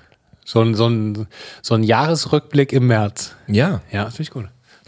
So 0.45 0.61
ein, 0.61 0.73
so, 0.73 0.87
ein, 0.87 1.27
so 1.61 1.75
ein 1.75 1.83
Jahresrückblick 1.83 2.73
im 2.73 2.87
März. 2.87 3.35
Ja. 3.47 3.81
Ja, 3.91 4.05
das 4.05 4.15
finde 4.15 4.23
ich 4.23 4.31
gut. 4.31 4.45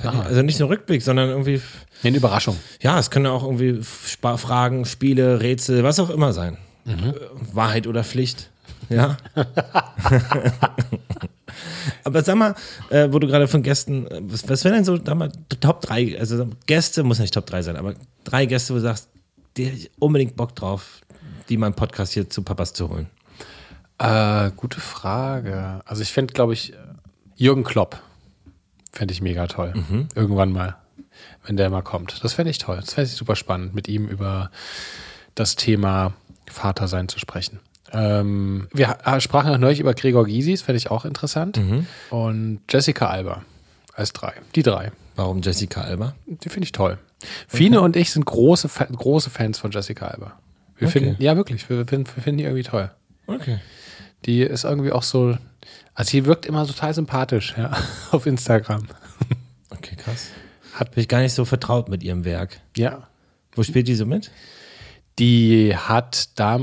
Also 0.09 0.41
nicht 0.41 0.59
nur 0.59 0.69
Rückblick, 0.69 1.01
sondern 1.01 1.29
irgendwie, 1.29 1.61
Nee, 2.03 2.09
Eine 2.09 2.17
Überraschung. 2.17 2.57
ja, 2.81 2.97
es 2.99 3.11
können 3.11 3.27
auch 3.27 3.43
irgendwie 3.43 3.81
Spa 3.83 4.37
Fragen, 4.37 4.85
Spiele, 4.85 5.41
Rätsel, 5.41 5.83
was 5.83 5.99
auch 5.99 6.09
immer 6.09 6.33
sein. 6.33 6.57
Mhm. 6.85 6.93
Äh, 7.09 7.13
Wahrheit 7.53 7.87
oder 7.87 8.03
Pflicht. 8.03 8.49
Ja. 8.89 9.17
Aber 12.03 12.23
sag 12.23 12.35
mal, 12.35 12.55
äh, 12.89 13.07
wo 13.11 13.19
du 13.19 13.27
gerade 13.27 13.47
von 13.47 13.61
Gästen, 13.63 14.07
äh, 14.07 14.21
was, 14.23 14.47
was 14.49 14.63
wären 14.63 14.75
denn 14.75 14.85
so 14.85 14.97
sag 14.97 15.15
mal, 15.15 15.31
Top 15.59 15.81
3, 15.81 16.17
also 16.19 16.47
Gäste, 16.65 17.03
muss 17.03 17.19
nicht 17.19 17.33
Top 17.33 17.45
3 17.45 17.61
sein, 17.61 17.75
aber 17.75 17.93
drei 18.23 18.45
Gäste, 18.45 18.73
wo 18.73 18.77
du 18.77 18.81
sagst, 18.83 19.09
die 19.57 19.65
hätte 19.65 19.77
ich 19.77 19.91
unbedingt 19.99 20.35
Bock 20.35 20.55
drauf, 20.55 21.01
die 21.49 21.55
im 21.55 21.73
Podcast 21.73 22.13
hier 22.13 22.29
zu 22.29 22.41
Papas 22.41 22.73
zu 22.73 22.89
holen. 22.89 23.07
Äh, 23.97 24.51
gute 24.55 24.79
Frage. 24.79 25.81
Also 25.85 26.01
ich 26.01 26.11
fände, 26.11 26.33
glaube 26.33 26.53
ich, 26.53 26.73
Jürgen 27.35 27.63
Klopp 27.63 27.99
fände 28.91 29.13
ich 29.13 29.21
mega 29.21 29.47
toll. 29.47 29.73
Irgendwann 30.15 30.51
mal, 30.51 30.75
wenn 31.45 31.57
der 31.57 31.69
mal 31.69 31.81
kommt. 31.81 32.23
Das 32.23 32.33
fände 32.33 32.51
ich 32.51 32.57
toll. 32.57 32.77
Das 32.77 32.93
fände 32.93 33.09
ich 33.09 33.15
super 33.15 33.35
spannend, 33.35 33.73
mit 33.75 33.87
ihm 33.87 34.07
über 34.07 34.51
das 35.35 35.55
Thema 35.55 36.13
Vatersein 36.49 37.07
zu 37.07 37.19
sprechen. 37.19 37.59
Ähm, 37.93 38.67
wir 38.73 38.97
sprachen 39.19 39.53
auch 39.53 39.57
neulich 39.57 39.79
über 39.79 39.93
Gregor 39.93 40.25
Gysis, 40.25 40.61
fände 40.61 40.77
ich 40.77 40.91
auch 40.91 41.05
interessant. 41.05 41.59
Und 42.09 42.61
Jessica 42.69 43.07
Alba 43.09 43.43
als 43.93 44.13
drei. 44.13 44.33
Die 44.55 44.63
drei. 44.63 44.91
Warum 45.15 45.41
Jessica 45.41 45.81
Alba? 45.81 46.15
Die 46.25 46.49
finde 46.49 46.65
ich 46.65 46.71
toll. 46.71 46.97
Fine 47.47 47.81
und 47.81 47.95
ich 47.95 48.11
sind 48.11 48.25
große, 48.25 48.69
große 48.93 49.29
Fans 49.29 49.59
von 49.59 49.71
Jessica 49.71 50.07
Alba. 50.07 50.33
Wir 50.77 50.87
Okay. 50.87 50.99
finden, 50.99 51.21
ja 51.23 51.35
wirklich, 51.35 51.69
wir, 51.69 51.85
finden- 51.85 52.07
wir 52.15 52.23
finden 52.23 52.37
die 52.39 52.43
irgendwie 52.45 52.63
toll. 52.63 52.89
Okay. 53.27 53.59
Die 54.25 54.41
ist 54.41 54.63
irgendwie 54.63 54.91
auch 54.91 55.03
so, 55.03 55.37
also 56.01 56.11
sie 56.11 56.25
wirkt 56.25 56.45
immer 56.45 56.65
total 56.67 56.93
sympathisch, 56.93 57.53
ja, 57.57 57.71
auf 58.11 58.25
Instagram. 58.25 58.83
Okay, 59.69 59.95
krass. 59.95 60.27
Hat- 60.73 60.91
Bin 60.95 61.01
ich 61.01 61.07
gar 61.07 61.19
nicht 61.21 61.33
so 61.33 61.45
vertraut 61.45 61.89
mit 61.89 62.03
ihrem 62.03 62.25
Werk. 62.25 62.59
Ja. 62.75 63.07
Wo 63.53 63.63
spielt 63.63 63.87
die 63.87 63.95
so 63.95 64.05
mit? 64.05 64.31
Die 65.19 65.75
hat 65.75 66.29
da, 66.39 66.57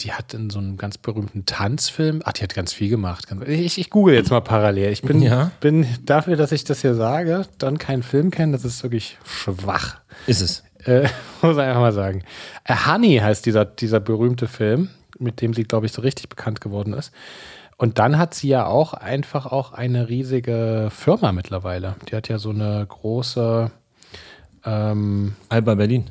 die 0.00 0.12
hat 0.12 0.34
in 0.34 0.50
so 0.50 0.58
einem 0.58 0.76
ganz 0.76 0.98
berühmten 0.98 1.46
Tanzfilm, 1.46 2.20
ach, 2.24 2.32
die 2.32 2.42
hat 2.42 2.52
ganz 2.54 2.72
viel 2.72 2.88
gemacht. 2.90 3.26
Ich, 3.46 3.78
ich 3.78 3.88
google 3.88 4.14
jetzt 4.16 4.30
mal 4.30 4.40
parallel. 4.40 4.90
Ich 4.92 5.02
bin, 5.02 5.22
Ja. 5.22 5.52
bin 5.60 5.86
dafür, 6.04 6.36
dass 6.36 6.50
ich 6.52 6.64
das 6.64 6.80
hier 6.82 6.94
sage, 6.94 7.46
dann 7.58 7.78
keinen 7.78 8.02
Film 8.02 8.30
kenne, 8.32 8.52
das 8.52 8.64
ist 8.64 8.82
wirklich 8.82 9.16
schwach. 9.24 9.98
Ist 10.26 10.40
es. 10.40 10.64
Äh, 10.84 11.02
muss 11.42 11.56
ich 11.56 11.62
einfach 11.62 11.80
mal 11.80 11.92
sagen. 11.92 12.24
Äh, 12.64 12.74
Honey 12.86 13.18
heißt 13.18 13.46
dieser, 13.46 13.64
dieser 13.64 14.00
berühmte 14.00 14.48
Film, 14.48 14.90
mit 15.18 15.40
dem 15.40 15.54
sie, 15.54 15.62
glaube 15.62 15.86
ich, 15.86 15.92
so 15.92 16.02
richtig 16.02 16.28
bekannt 16.28 16.60
geworden 16.60 16.92
ist. 16.94 17.12
Und 17.76 17.98
dann 17.98 18.18
hat 18.18 18.34
sie 18.34 18.48
ja 18.48 18.66
auch 18.66 18.94
einfach 18.94 19.46
auch 19.46 19.72
eine 19.72 20.08
riesige 20.08 20.88
Firma 20.94 21.32
mittlerweile. 21.32 21.96
Die 22.08 22.14
hat 22.16 22.28
ja 22.28 22.38
so 22.38 22.50
eine 22.50 22.86
große 22.88 23.70
ähm, 24.64 25.34
Alba 25.48 25.74
Berlin. 25.74 26.10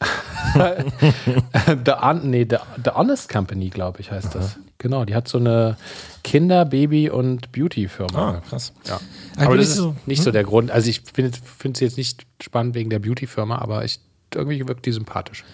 The, 0.54 1.92
nee, 2.22 2.46
The, 2.48 2.56
The 2.84 2.90
Honest 2.94 3.28
Company, 3.28 3.70
glaube 3.70 4.00
ich, 4.00 4.10
heißt 4.10 4.34
das. 4.34 4.58
Genau, 4.78 5.04
die 5.04 5.14
hat 5.14 5.28
so 5.28 5.38
eine 5.38 5.76
Kinder-, 6.22 6.64
Baby- 6.64 7.10
und 7.10 7.52
Beauty-Firma. 7.52 8.18
Ah, 8.36 8.42
krass. 8.48 8.72
Ja. 8.86 9.00
Aber 9.36 9.46
Aber 9.46 9.56
das 9.56 9.68
ist 9.68 9.76
so- 9.76 9.94
nicht 10.06 10.22
so 10.22 10.30
der 10.30 10.44
Grund. 10.44 10.70
Also 10.70 10.88
ich 10.90 11.02
finde 11.02 11.38
sie 11.78 11.84
jetzt 11.84 11.96
nicht 11.96 12.24
spannend 12.42 12.74
wegen 12.74 12.90
der 12.90 12.98
Beauty-Firma, 12.98 13.58
aber 13.58 13.84
ich, 13.84 14.00
irgendwie 14.34 14.66
wirkt 14.66 14.86
die 14.86 14.92
sympathisch. 14.92 15.44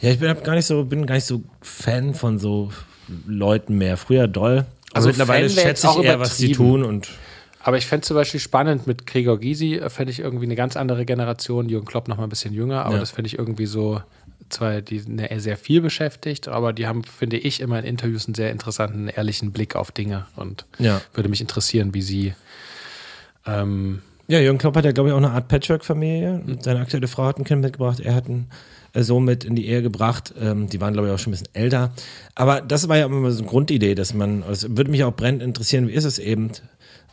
Ja, 0.00 0.10
ich 0.10 0.18
bin 0.18 0.34
gar 0.42 0.54
nicht 0.54 0.66
so, 0.66 0.84
bin 0.84 1.06
gar 1.06 1.14
nicht 1.16 1.26
so 1.26 1.42
Fan 1.60 2.14
von 2.14 2.38
so 2.38 2.70
Leuten 3.26 3.76
mehr. 3.78 3.96
Früher 3.96 4.28
doll. 4.28 4.66
Also 4.92 5.08
Also 5.08 5.08
mittlerweile 5.08 5.48
schätze 5.50 5.86
ich 5.88 6.04
eher, 6.04 6.18
was 6.20 6.36
sie 6.36 6.52
tun 6.52 6.82
und 6.84 7.08
Aber 7.62 7.76
ich 7.76 7.86
fände 7.86 8.06
zum 8.06 8.16
Beispiel 8.16 8.40
spannend 8.40 8.86
mit 8.86 9.06
Gregor 9.06 9.38
Gysi, 9.38 9.74
äh, 9.76 9.90
fände 9.90 10.10
ich 10.12 10.18
irgendwie 10.20 10.46
eine 10.46 10.56
ganz 10.56 10.76
andere 10.76 11.04
Generation. 11.04 11.68
Jürgen 11.68 11.86
Klopp 11.86 12.08
noch 12.08 12.16
mal 12.16 12.22
ein 12.24 12.28
bisschen 12.30 12.54
jünger, 12.54 12.84
aber 12.86 12.94
Ja. 12.94 13.00
das 13.00 13.10
fände 13.10 13.26
ich 13.28 13.38
irgendwie 13.38 13.66
so, 13.66 14.00
zwar 14.48 14.80
die 14.80 14.98
sind 14.98 15.20
ja 15.20 15.38
sehr 15.38 15.56
viel 15.58 15.80
beschäftigt, 15.82 16.48
aber 16.48 16.72
die 16.72 16.86
haben, 16.86 17.04
finde 17.04 17.36
ich, 17.36 17.60
immer 17.60 17.78
in 17.78 17.84
Interviews 17.84 18.26
einen 18.26 18.34
sehr 18.34 18.50
interessanten, 18.50 19.08
ehrlichen 19.08 19.52
Blick 19.52 19.76
auf 19.76 19.92
Dinge 19.92 20.26
und 20.36 20.64
Ja. 20.78 21.02
würde 21.12 21.28
mich 21.28 21.40
interessieren, 21.42 21.92
wie 21.94 22.02
sie 22.02 22.34
ähm, 23.46 24.00
Ja, 24.30 24.38
Jürgen 24.38 24.58
Klopp 24.58 24.76
hat 24.76 24.84
ja, 24.84 24.92
glaube 24.92 25.08
ich, 25.08 25.12
auch 25.12 25.18
eine 25.18 25.32
Art 25.32 25.48
Patchwork-Familie. 25.48 26.40
Seine 26.60 26.78
aktuelle 26.78 27.08
Frau 27.08 27.24
hat 27.24 27.38
ein 27.38 27.44
Kind 27.44 27.62
mitgebracht. 27.62 27.98
Er 27.98 28.14
hat 28.14 28.26
einen 28.26 28.48
äh, 28.92 29.02
Sohn 29.02 29.24
mit 29.24 29.42
in 29.42 29.56
die 29.56 29.66
Ehe 29.66 29.82
gebracht. 29.82 30.32
Ähm, 30.40 30.68
die 30.68 30.80
waren, 30.80 30.92
glaube 30.92 31.08
ich, 31.08 31.14
auch 31.14 31.18
schon 31.18 31.32
ein 31.32 31.36
bisschen 31.38 31.52
älter. 31.52 31.90
Aber 32.36 32.60
das 32.60 32.88
war 32.88 32.96
ja 32.96 33.06
immer 33.06 33.28
so 33.32 33.40
eine 33.40 33.48
Grundidee, 33.48 33.96
dass 33.96 34.14
man, 34.14 34.44
es 34.48 34.76
würde 34.76 34.92
mich 34.92 35.02
auch 35.02 35.16
brennend 35.16 35.42
interessieren, 35.42 35.88
wie 35.88 35.94
ist 35.94 36.04
es 36.04 36.20
eben, 36.20 36.52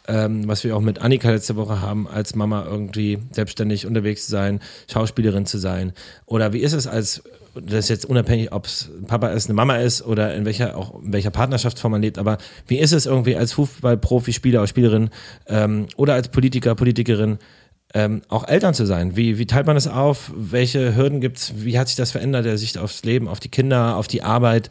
ähm, 0.07 0.47
was 0.47 0.63
wir 0.63 0.75
auch 0.75 0.81
mit 0.81 0.99
Annika 0.99 1.29
letzte 1.29 1.55
Woche 1.55 1.81
haben, 1.81 2.07
als 2.07 2.35
Mama 2.35 2.65
irgendwie 2.65 3.19
selbstständig 3.31 3.85
unterwegs 3.85 4.25
zu 4.25 4.31
sein, 4.31 4.59
Schauspielerin 4.91 5.45
zu 5.45 5.57
sein. 5.57 5.93
Oder 6.25 6.53
wie 6.53 6.59
ist 6.59 6.73
es 6.73 6.87
als, 6.87 7.23
das 7.55 7.85
ist 7.85 7.89
jetzt 7.89 8.05
unabhängig, 8.05 8.51
ob 8.51 8.65
es 8.65 8.89
Papa 9.07 9.29
ist, 9.29 9.47
eine 9.47 9.55
Mama 9.55 9.77
ist 9.77 10.01
oder 10.01 10.33
in 10.35 10.45
welcher, 10.45 10.77
auch 10.77 11.01
in 11.03 11.13
welcher 11.13 11.31
Partnerschaftsform 11.31 11.91
man 11.91 12.01
lebt, 12.01 12.17
aber 12.17 12.37
wie 12.67 12.79
ist 12.79 12.93
es 12.93 13.05
irgendwie 13.05 13.35
als 13.35 13.53
Fußballprofi, 13.53 14.33
Spieler 14.33 14.59
oder 14.59 14.67
Spielerin 14.67 15.09
ähm, 15.47 15.87
oder 15.97 16.13
als 16.13 16.29
Politiker, 16.29 16.75
Politikerin, 16.75 17.37
ähm, 17.93 18.21
auch 18.27 18.47
Eltern 18.47 18.73
zu 18.73 18.85
sein. 18.85 19.15
Wie, 19.15 19.37
wie 19.37 19.45
teilt 19.45 19.65
man 19.65 19.75
das 19.75 19.87
auf? 19.87 20.31
Welche 20.35 20.95
Hürden 20.95 21.21
gibt's? 21.21 21.53
Wie 21.55 21.79
hat 21.79 21.87
sich 21.87 21.95
das 21.95 22.11
verändert, 22.11 22.45
der 22.45 22.57
Sicht 22.57 22.77
aufs 22.77 23.03
Leben, 23.03 23.27
auf 23.27 23.39
die 23.39 23.49
Kinder, 23.49 23.95
auf 23.95 24.07
die 24.07 24.23
Arbeit, 24.23 24.69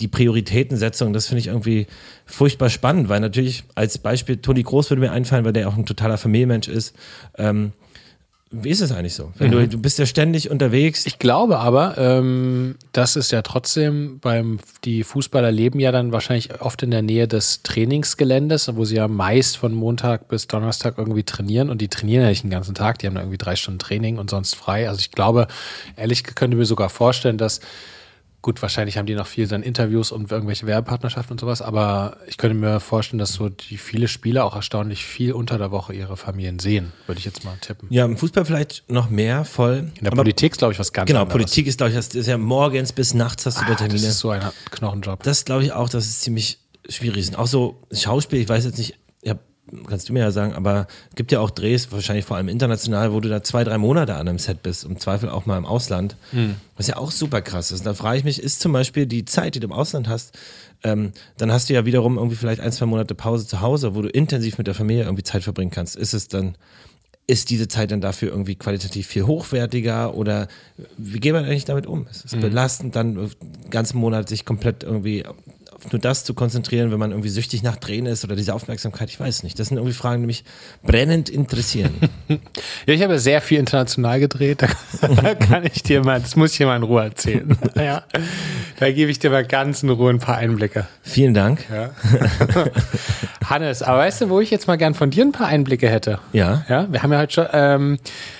die 0.00 0.08
Prioritätensetzung? 0.08 1.12
Das 1.12 1.26
finde 1.26 1.40
ich 1.40 1.48
irgendwie 1.48 1.86
furchtbar 2.24 2.70
spannend, 2.70 3.08
weil 3.08 3.20
natürlich 3.20 3.64
als 3.74 3.98
Beispiel 3.98 4.38
Toni 4.38 4.62
Groß 4.62 4.90
würde 4.90 5.00
mir 5.00 5.12
einfallen, 5.12 5.44
weil 5.44 5.52
der 5.52 5.68
auch 5.68 5.76
ein 5.76 5.86
totaler 5.86 6.16
Familienmensch 6.16 6.68
ist. 6.68 6.96
Ähm, 7.36 7.72
wie 8.50 8.70
ist 8.70 8.80
es 8.80 8.92
eigentlich 8.92 9.14
so? 9.14 9.32
Wenn 9.36 9.50
du, 9.50 9.68
du 9.68 9.78
bist 9.78 9.98
ja 9.98 10.06
ständig 10.06 10.50
unterwegs. 10.50 11.04
Ich 11.04 11.18
glaube 11.18 11.58
aber, 11.58 11.98
ähm, 11.98 12.76
das 12.92 13.16
ist 13.16 13.30
ja 13.30 13.42
trotzdem 13.42 14.20
beim, 14.20 14.58
die 14.84 15.04
Fußballer 15.04 15.52
leben 15.52 15.80
ja 15.80 15.92
dann 15.92 16.12
wahrscheinlich 16.12 16.60
oft 16.62 16.82
in 16.82 16.90
der 16.90 17.02
Nähe 17.02 17.28
des 17.28 17.62
Trainingsgeländes, 17.62 18.74
wo 18.74 18.86
sie 18.86 18.96
ja 18.96 19.06
meist 19.06 19.58
von 19.58 19.74
Montag 19.74 20.28
bis 20.28 20.46
Donnerstag 20.46 20.96
irgendwie 20.96 21.24
trainieren 21.24 21.68
und 21.68 21.82
die 21.82 21.88
trainieren 21.88 22.22
ja 22.22 22.28
nicht 22.30 22.42
den 22.42 22.50
ganzen 22.50 22.74
Tag, 22.74 22.98
die 22.98 23.06
haben 23.06 23.14
dann 23.14 23.24
irgendwie 23.24 23.38
drei 23.38 23.54
Stunden 23.54 23.80
Training 23.80 24.16
und 24.16 24.30
sonst 24.30 24.54
frei. 24.54 24.88
Also 24.88 25.00
ich 25.00 25.10
glaube, 25.10 25.46
ehrlich 25.96 26.22
könnte 26.22 26.56
mir 26.56 26.64
sogar 26.64 26.88
vorstellen, 26.88 27.36
dass 27.36 27.60
Gut, 28.40 28.62
wahrscheinlich 28.62 28.96
haben 28.96 29.06
die 29.06 29.14
noch 29.16 29.26
viel 29.26 29.48
dann 29.48 29.64
Interviews 29.64 30.12
und 30.12 30.30
irgendwelche 30.30 30.64
Werbepartnerschaften 30.66 31.32
und 31.32 31.40
sowas, 31.40 31.60
aber 31.60 32.18
ich 32.28 32.36
könnte 32.36 32.54
mir 32.56 32.78
vorstellen, 32.78 33.18
dass 33.18 33.32
so 33.32 33.48
die 33.48 33.76
viele 33.76 34.06
Spieler 34.06 34.44
auch 34.44 34.54
erstaunlich 34.54 35.04
viel 35.04 35.32
unter 35.32 35.58
der 35.58 35.72
Woche 35.72 35.92
ihre 35.92 36.16
Familien 36.16 36.60
sehen, 36.60 36.92
würde 37.06 37.18
ich 37.18 37.24
jetzt 37.24 37.44
mal 37.44 37.56
tippen. 37.60 37.88
ja, 37.90 38.04
im 38.04 38.16
Fußball 38.16 38.44
vielleicht 38.44 38.84
noch 38.88 39.10
mehr 39.10 39.44
voll. 39.44 39.90
In 39.96 40.04
der 40.04 40.12
aber 40.12 40.22
Politik 40.22 40.52
ist, 40.52 40.58
glaube 40.58 40.72
ich, 40.72 40.78
was 40.78 40.92
ganz 40.92 41.08
Genau, 41.08 41.22
anderes. 41.22 41.32
Politik 41.32 41.66
ist, 41.66 41.78
glaube 41.78 41.90
ich, 41.90 41.96
das 41.96 42.14
ist 42.14 42.26
ja 42.28 42.38
morgens 42.38 42.92
bis 42.92 43.12
nachts 43.12 43.44
hast 43.44 43.58
du 43.58 43.62
Ah, 43.62 43.64
da 43.64 43.70
das 43.72 43.78
Termine. 43.88 44.06
ist 44.06 44.18
so 44.20 44.30
ein 44.30 44.42
Knochenjob. 44.70 45.22
Das 45.24 45.44
glaube 45.44 45.64
ich 45.64 45.72
auch, 45.72 45.88
dass 45.88 46.06
es 46.06 46.20
ziemlich 46.20 46.58
schwierig 46.88 47.18
ist. 47.24 47.36
Auch 47.36 47.48
so 47.48 47.82
Schauspiel, 47.92 48.38
ich 48.40 48.48
weiß 48.48 48.64
jetzt 48.64 48.78
nicht, 48.78 48.94
ja, 49.24 49.34
kannst 49.86 50.08
du 50.08 50.12
mir 50.12 50.20
ja 50.20 50.30
sagen, 50.30 50.54
aber 50.54 50.86
gibt 51.14 51.32
ja 51.32 51.40
auch 51.40 51.50
Drehs, 51.50 51.90
wahrscheinlich 51.92 52.24
vor 52.24 52.36
allem 52.36 52.48
international, 52.48 53.12
wo 53.12 53.20
du 53.20 53.28
da 53.28 53.42
zwei, 53.42 53.64
drei 53.64 53.78
Monate 53.78 54.14
an 54.14 54.28
einem 54.28 54.38
Set 54.38 54.62
bist, 54.62 54.84
im 54.84 54.98
Zweifel 54.98 55.28
auch 55.28 55.46
mal 55.46 55.58
im 55.58 55.66
Ausland. 55.66 56.16
Was 56.76 56.86
ja 56.86 56.96
auch 56.96 57.10
super 57.10 57.42
krass 57.42 57.72
ist. 57.72 57.84
Da 57.86 57.94
frage 57.94 58.18
ich 58.18 58.24
mich, 58.24 58.42
ist 58.42 58.60
zum 58.60 58.72
Beispiel 58.72 59.06
die 59.06 59.24
Zeit, 59.24 59.54
die 59.54 59.60
du 59.60 59.66
im 59.66 59.72
Ausland 59.72 60.08
hast, 60.08 60.36
ähm, 60.84 61.12
dann 61.36 61.52
hast 61.52 61.68
du 61.68 61.74
ja 61.74 61.84
wiederum 61.84 62.16
irgendwie 62.16 62.36
vielleicht 62.36 62.60
ein, 62.60 62.72
zwei 62.72 62.86
Monate 62.86 63.14
Pause 63.14 63.46
zu 63.46 63.60
Hause, 63.60 63.94
wo 63.94 64.02
du 64.02 64.08
intensiv 64.08 64.58
mit 64.58 64.66
der 64.66 64.74
Familie 64.74 65.04
irgendwie 65.04 65.24
Zeit 65.24 65.42
verbringen 65.42 65.70
kannst. 65.70 65.96
Ist 65.96 66.14
es 66.14 66.28
dann, 66.28 66.56
ist 67.26 67.50
diese 67.50 67.68
Zeit 67.68 67.90
dann 67.90 68.00
dafür 68.00 68.30
irgendwie 68.30 68.54
qualitativ 68.54 69.06
viel 69.06 69.24
hochwertiger 69.24 70.14
oder 70.14 70.48
wie 70.96 71.20
geht 71.20 71.32
man 71.32 71.44
eigentlich 71.44 71.64
damit 71.64 71.86
um? 71.86 72.06
Ist 72.10 72.24
es 72.24 72.36
belastend, 72.36 72.96
dann 72.96 73.14
den 73.16 73.30
ganzen 73.70 73.98
Monat 73.98 74.28
sich 74.28 74.44
komplett 74.44 74.82
irgendwie 74.82 75.24
auf 75.84 75.92
nur 75.92 76.00
das 76.00 76.24
zu 76.24 76.34
konzentrieren, 76.34 76.90
wenn 76.90 76.98
man 76.98 77.12
irgendwie 77.12 77.28
süchtig 77.28 77.62
nach 77.62 77.76
Drehen 77.76 78.06
ist 78.06 78.24
oder 78.24 78.34
diese 78.34 78.54
Aufmerksamkeit? 78.54 79.10
Ich 79.10 79.20
weiß 79.20 79.42
nicht. 79.42 79.58
Das 79.58 79.68
sind 79.68 79.76
irgendwie 79.76 79.94
Fragen, 79.94 80.22
die 80.22 80.26
mich 80.26 80.44
brennend 80.82 81.28
interessieren. 81.28 81.94
Ja, 82.86 82.94
ich 82.94 83.02
habe 83.02 83.18
sehr 83.18 83.40
viel 83.40 83.58
international 83.58 84.20
gedreht. 84.20 84.62
Da 85.00 85.34
kann 85.34 85.64
ich 85.64 85.82
dir 85.82 86.02
mal, 86.04 86.20
das 86.20 86.36
muss 86.36 86.52
ich 86.52 86.58
dir 86.58 86.66
mal 86.66 86.76
in 86.76 86.82
Ruhe 86.82 87.02
erzählen. 87.02 87.56
Ja, 87.76 88.02
da 88.78 88.90
gebe 88.90 89.10
ich 89.10 89.18
dir 89.18 89.30
mal 89.30 89.44
ganz 89.44 89.82
in 89.82 89.90
Ruhe 89.90 90.10
ein 90.10 90.18
paar 90.18 90.36
Einblicke. 90.36 90.86
Vielen 91.02 91.34
Dank. 91.34 91.64
Ja. 91.70 91.90
Hannes, 93.44 93.82
aber 93.82 93.98
weißt 93.98 94.22
du, 94.22 94.30
wo 94.30 94.40
ich 94.40 94.50
jetzt 94.50 94.66
mal 94.66 94.76
gern 94.76 94.94
von 94.94 95.10
dir 95.10 95.24
ein 95.24 95.32
paar 95.32 95.48
Einblicke 95.48 95.88
hätte? 95.88 96.18
Ja. 96.32 96.64
Ja, 96.68 96.90
wir 96.90 97.02
haben 97.02 97.12
ja 97.12 97.18
heute 97.18 97.32
schon, 97.32 97.46
ähm, 97.52 97.98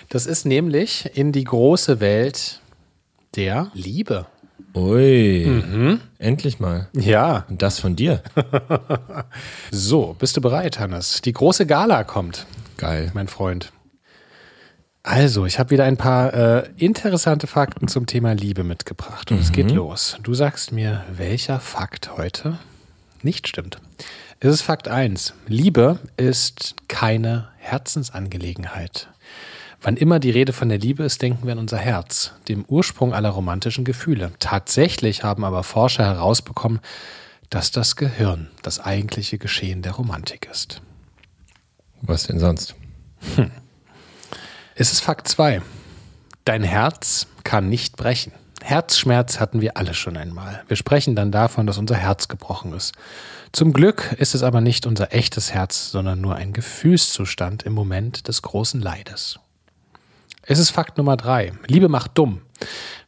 das 0.09 0.27
ist 0.27 0.45
nämlich 0.45 1.11
in 1.15 1.33
die 1.33 1.45
große 1.45 2.01
Welt 2.01 2.61
der 3.37 3.71
Liebe. 3.75 4.27
Ui. 4.75 5.99
Endlich 6.19 6.61
mal. 6.61 6.89
Ja. 6.93 7.45
Und 7.49 7.63
das 7.63 7.79
von 7.81 7.97
dir. 7.97 8.23
So, 9.71 10.17
bist 10.19 10.37
du 10.37 10.41
bereit, 10.41 10.79
Hannes? 10.79 11.21
Die 11.23 11.33
große 11.33 11.67
Gala 11.67 12.05
kommt. 12.05 12.47
Geil. 12.77 13.11
mein 13.15 13.29
Freund. 13.29 13.73
Also, 15.03 15.47
ich 15.47 15.59
habe 15.59 15.71
wieder 15.71 15.85
ein 15.85 15.97
paar 15.97 16.35
äh, 16.35 16.69
interessante 16.77 17.47
Fakten 17.47 17.89
zum 17.89 18.07
Thema 18.07 18.33
Liebe 18.33 18.65
mitgebracht. 18.65 19.31
Und 19.31 19.41
es 19.41 19.53
geht 19.53 19.71
los. 19.71 20.17
Du 20.23 20.35
sagst 20.35 20.73
mir, 20.73 21.05
welcher 21.11 21.61
Fakt 21.61 22.17
heute 22.17 22.59
nicht 23.23 23.49
stimmt. 23.49 23.79
Es 24.41 24.53
ist 24.55 24.63
Fakt 24.63 24.89
1. 24.89 25.35
Liebe 25.47 25.99
ist 26.17 26.77
keine 26.89 27.49
Herzensangelegenheit. 27.57 29.09
Wann 29.81 29.97
immer 29.97 30.19
die 30.19 30.31
Rede 30.31 30.53
von 30.53 30.69
der 30.69 30.79
Liebe 30.79 31.05
ist, 31.05 31.23
denken 31.23 31.47
wir 31.47 31.53
an 31.53 31.61
unser 31.61 31.79
Herz, 31.79 32.33
dem 32.49 32.65
Ursprung 32.65 33.15
aller 33.15 33.31
romantischen 33.31 33.85
Gefühle. 33.85 34.33
Tatsächlich 34.41 35.23
haben 35.23 35.45
aber 35.45 35.63
Forscher 35.63 36.05
herausbekommen, 36.05 36.81
dass 37.49 37.71
das 37.71 37.95
Gehirn 37.95 38.51
das 38.63 38.81
eigentliche 38.81 39.39
Geschehen 39.39 39.83
der 39.83 39.93
Romantik 39.93 40.49
ist. 40.51 40.83
Was 42.03 42.27
denn 42.27 42.39
sonst? 42.39 42.75
Es 44.75 44.93
ist 44.93 45.01
Fakt 45.01 45.29
2. 45.29 45.63
Dein 46.45 46.63
Herz 46.63 47.27
kann 47.45 47.69
nicht 47.69 47.97
brechen. 47.97 48.33
Herzschmerz 48.63 49.39
hatten 49.39 49.61
wir 49.61 49.77
alle 49.77 49.95
schon 49.95 50.17
einmal. 50.17 50.63
Wir 50.67 50.77
sprechen 50.77 51.15
dann 51.15 51.31
davon, 51.31 51.67
dass 51.67 51.79
unser 51.79 51.97
Herz 51.97 52.27
gebrochen 52.29 52.73
ist. 52.73 52.95
Zum 53.53 53.73
Glück 53.73 54.15
ist 54.19 54.35
es 54.35 54.43
aber 54.43 54.61
nicht 54.61 54.87
unser 54.87 55.15
echtes 55.15 55.55
Herz, 55.55 55.91
sondern 55.91 56.21
nur 56.21 56.35
ein 56.35 56.53
Gefühlszustand 56.53 57.63
im 57.63 57.73
Moment 57.73 58.27
des 58.29 58.43
großen 58.43 58.81
Leides. 58.81 59.39
Es 60.51 60.59
ist 60.59 60.71
Fakt 60.71 60.97
Nummer 60.97 61.19
drei. 61.19 61.53
Liebe 61.67 61.91
macht 61.91 62.13
dumm. 62.17 62.41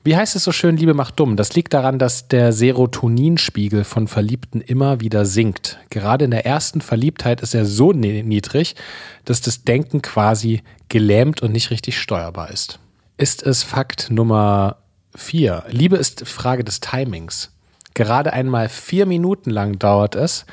Wie 0.05 0.15
heißt 0.15 0.37
es 0.37 0.45
so 0.45 0.53
schön, 0.53 0.77
Liebe 0.77 0.93
macht 0.93 1.19
dumm? 1.19 1.37
Das 1.37 1.55
liegt 1.55 1.73
daran, 1.73 1.99
dass 1.99 2.29
der 2.29 2.53
Serotoninspiegel 2.53 3.85
von 3.85 4.09
Verliebten 4.09 4.61
immer 4.61 5.01
wieder 5.01 5.25
sinkt. 5.25 5.79
Gerade 5.89 6.27
in 6.27 6.33
der 6.33 6.45
ersten 6.45 6.83
Verliebtheit 6.83 7.41
ist 7.41 7.55
er 7.55 7.65
so 7.65 7.93
ni- 7.93 8.23
niedrig, 8.23 8.77
dass 9.25 9.41
das 9.41 9.65
Denken 9.65 10.03
quasi 10.03 10.63
gelähmt 10.91 11.41
und 11.41 11.53
nicht 11.53 11.71
richtig 11.71 11.99
steuerbar 11.99 12.51
ist. 12.51 12.79
Ist 13.17 13.43
es 13.43 13.63
Fakt 13.63 14.11
Nummer 14.11 14.77
vier? 15.15 15.65
Liebe 15.71 15.97
ist 15.97 16.29
Frage 16.29 16.63
des 16.63 16.81
Timings. 16.81 17.53
Gerade 17.95 18.35
einmal 18.35 18.69
vier 18.69 19.07
Minuten 19.07 19.49
lang 19.49 19.79
dauert 19.79 20.15
es, 20.15 20.45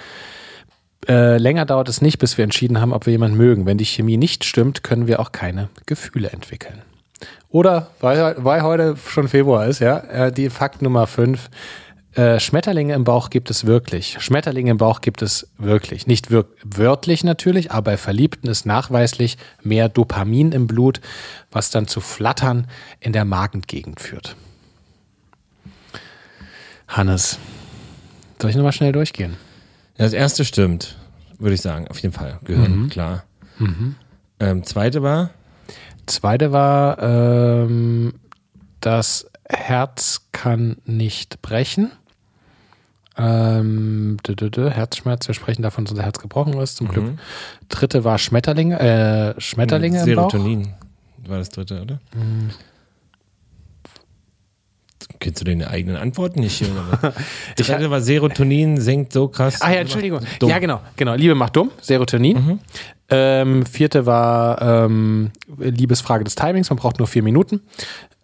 äh, 1.08 1.38
länger 1.38 1.66
dauert 1.66 1.90
es 1.90 2.02
nicht, 2.02 2.18
bis 2.18 2.38
wir 2.38 2.44
entschieden 2.44 2.82
haben, 2.82 2.94
ob 2.94 3.06
wir 3.06 3.12
jemanden 3.12 3.38
mögen. 3.38 3.66
Wenn 3.66 3.78
die 3.78 3.86
Chemie 3.86 4.18
nicht 4.18 4.44
stimmt, 4.44 4.84
können 4.84 5.08
wir 5.08 5.20
auch 5.20 5.32
keine 5.32 5.70
Gefühle 5.86 6.30
entwickeln. 6.30 6.82
Oder, 7.50 7.92
weil, 8.00 8.36
weil 8.40 8.62
heute 8.62 8.96
schon 8.98 9.28
Februar 9.28 9.68
ist, 9.68 9.80
ja, 9.80 10.00
äh, 10.00 10.32
die 10.32 10.50
Fakt 10.50 10.82
Nummer 10.82 11.08
5. 11.08 11.50
Äh, 12.14 12.40
Schmetterlinge 12.40 12.94
im 12.94 13.04
Bauch 13.04 13.30
gibt 13.30 13.52
es 13.52 13.66
wirklich. 13.66 14.18
Schmetterlinge 14.20 14.72
im 14.72 14.78
Bauch 14.78 15.02
gibt 15.02 15.22
es 15.22 15.50
wirklich. 15.58 16.08
Nicht 16.08 16.32
wir 16.32 16.46
wörtlich 16.64 17.24
natürlich, 17.24 17.72
aber 17.72 17.92
bei 17.92 17.98
Verliebten 17.98 18.50
ist 18.50 18.66
nachweislich 18.66 19.38
mehr 19.62 19.88
Dopamin 19.88 20.52
im 20.52 20.68
Blut, 20.68 21.00
was 21.52 21.70
dann 21.70 21.88
zu 21.88 22.02
Flattern 22.02 22.68
in 23.00 23.14
der 23.14 23.24
Magengegend 23.24 24.00
führt. 24.00 24.36
Hannes, 26.88 27.38
soll 28.42 28.50
ich 28.50 28.56
nochmal 28.56 28.72
schnell 28.72 28.94
durchgehen? 28.94 29.38
Ja, 29.98 30.06
das 30.06 30.14
erste 30.14 30.46
stimmt, 30.46 30.98
würde 31.40 31.56
ich 31.56 31.62
sagen. 31.62 31.88
Auf 31.88 32.00
jeden 32.00 32.14
Fall. 32.14 32.40
Gehirn, 32.44 32.84
Mhm. 32.84 32.90
klar. 32.90 33.24
Ähm, 34.40 34.64
zweite 34.64 35.02
war, 35.02 35.32
Zweite 36.06 36.52
war, 36.54 37.00
ähm, 37.02 38.14
das 38.80 39.28
Herz 39.50 40.22
kann 40.32 40.78
nicht 40.86 41.42
brechen. 41.42 41.92
Ähm, 43.18 44.18
Herzschmerz, 44.26 45.28
wir 45.28 45.34
sprechen 45.36 45.64
davon, 45.64 45.84
dass 45.86 45.92
unser 45.92 46.04
Herz 46.04 46.20
gebrochen 46.20 46.54
ist, 46.60 46.78
zum 46.78 46.88
Glück. 46.88 47.18
Dritte 47.68 48.04
war 48.04 48.20
Schmetterlinge, 48.20 48.80
äh, 48.80 49.42
Schmetterlinge 49.42 50.04
im 50.04 50.16
Bauch. 50.16 50.32
Serotonin 50.32 50.74
war 51.26 51.40
das 51.40 51.50
dritte, 51.50 51.82
oder? 51.82 52.00
Okay, 55.20 55.34
zu 55.34 55.44
den 55.44 55.64
eigenen 55.64 55.96
Antworten 55.96 56.42
nicht. 56.42 56.64
Aber 56.64 57.14
ich 57.60 57.72
hatte 57.72 57.90
war 57.90 58.02
Serotonin 58.02 58.80
senkt 58.80 59.14
so 59.14 59.28
krass. 59.28 59.62
Ah 59.64 59.72
ja, 59.72 59.80
Entschuldigung. 59.80 60.22
Ja, 60.44 60.60
genau, 60.60 60.80
genau. 60.96 61.16
Liebe 61.16 61.34
macht 61.34 61.56
dumm, 61.56 61.72
Serotonin. 61.82 62.38
Mhm. 62.38 62.60
Ähm, 63.10 63.66
vierte 63.66 64.06
war 64.06 64.62
ähm, 64.62 65.32
Liebesfrage 65.58 66.24
des 66.24 66.36
Timings, 66.36 66.70
man 66.70 66.78
braucht 66.78 67.00
nur 67.00 67.08
vier 67.08 67.24
Minuten. 67.24 67.62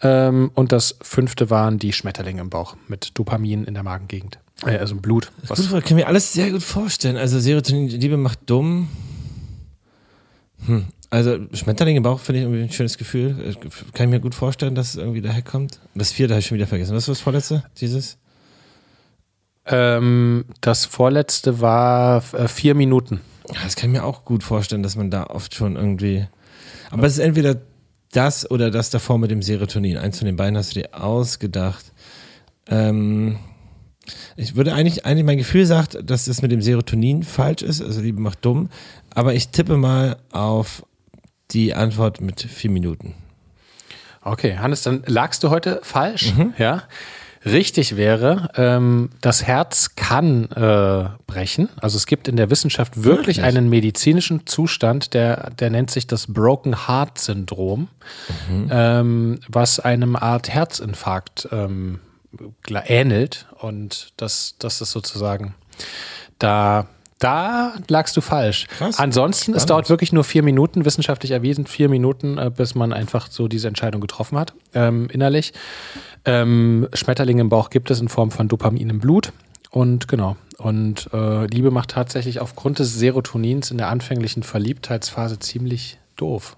Ähm, 0.02 0.52
und 0.54 0.72
das 0.72 0.98
fünfte 1.02 1.50
waren 1.50 1.80
die 1.80 1.94
Schmetterlinge 1.94 2.42
im 2.42 2.52
Bauch 2.52 2.76
mit 2.88 3.18
Dopamin 3.18 3.64
in 3.64 3.74
der 3.74 3.82
Magengegend. 3.82 4.38
Äh, 4.64 4.78
also 4.78 4.94
im 4.94 5.02
Blut. 5.02 5.32
Was 5.48 5.58
Gute 5.58 5.70
Frage, 5.70 5.86
kann 5.86 5.96
mir 5.96 6.08
alles 6.08 6.32
sehr 6.32 6.52
gut 6.52 6.62
vorstellen. 6.62 7.18
Also 7.18 7.40
Serotonin, 7.40 7.88
Liebe 7.88 8.18
macht 8.18 8.40
dumm. 8.46 8.88
Hm. 10.68 10.86
Also 11.14 11.38
Schmetterling 11.54 11.96
im 11.96 12.02
Bauch 12.02 12.20
finde 12.20 12.40
ich 12.40 12.46
irgendwie 12.46 12.64
ein 12.64 12.72
schönes 12.72 12.98
Gefühl. 12.98 13.36
Äh, 13.40 13.54
Kann 13.94 14.08
ich 14.08 14.10
mir 14.10 14.20
gut 14.20 14.34
vorstellen, 14.34 14.74
dass 14.74 14.90
es 14.90 14.96
irgendwie 14.96 15.22
daher 15.22 15.44
kommt. 15.44 15.80
Das 15.94 16.12
vierte 16.12 16.34
habe 16.34 16.40
ich 16.40 16.48
schon 16.48 16.56
wieder 16.56 16.66
vergessen. 16.66 16.96
Was 16.96 17.08
war 17.08 17.14
das 17.14 17.22
vorletzte? 17.22 17.64
Dieses? 17.80 18.18
Ähm, 19.68 20.46
das 20.60 20.88
vorletzte 20.88 21.62
war 21.62 22.24
äh, 22.34 22.48
vier 22.48 22.74
Minuten. 22.74 23.22
Das 23.64 23.76
kann 23.76 23.92
ich 23.92 24.00
mir 24.00 24.06
auch 24.06 24.26
gut 24.26 24.42
vorstellen, 24.42 24.82
dass 24.82 24.96
man 24.96 25.12
da 25.12 25.26
oft 25.26 25.54
schon 25.54 25.76
irgendwie. 25.76 26.26
Aber 26.90 27.06
es 27.06 27.14
ist 27.14 27.20
entweder 27.20 27.58
das 28.12 28.50
oder 28.50 28.72
das 28.72 28.90
davor 28.90 29.20
mit 29.20 29.30
dem 29.30 29.44
Serotonin. 29.44 29.98
Eins 29.98 30.18
von 30.18 30.26
den 30.26 30.36
beiden 30.36 30.58
hast 30.58 30.76
du 30.76 30.82
dir 30.82 31.00
ausgedacht. 31.00 31.94
Ähm, 32.68 33.38
ich 34.36 34.56
würde 34.56 34.74
eigentlich, 34.74 35.06
eigentlich, 35.06 35.26
mein 35.26 35.38
Gefühl 35.38 35.68
sagt, 35.68 35.96
dass 36.10 36.26
das 36.26 36.42
mit 36.42 36.52
dem 36.52 36.64
Serotonin 36.64 37.22
falsch 37.22 37.62
ist, 37.62 37.84
also 37.84 38.02
Liebe 38.02 38.20
macht 38.20 38.44
dumm. 38.44 38.70
Aber 39.12 39.36
ich 39.36 39.50
tippe 39.50 39.78
mal 39.78 40.18
auf 40.32 40.84
die 41.54 41.74
Antwort 41.74 42.22
mit 42.22 42.42
vier 42.42 42.72
Minuten. 42.72 43.16
Okay, 44.22 44.58
Hannes, 44.58 44.82
dann 44.82 45.04
lagst 45.06 45.44
du 45.44 45.50
heute 45.50 45.80
falsch. 45.84 46.34
Ja. 46.58 46.84
Richtig 47.46 47.98
wäre, 47.98 48.50
ähm, 48.56 49.10
das 49.20 49.44
Herz 49.44 49.96
kann 49.96 50.46
äh, 50.52 51.10
brechen. 51.28 51.68
Also 51.82 51.98
es 51.98 52.06
gibt 52.06 52.30
in 52.30 52.38
der 52.38 52.50
Wissenschaft 52.50 53.04
wirklich, 53.04 53.38
Wirklich? 53.38 53.44
einen 53.44 53.70
medizinischen 53.70 54.48
Zustand, 54.48 55.14
der, 55.14 55.50
der 55.50 55.70
nennt 55.70 55.92
sich 55.92 56.08
das 56.08 56.28
Broken 56.28 56.88
Heart 56.88 57.18
Syndrom, 57.20 57.90
ähm, 58.70 59.40
was 59.50 59.82
einem 59.82 60.16
Art 60.16 60.48
Herzinfarkt 60.48 61.50
ähm, 61.52 62.00
ähnelt. 62.88 63.46
Und 63.60 64.14
das, 64.16 64.56
das 64.60 64.80
ist 64.80 64.92
sozusagen 64.92 65.54
da. 66.40 66.88
Da 67.24 67.76
lagst 67.88 68.18
du 68.18 68.22
falsch. 68.22 68.68
Krass. 68.68 69.00
Ansonsten, 69.00 69.54
es 69.54 69.66
dauert 69.66 69.90
wirklich 69.90 70.12
nur 70.12 70.26
vier 70.26 70.44
Minuten, 70.44 70.84
wissenschaftlich 70.84 71.32
erwiesen, 71.32 71.66
vier 71.66 71.88
Minuten, 71.88 72.38
äh, 72.38 72.52
bis 72.54 72.76
man 72.76 72.92
einfach 72.92 73.32
so 73.32 73.48
diese 73.48 73.70
Entscheidung 73.70 74.02
getroffen 74.02 74.38
hat, 74.38 74.54
ähm, 74.74 75.08
innerlich. 75.10 75.54
Ähm, 76.26 76.90
Schmetterlinge 76.92 77.40
im 77.40 77.48
Bauch 77.48 77.70
gibt 77.70 77.90
es 77.92 78.02
in 78.02 78.10
Form 78.10 78.30
von 78.30 78.50
Dopamin 78.50 78.90
im 78.90 79.00
Blut. 79.00 79.32
Und 79.72 80.10
genau. 80.10 80.36
Und 80.58 81.10
äh, 81.14 81.46
Liebe 81.46 81.72
macht 81.72 81.92
tatsächlich 81.92 82.42
aufgrund 82.42 82.80
des 82.80 82.96
Serotonins 82.96 83.72
in 83.72 83.78
der 83.78 83.88
anfänglichen 83.88 84.44
Verliebtheitsphase 84.44 85.40
ziemlich 85.40 86.00
doof. 86.18 86.58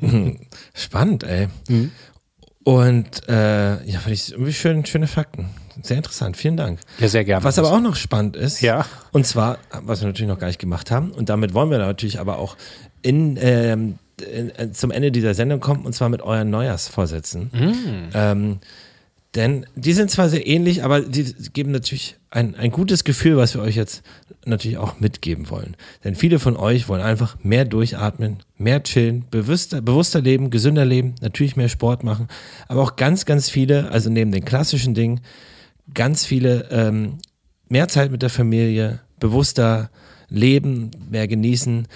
Spannend, 0.74 1.24
ey. 1.24 1.48
Und 2.64 3.28
äh, 3.30 3.82
ja, 3.90 3.98
finde 4.00 4.12
ich 4.12 4.32
irgendwie 4.32 4.52
schön, 4.52 4.84
schöne 4.84 5.06
Fakten. 5.06 5.48
Sehr 5.82 5.96
interessant, 5.98 6.36
vielen 6.36 6.56
Dank. 6.56 6.80
Ja, 6.98 7.08
sehr 7.08 7.24
gerne. 7.24 7.44
Was 7.44 7.58
aber 7.58 7.72
auch 7.72 7.80
noch 7.80 7.96
spannend 7.96 8.36
ist, 8.36 8.60
Ja. 8.60 8.86
und 9.12 9.26
zwar, 9.26 9.58
was 9.82 10.00
wir 10.00 10.06
natürlich 10.08 10.28
noch 10.28 10.38
gar 10.38 10.46
nicht 10.48 10.58
gemacht 10.58 10.90
haben, 10.90 11.10
und 11.12 11.28
damit 11.28 11.54
wollen 11.54 11.70
wir 11.70 11.78
natürlich 11.78 12.18
aber 12.20 12.38
auch 12.38 12.56
in, 13.02 13.38
ähm, 13.40 13.98
in, 14.32 14.50
äh, 14.56 14.72
zum 14.72 14.90
Ende 14.90 15.12
dieser 15.12 15.34
Sendung 15.34 15.60
kommen, 15.60 15.84
und 15.86 15.92
zwar 15.94 16.08
mit 16.08 16.22
euren 16.22 16.50
Neujahrsvorsätzen. 16.50 17.50
Ähm, 18.14 18.58
denn 19.34 19.66
die 19.74 19.92
sind 19.92 20.10
zwar 20.10 20.30
sehr 20.30 20.46
ähnlich, 20.46 20.82
aber 20.82 21.02
die 21.02 21.24
geben 21.52 21.70
natürlich 21.70 22.16
ein, 22.30 22.54
ein 22.54 22.70
gutes 22.70 23.04
Gefühl, 23.04 23.36
was 23.36 23.54
wir 23.54 23.60
euch 23.60 23.76
jetzt 23.76 24.02
natürlich 24.46 24.78
auch 24.78 24.98
mitgeben 24.98 25.50
wollen. 25.50 25.76
Denn 26.04 26.14
viele 26.14 26.38
von 26.38 26.56
euch 26.56 26.88
wollen 26.88 27.02
einfach 27.02 27.36
mehr 27.42 27.66
durchatmen, 27.66 28.38
mehr 28.56 28.82
chillen, 28.82 29.26
bewusster, 29.30 29.82
bewusster 29.82 30.22
leben, 30.22 30.48
gesünder 30.48 30.86
leben, 30.86 31.16
natürlich 31.20 31.54
mehr 31.56 31.68
Sport 31.68 32.02
machen, 32.02 32.28
aber 32.68 32.80
auch 32.82 32.96
ganz, 32.96 33.26
ganz 33.26 33.50
viele, 33.50 33.90
also 33.90 34.08
neben 34.08 34.32
den 34.32 34.44
klassischen 34.46 34.94
Dingen, 34.94 35.20
ganz 35.94 36.24
viele 36.24 36.68
ähm, 36.70 37.18
mehr 37.68 37.88
Zeit 37.88 38.10
mit 38.10 38.22
der 38.22 38.30
Familie, 38.30 39.00
bewusster 39.18 39.90
leben, 40.28 40.90
mehr 41.10 41.28
genießen, 41.28 41.86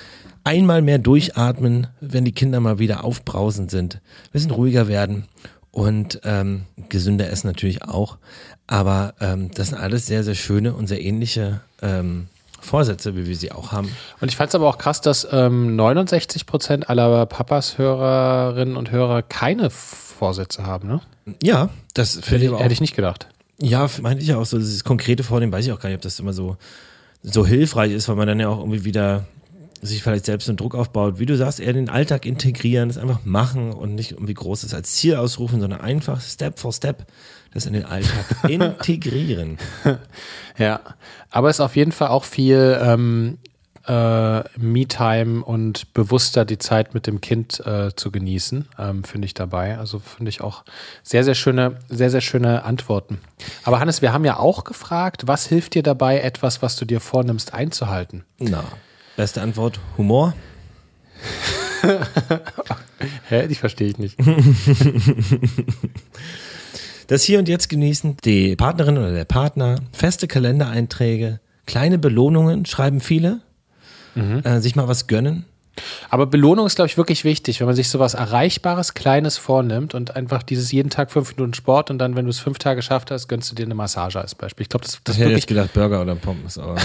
einmal 0.45 0.82
mehr 0.82 0.99
durchatmen, 0.99 1.88
wenn 2.01 2.24
die 2.24 2.32
Kinder 2.32 2.61
mal 2.61 2.78
wieder 2.78 3.05
aufbrausend 3.05 3.70
sind, 3.70 3.97
ein 3.97 4.32
bisschen 4.32 4.51
ruhiger 4.51 4.88
werden 4.88 5.26
und 5.70 6.20
ähm, 6.24 6.62
gesünder 6.88 7.30
essen 7.30 7.49
natürlich 7.49 7.82
auch. 7.82 8.18
Aber 8.66 9.14
ähm, 9.20 9.51
das 9.55 9.68
sind 9.68 9.78
alles 9.78 10.07
sehr, 10.07 10.24
sehr 10.24 10.34
schöne 10.34 10.74
und 10.74 10.86
sehr 10.86 11.03
ähnliche 11.03 11.61
ähm, 11.82 12.28
Vorsätze, 12.61 13.16
wie 13.16 13.26
wir 13.26 13.36
sie 13.36 13.53
auch 13.53 13.72
haben. 13.72 13.91
Und 14.20 14.28
ich 14.28 14.36
fand 14.36 14.51
es 14.51 14.55
aber 14.55 14.68
auch 14.68 14.78
krass, 14.78 15.01
dass 15.01 15.26
ähm, 15.30 15.76
69 15.76 16.47
Prozent 16.47 16.91
aller 16.91 17.26
Papas, 17.26 17.78
Hörerinnen 17.78 18.76
und 18.76 18.91
Hörer 18.91 19.22
keine 19.22 19.70
Vorsätze 19.70 20.64
haben. 20.66 20.88
Ne? 20.88 21.01
Ja, 21.43 21.70
das 21.95 22.18
finde 22.20 22.45
ich 22.45 22.49
aber 22.49 22.59
auch. 22.59 22.62
Hätte 22.62 22.74
ich 22.74 22.80
nicht 22.80 22.95
gedacht. 22.95 23.28
Ja, 23.62 23.88
meinte 24.00 24.22
ich 24.22 24.28
ja 24.28 24.38
auch 24.38 24.46
so, 24.46 24.58
dieses 24.58 24.84
konkrete 24.84 25.22
Vornehmen, 25.22 25.52
weiß 25.52 25.66
ich 25.66 25.72
auch 25.72 25.80
gar 25.80 25.88
nicht, 25.88 25.96
ob 25.96 26.02
das 26.02 26.18
immer 26.18 26.32
so, 26.32 26.56
so 27.22 27.46
hilfreich 27.46 27.92
ist, 27.92 28.08
weil 28.08 28.16
man 28.16 28.26
dann 28.26 28.40
ja 28.40 28.48
auch 28.48 28.58
irgendwie 28.58 28.84
wieder 28.84 29.26
sich 29.82 30.02
vielleicht 30.02 30.26
selbst 30.26 30.48
einen 30.48 30.56
Druck 30.56 30.74
aufbaut. 30.74 31.18
Wie 31.18 31.26
du 31.26 31.36
sagst, 31.36 31.61
eher 31.61 31.72
den 31.72 31.88
Alltag 31.88 32.26
integrieren, 32.26 32.88
das 32.88 32.98
einfach 32.98 33.24
machen 33.24 33.72
und 33.72 33.94
nicht 33.94 34.12
irgendwie 34.12 34.34
Großes 34.34 34.74
als 34.74 34.92
Ziel 34.92 35.16
ausrufen, 35.16 35.61
sondern 35.61 35.80
einfach 35.80 36.20
Step 36.20 36.58
for 36.58 36.72
Step 36.72 37.06
das 37.52 37.66
in 37.66 37.72
den 37.72 37.84
Alltag 37.84 38.26
integrieren. 38.48 39.58
Ja, 40.58 40.80
aber 41.30 41.48
es 41.48 41.56
ist 41.56 41.61
auf 41.61 41.76
jeden 41.76 41.92
Fall 41.92 42.08
auch 42.08 42.24
viel 42.24 42.78
ähm, 42.80 43.38
äh, 43.91 44.45
Me-Time 44.57 45.45
und 45.45 45.93
bewusster 45.95 46.45
die 46.45 46.59
Zeit 46.59 46.95
mit 46.95 47.09
dem 47.09 47.20
Kind 47.20 47.59
äh, 47.66 47.91
zu 47.97 48.12
genießen, 48.12 48.68
ähm, 48.78 49.03
finde 49.03 49.26
ich 49.26 49.34
dabei. 49.34 49.78
Also 49.78 49.99
finde 49.99 50.28
ich 50.28 50.41
auch 50.41 50.64
sehr, 51.03 51.24
sehr 51.24 51.34
schöne, 51.34 51.78
sehr, 51.88 52.11
sehr 52.11 52.20
schöne 52.20 52.62
Antworten. 52.62 53.18
Aber 53.64 53.80
Hannes, 53.80 54.01
wir 54.01 54.12
haben 54.12 54.24
ja 54.24 54.38
auch 54.38 54.62
gefragt, 54.62 55.26
was 55.26 55.47
hilft 55.47 55.74
dir 55.74 55.82
dabei, 55.82 56.20
etwas, 56.20 56.62
was 56.62 56.76
du 56.76 56.84
dir 56.84 57.01
vornimmst, 57.01 57.53
einzuhalten? 57.53 58.24
Na, 58.38 58.62
beste 59.16 59.43
Antwort, 59.43 59.80
Humor. 59.99 60.34
Hä? 63.28 63.49
Die 63.49 63.55
verstehe 63.57 63.88
ich 63.88 63.99
nicht. 63.99 64.16
Das 67.09 67.24
Hier 67.24 67.41
und 67.41 67.49
Jetzt 67.49 67.68
genießen, 67.68 68.18
die 68.24 68.55
Partnerin 68.55 68.97
oder 68.97 69.11
der 69.11 69.24
Partner, 69.24 69.80
feste 69.91 70.28
Kalendereinträge, 70.28 71.41
kleine 71.66 71.99
Belohnungen 71.99 72.66
schreiben 72.66 73.01
viele, 73.01 73.41
äh, 74.16 74.61
sich 74.61 74.76
mal 74.76 74.88
was 74.88 75.06
gönnen. 75.06 75.44
Aber 76.11 76.26
Belohnung 76.26 76.66
ist, 76.66 76.74
glaube 76.76 76.88
ich, 76.88 76.96
wirklich 76.96 77.24
wichtig, 77.24 77.61
wenn 77.61 77.66
man 77.66 77.76
sich 77.76 77.88
sowas 77.88 78.14
Erreichbares, 78.14 78.92
Kleines 78.94 79.38
vornimmt 79.38 79.94
und 79.94 80.16
einfach 80.16 80.42
dieses 80.42 80.72
jeden 80.72 80.90
Tag 80.90 81.11
fünf 81.11 81.36
Minuten 81.36 81.54
Sport 81.54 81.90
und 81.90 81.98
dann, 81.98 82.16
wenn 82.16 82.24
du 82.26 82.30
es 82.30 82.38
fünf 82.38 82.58
Tage 82.58 82.76
geschafft 82.76 83.11
hast, 83.11 83.28
gönnst 83.28 83.50
du 83.50 83.54
dir 83.54 83.64
eine 83.64 83.74
Massage 83.74 84.20
als 84.20 84.34
Beispiel. 84.34 84.64
Ich 84.64 84.68
glaube, 84.68 84.84
das, 84.84 85.00
das 85.04 85.14
Ich 85.14 85.20
ist 85.20 85.24
hätte 85.24 85.30
wirklich 85.30 85.46
gedacht 85.46 85.72
Burger 85.72 86.02
oder 86.02 86.16
Pommes, 86.16 86.58
aber 86.58 86.76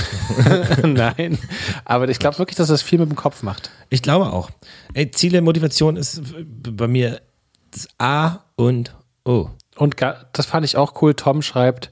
Nein, 0.83 1.37
aber 1.83 2.07
ich 2.09 2.19
glaube 2.19 2.37
wirklich, 2.37 2.55
dass 2.55 2.67
das 2.69 2.81
viel 2.83 2.99
mit 2.99 3.09
dem 3.09 3.15
Kopf 3.15 3.43
macht. 3.43 3.69
ich 3.89 4.01
glaube 4.01 4.31
auch. 4.31 4.49
Ey, 4.93 5.09
Ziele, 5.11 5.41
Motivation 5.41 5.97
ist 5.97 6.21
bei 6.45 6.87
mir 6.87 7.21
das 7.71 7.87
A 7.97 8.39
und 8.55 8.95
O. 9.25 9.49
Und 9.77 9.95
das 10.31 10.45
fand 10.45 10.65
ich 10.65 10.77
auch 10.77 11.01
cool. 11.01 11.13
Tom 11.15 11.41
schreibt, 11.41 11.91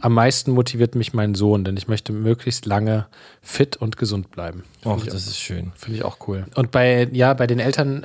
am 0.00 0.14
meisten 0.14 0.50
motiviert 0.50 0.96
mich 0.96 1.12
mein 1.12 1.36
Sohn, 1.36 1.62
denn 1.62 1.76
ich 1.76 1.86
möchte 1.86 2.12
möglichst 2.12 2.66
lange 2.66 3.06
fit 3.40 3.76
und 3.76 3.96
gesund 3.96 4.32
bleiben. 4.32 4.64
Och, 4.84 5.04
das 5.06 5.28
ist 5.28 5.38
schön. 5.38 5.70
finde 5.76 5.98
ich 5.98 6.04
auch 6.04 6.16
cool. 6.26 6.46
Und 6.56 6.72
bei, 6.72 7.08
ja, 7.12 7.32
bei 7.34 7.46
den 7.46 7.60
Eltern, 7.60 8.02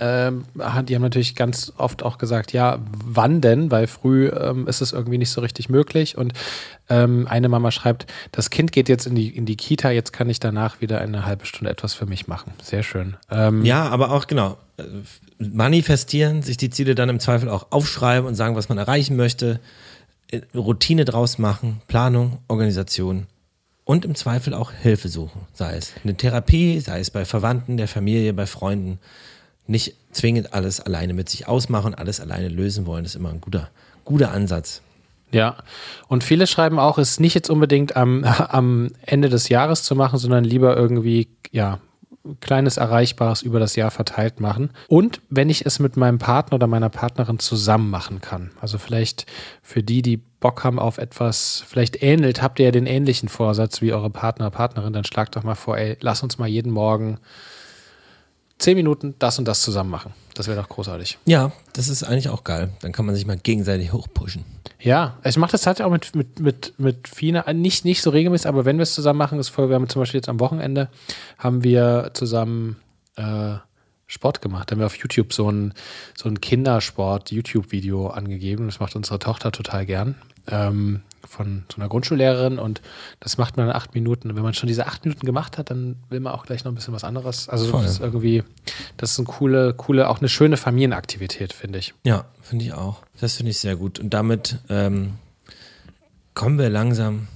hat- 0.59 0.89
die 0.89 0.95
haben 0.95 1.01
natürlich 1.01 1.33
ganz 1.35 1.73
oft 1.77 2.03
auch 2.03 2.19
gesagt, 2.19 2.53
ja, 2.53 2.77
wann 3.03 3.41
denn? 3.41 3.71
Weil 3.71 3.87
früh 3.87 4.27
ähm, 4.27 4.67
ist 4.67 4.81
es 4.81 4.91
irgendwie 4.93 5.17
nicht 5.17 5.31
so 5.31 5.41
richtig 5.41 5.69
möglich. 5.69 6.17
Und 6.19 6.33
ähm, 6.87 7.25
eine 7.27 7.49
Mama 7.49 7.71
schreibt, 7.71 8.05
das 8.31 8.51
Kind 8.51 8.71
geht 8.71 8.89
jetzt 8.89 9.07
in 9.07 9.15
die, 9.15 9.35
in 9.35 9.47
die 9.47 9.55
Kita, 9.57 9.89
jetzt 9.89 10.13
kann 10.13 10.29
ich 10.29 10.39
danach 10.39 10.81
wieder 10.81 11.01
eine 11.01 11.25
halbe 11.25 11.47
Stunde 11.47 11.71
etwas 11.71 11.95
für 11.95 12.05
mich 12.05 12.27
machen. 12.27 12.53
Sehr 12.61 12.83
schön. 12.83 13.17
Ähm, 13.31 13.65
Ja, 13.65 13.89
aber 13.89 14.11
auch 14.11 14.27
genau. 14.27 14.57
Manifestieren, 15.37 16.41
sich 16.41 16.57
die 16.57 16.69
Ziele 16.69 16.95
dann 16.95 17.09
im 17.09 17.19
Zweifel 17.19 17.49
auch 17.49 17.67
aufschreiben 17.71 18.27
und 18.27 18.35
sagen, 18.35 18.55
was 18.55 18.69
man 18.69 18.77
erreichen 18.77 19.15
möchte. 19.15 19.59
äh, 20.31 20.41
Routine 20.55 21.05
draus 21.05 21.37
machen, 21.37 21.81
Planung, 21.87 22.39
Organisation 22.47 23.27
und 23.85 24.03
im 24.03 24.15
Zweifel 24.15 24.53
auch 24.53 24.71
Hilfe 24.71 25.07
suchen. 25.07 25.41
Sei 25.53 25.77
es 25.77 25.93
eine 26.03 26.15
Therapie, 26.15 26.79
sei 26.79 26.99
es 26.99 27.11
bei 27.11 27.23
Verwandten, 27.23 27.77
der 27.77 27.87
Familie, 27.87 28.33
bei 28.33 28.47
Freunden. 28.47 28.99
Nicht 29.67 29.95
zwingend 30.11 30.53
alles 30.53 30.79
alleine 30.79 31.13
mit 31.13 31.29
sich 31.29 31.47
ausmachen, 31.47 31.95
alles 31.95 32.19
alleine 32.19 32.49
lösen 32.49 32.85
wollen, 32.85 33.05
ist 33.05 33.15
immer 33.15 33.29
ein 33.29 33.41
guter, 33.41 33.69
guter 34.03 34.31
Ansatz. 34.31 34.81
Ja, 35.31 35.57
und 36.07 36.23
viele 36.23 36.47
schreiben 36.47 36.79
auch, 36.79 36.97
es 36.97 37.19
nicht 37.19 37.33
jetzt 37.33 37.49
unbedingt 37.49 37.95
am, 37.95 38.23
am 38.49 38.89
Ende 39.01 39.29
des 39.29 39.49
Jahres 39.49 39.83
zu 39.83 39.95
machen, 39.95 40.17
sondern 40.19 40.43
lieber 40.43 40.75
irgendwie, 40.75 41.27
ja, 41.51 41.79
kleines 42.41 42.77
Erreichbares 42.77 43.41
über 43.41 43.59
das 43.59 43.75
Jahr 43.75 43.91
verteilt 43.91 44.39
machen. 44.39 44.71
Und 44.87 45.21
wenn 45.29 45.49
ich 45.49 45.65
es 45.65 45.79
mit 45.79 45.97
meinem 45.97 46.17
Partner 46.17 46.55
oder 46.55 46.67
meiner 46.67 46.89
Partnerin 46.89 47.39
zusammen 47.39 47.89
machen 47.89 48.21
kann. 48.21 48.51
Also 48.61 48.77
vielleicht 48.77 49.25
für 49.61 49.83
die, 49.83 50.01
die 50.01 50.17
Bock 50.17 50.63
haben 50.63 50.79
auf 50.79 50.97
etwas, 50.97 51.63
vielleicht 51.67 52.03
ähnelt, 52.03 52.41
habt 52.41 52.59
ihr 52.59 52.65
ja 52.65 52.71
den 52.71 52.85
ähnlichen 52.85 53.29
Vorsatz 53.29 53.81
wie 53.81 53.93
eure 53.93 54.09
Partner, 54.09 54.49
Partnerin, 54.51 54.93
dann 54.93 55.03
schlagt 55.03 55.35
doch 55.35 55.43
mal 55.43 55.55
vor, 55.55 55.77
ey, 55.77 55.97
lass 56.01 56.23
uns 56.23 56.37
mal 56.37 56.47
jeden 56.47 56.71
Morgen 56.71 57.19
zehn 58.57 58.75
Minuten 58.75 59.15
das 59.19 59.39
und 59.39 59.47
das 59.47 59.61
zusammen 59.61 59.89
machen. 59.89 60.13
Das 60.33 60.47
wäre 60.47 60.59
doch 60.59 60.69
großartig. 60.69 61.17
Ja, 61.25 61.51
das 61.73 61.87
ist 61.87 62.03
eigentlich 62.03 62.29
auch 62.29 62.43
geil. 62.43 62.69
Dann 62.81 62.91
kann 62.91 63.05
man 63.05 63.15
sich 63.15 63.25
mal 63.25 63.37
gegenseitig 63.37 63.93
hochpushen. 63.93 64.43
Ja, 64.79 65.17
ich 65.23 65.37
mache 65.37 65.53
das 65.53 65.61
tatsächlich 65.61 65.85
auch 65.85 65.91
mit, 65.91 66.15
mit, 66.15 66.39
mit, 66.39 66.73
mit 66.77 67.07
Fina, 67.07 67.51
nicht, 67.53 67.85
nicht 67.85 68.01
so 68.01 68.09
regelmäßig, 68.09 68.47
aber 68.47 68.65
wenn 68.65 68.77
wir 68.77 68.83
es 68.83 68.93
zusammen 68.93 69.17
machen, 69.17 69.39
ist 69.39 69.49
voll, 69.49 69.69
wir 69.69 69.75
haben 69.75 69.89
zum 69.89 70.01
Beispiel 70.01 70.19
jetzt 70.19 70.29
am 70.29 70.39
Wochenende, 70.39 70.89
haben 71.37 71.63
wir 71.63 72.11
zusammen 72.13 72.77
äh, 73.15 73.55
Sport 74.07 74.41
gemacht. 74.41 74.69
Da 74.69 74.73
haben 74.73 74.79
wir 74.79 74.85
auf 74.85 74.97
YouTube 74.97 75.33
so 75.33 75.49
ein, 75.49 75.73
so 76.15 76.29
ein 76.29 76.39
Kindersport-YouTube-Video 76.39 78.07
angegeben. 78.07 78.67
Das 78.67 78.79
macht 78.79 78.95
unsere 78.95 79.19
Tochter 79.19 79.51
total 79.51 79.85
gern. 79.85 80.15
Ähm, 80.47 81.01
von 81.27 81.63
so 81.71 81.77
einer 81.77 81.89
Grundschullehrerin 81.89 82.59
und 82.59 82.81
das 83.19 83.37
macht 83.37 83.57
man 83.57 83.67
in 83.67 83.73
acht 83.73 83.93
Minuten. 83.93 84.29
Und 84.29 84.35
wenn 84.35 84.43
man 84.43 84.53
schon 84.53 84.67
diese 84.67 84.87
acht 84.87 85.05
Minuten 85.05 85.25
gemacht 85.25 85.57
hat, 85.57 85.69
dann 85.69 85.97
will 86.09 86.19
man 86.19 86.33
auch 86.33 86.45
gleich 86.45 86.63
noch 86.63 86.71
ein 86.71 86.75
bisschen 86.75 86.93
was 86.93 87.03
anderes. 87.03 87.49
Also 87.49 87.65
Voll. 87.67 87.83
das 87.83 87.93
ist 87.93 87.99
irgendwie, 88.01 88.43
das 88.97 89.11
ist 89.11 89.19
eine 89.19 89.27
coole, 89.27 89.73
coole, 89.73 90.09
auch 90.09 90.19
eine 90.19 90.29
schöne 90.29 90.57
Familienaktivität, 90.57 91.53
finde 91.53 91.79
ich. 91.79 91.93
Ja, 92.03 92.25
finde 92.41 92.65
ich 92.65 92.73
auch. 92.73 93.01
Das 93.19 93.35
finde 93.35 93.51
ich 93.51 93.59
sehr 93.59 93.75
gut. 93.75 93.99
Und 93.99 94.13
damit 94.13 94.59
ähm, 94.69 95.13
kommen 96.33 96.57
wir 96.57 96.69
langsam 96.69 97.27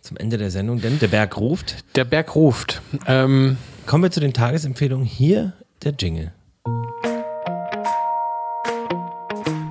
zum 0.00 0.16
Ende 0.16 0.36
der 0.36 0.50
Sendung, 0.50 0.80
denn 0.80 0.98
der 0.98 1.08
Berg 1.08 1.36
ruft. 1.38 1.76
Der 1.96 2.04
Berg 2.04 2.34
ruft. 2.34 2.82
Ähm, 3.06 3.56
Kommen 3.86 4.02
wir 4.02 4.10
zu 4.10 4.20
den 4.20 4.32
Tagesempfehlungen. 4.32 5.04
Hier 5.04 5.52
der 5.82 5.92
Jingle. 5.92 6.32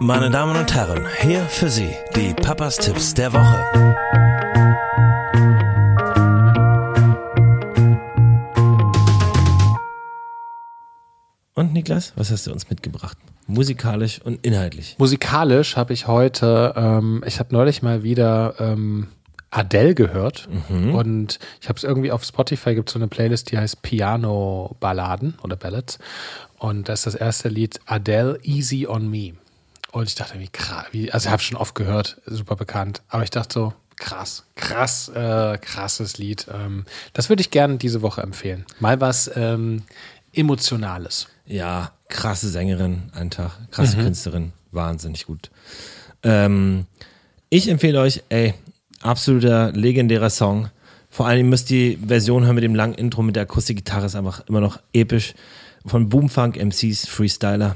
Meine 0.05 0.29
Damen 0.29 0.57
und 0.57 0.75
Herren, 0.75 1.07
hier 1.21 1.39
für 1.45 1.69
Sie 1.69 1.89
die 2.13 2.33
Papas 2.33 2.75
Tipps 2.75 3.13
der 3.13 3.31
Woche. 3.31 3.95
Und 11.53 11.71
Niklas, 11.71 12.11
was 12.17 12.31
hast 12.31 12.45
du 12.45 12.51
uns 12.51 12.69
mitgebracht? 12.69 13.17
Musikalisch 13.47 14.19
und 14.21 14.45
inhaltlich. 14.45 14.97
musikalisch 14.99 15.77
habe 15.77 15.93
ich 15.93 16.05
heute, 16.05 16.73
ähm, 16.75 17.23
ich 17.25 17.39
habe 17.39 17.53
neulich 17.53 17.81
mal 17.81 18.03
wieder 18.03 18.55
ähm, 18.59 19.07
Adele 19.51 19.95
gehört 19.95 20.49
und 20.91 21.39
ich 21.61 21.69
habe 21.69 21.77
es 21.77 21.85
irgendwie 21.85 22.11
auf 22.11 22.25
Spotify 22.25 22.75
gibt 22.75 22.89
es 22.89 22.93
so 22.93 22.99
eine 22.99 23.07
Playlist, 23.07 23.51
die 23.51 23.57
heißt 23.57 23.81
Piano 23.81 24.75
Balladen 24.81 25.35
oder 25.43 25.55
Ballads 25.55 25.97
und 26.57 26.89
das 26.89 27.05
ist 27.07 27.13
das 27.13 27.15
erste 27.15 27.47
Lied 27.47 27.79
Adele 27.85 28.37
Easy 28.43 28.85
on 28.85 29.09
Me 29.09 29.35
und 29.93 30.09
ich 30.09 30.15
dachte 30.15 30.39
wie 30.39 30.47
krass, 30.47 30.87
wie, 30.91 31.11
also 31.11 31.27
ich 31.27 31.31
habe 31.31 31.41
schon 31.41 31.57
oft 31.57 31.75
gehört, 31.75 32.19
super 32.25 32.55
bekannt, 32.55 33.03
aber 33.09 33.23
ich 33.23 33.29
dachte 33.29 33.53
so 33.53 33.73
krass, 33.95 34.43
krass, 34.55 35.09
äh, 35.09 35.59
krasses 35.59 36.17
Lied. 36.17 36.47
Ähm, 36.51 36.85
das 37.13 37.29
würde 37.29 37.41
ich 37.41 37.51
gerne 37.51 37.77
diese 37.77 38.01
Woche 38.01 38.21
empfehlen. 38.21 38.65
Mal 38.79 38.99
was 38.99 39.29
ähm, 39.35 39.83
emotionales. 40.33 41.27
Ja, 41.45 41.91
krasse 42.09 42.49
Sängerin, 42.49 43.11
ein 43.13 43.29
Tag, 43.29 43.51
krasse 43.69 43.97
Künstlerin, 43.97 44.51
wahnsinnig 44.71 45.27
gut. 45.27 45.51
Ähm, 46.23 46.87
ich 47.49 47.69
empfehle 47.69 47.99
euch, 47.99 48.23
ey, 48.29 48.55
absoluter 49.01 49.71
legendärer 49.73 50.31
Song. 50.31 50.69
Vor 51.11 51.27
allem 51.27 51.49
müsst 51.49 51.69
ihr 51.69 51.97
die 51.97 52.07
Version 52.07 52.45
hören 52.45 52.55
mit 52.55 52.63
dem 52.63 52.73
langen 52.73 52.95
Intro 52.95 53.21
mit 53.21 53.35
der 53.35 53.43
Akustikgitarre, 53.43 54.07
ist 54.07 54.15
einfach 54.15 54.47
immer 54.47 54.59
noch 54.59 54.79
episch. 54.91 55.35
Von 55.85 56.07
Boomfunk 56.07 56.57
MCs 56.57 57.07
Freestyler. 57.07 57.75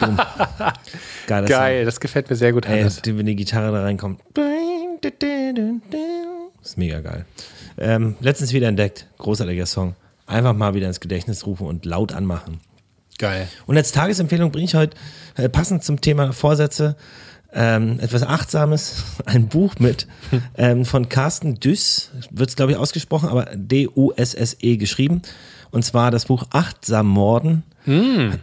Boom. 0.00 0.16
Geiler 1.26 1.46
Geil, 1.46 1.84
das 1.84 2.00
gefällt 2.00 2.28
mir 2.28 2.36
sehr 2.36 2.52
gut. 2.52 2.66
Ey, 2.66 2.88
wenn 3.04 3.26
die 3.26 3.36
Gitarre 3.36 3.72
da 3.72 3.82
reinkommt. 3.82 4.20
Ist 6.62 6.78
mega 6.78 7.00
geil. 7.00 7.24
Ähm, 7.78 8.16
letztens 8.20 8.52
wieder 8.52 8.68
entdeckt. 8.68 9.06
Großartiger 9.18 9.66
Song. 9.66 9.94
Einfach 10.26 10.54
mal 10.54 10.74
wieder 10.74 10.88
ins 10.88 10.98
Gedächtnis 10.98 11.46
rufen 11.46 11.66
und 11.66 11.84
laut 11.84 12.12
anmachen. 12.12 12.60
Geil. 13.18 13.48
Und 13.66 13.76
als 13.76 13.92
Tagesempfehlung 13.92 14.50
bringe 14.50 14.66
ich 14.66 14.74
heute 14.74 14.96
äh, 15.36 15.48
passend 15.48 15.84
zum 15.84 16.00
Thema 16.00 16.32
Vorsätze 16.32 16.96
ähm, 17.52 17.98
etwas 18.00 18.22
Achtsames, 18.22 19.04
ein 19.24 19.48
Buch 19.48 19.74
mit 19.78 20.06
ähm, 20.56 20.84
von 20.84 21.08
Carsten 21.08 21.54
Düss, 21.60 22.10
wird 22.30 22.50
es 22.50 22.56
glaube 22.56 22.72
ich 22.72 22.78
ausgesprochen, 22.78 23.28
aber 23.28 23.46
D-U-S-S-E 23.54 24.76
geschrieben. 24.76 25.22
Und 25.70 25.84
zwar 25.84 26.10
das 26.10 26.26
Buch 26.26 26.44
Achtsam 26.50 27.06
Morden. 27.06 27.62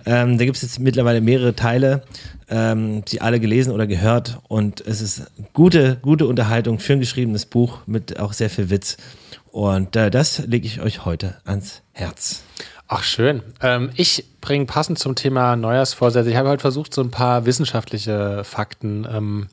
Ähm, 0.05 0.37
da 0.37 0.45
gibt 0.45 0.55
es 0.55 0.61
jetzt 0.61 0.79
mittlerweile 0.79 1.19
mehrere 1.21 1.55
Teile, 1.55 2.03
ähm, 2.49 3.03
die 3.05 3.21
alle 3.21 3.39
gelesen 3.39 3.73
oder 3.73 3.87
gehört. 3.87 4.39
Und 4.47 4.81
es 4.81 5.01
ist 5.01 5.31
gute, 5.53 5.97
gute 6.01 6.27
Unterhaltung, 6.27 6.79
schön 6.79 6.99
geschriebenes 6.99 7.45
Buch 7.45 7.79
mit 7.85 8.19
auch 8.19 8.33
sehr 8.33 8.49
viel 8.49 8.69
Witz. 8.69 8.97
Und 9.51 9.95
äh, 9.95 10.09
das 10.09 10.39
lege 10.47 10.65
ich 10.65 10.81
euch 10.81 11.05
heute 11.05 11.35
ans 11.45 11.81
Herz. 11.91 12.43
Ach, 12.87 13.03
schön. 13.03 13.43
Ähm, 13.61 13.89
ich 13.95 14.25
bringe 14.39 14.65
passend 14.65 14.99
zum 14.99 15.15
Thema 15.15 15.55
Neujahrsvorsätze. 15.55 16.29
Ich 16.29 16.35
habe 16.35 16.49
heute 16.49 16.61
versucht, 16.61 16.93
so 16.93 17.01
ein 17.01 17.11
paar 17.11 17.45
wissenschaftliche 17.45 18.43
Fakten 18.43 19.07
ähm, 19.09 19.47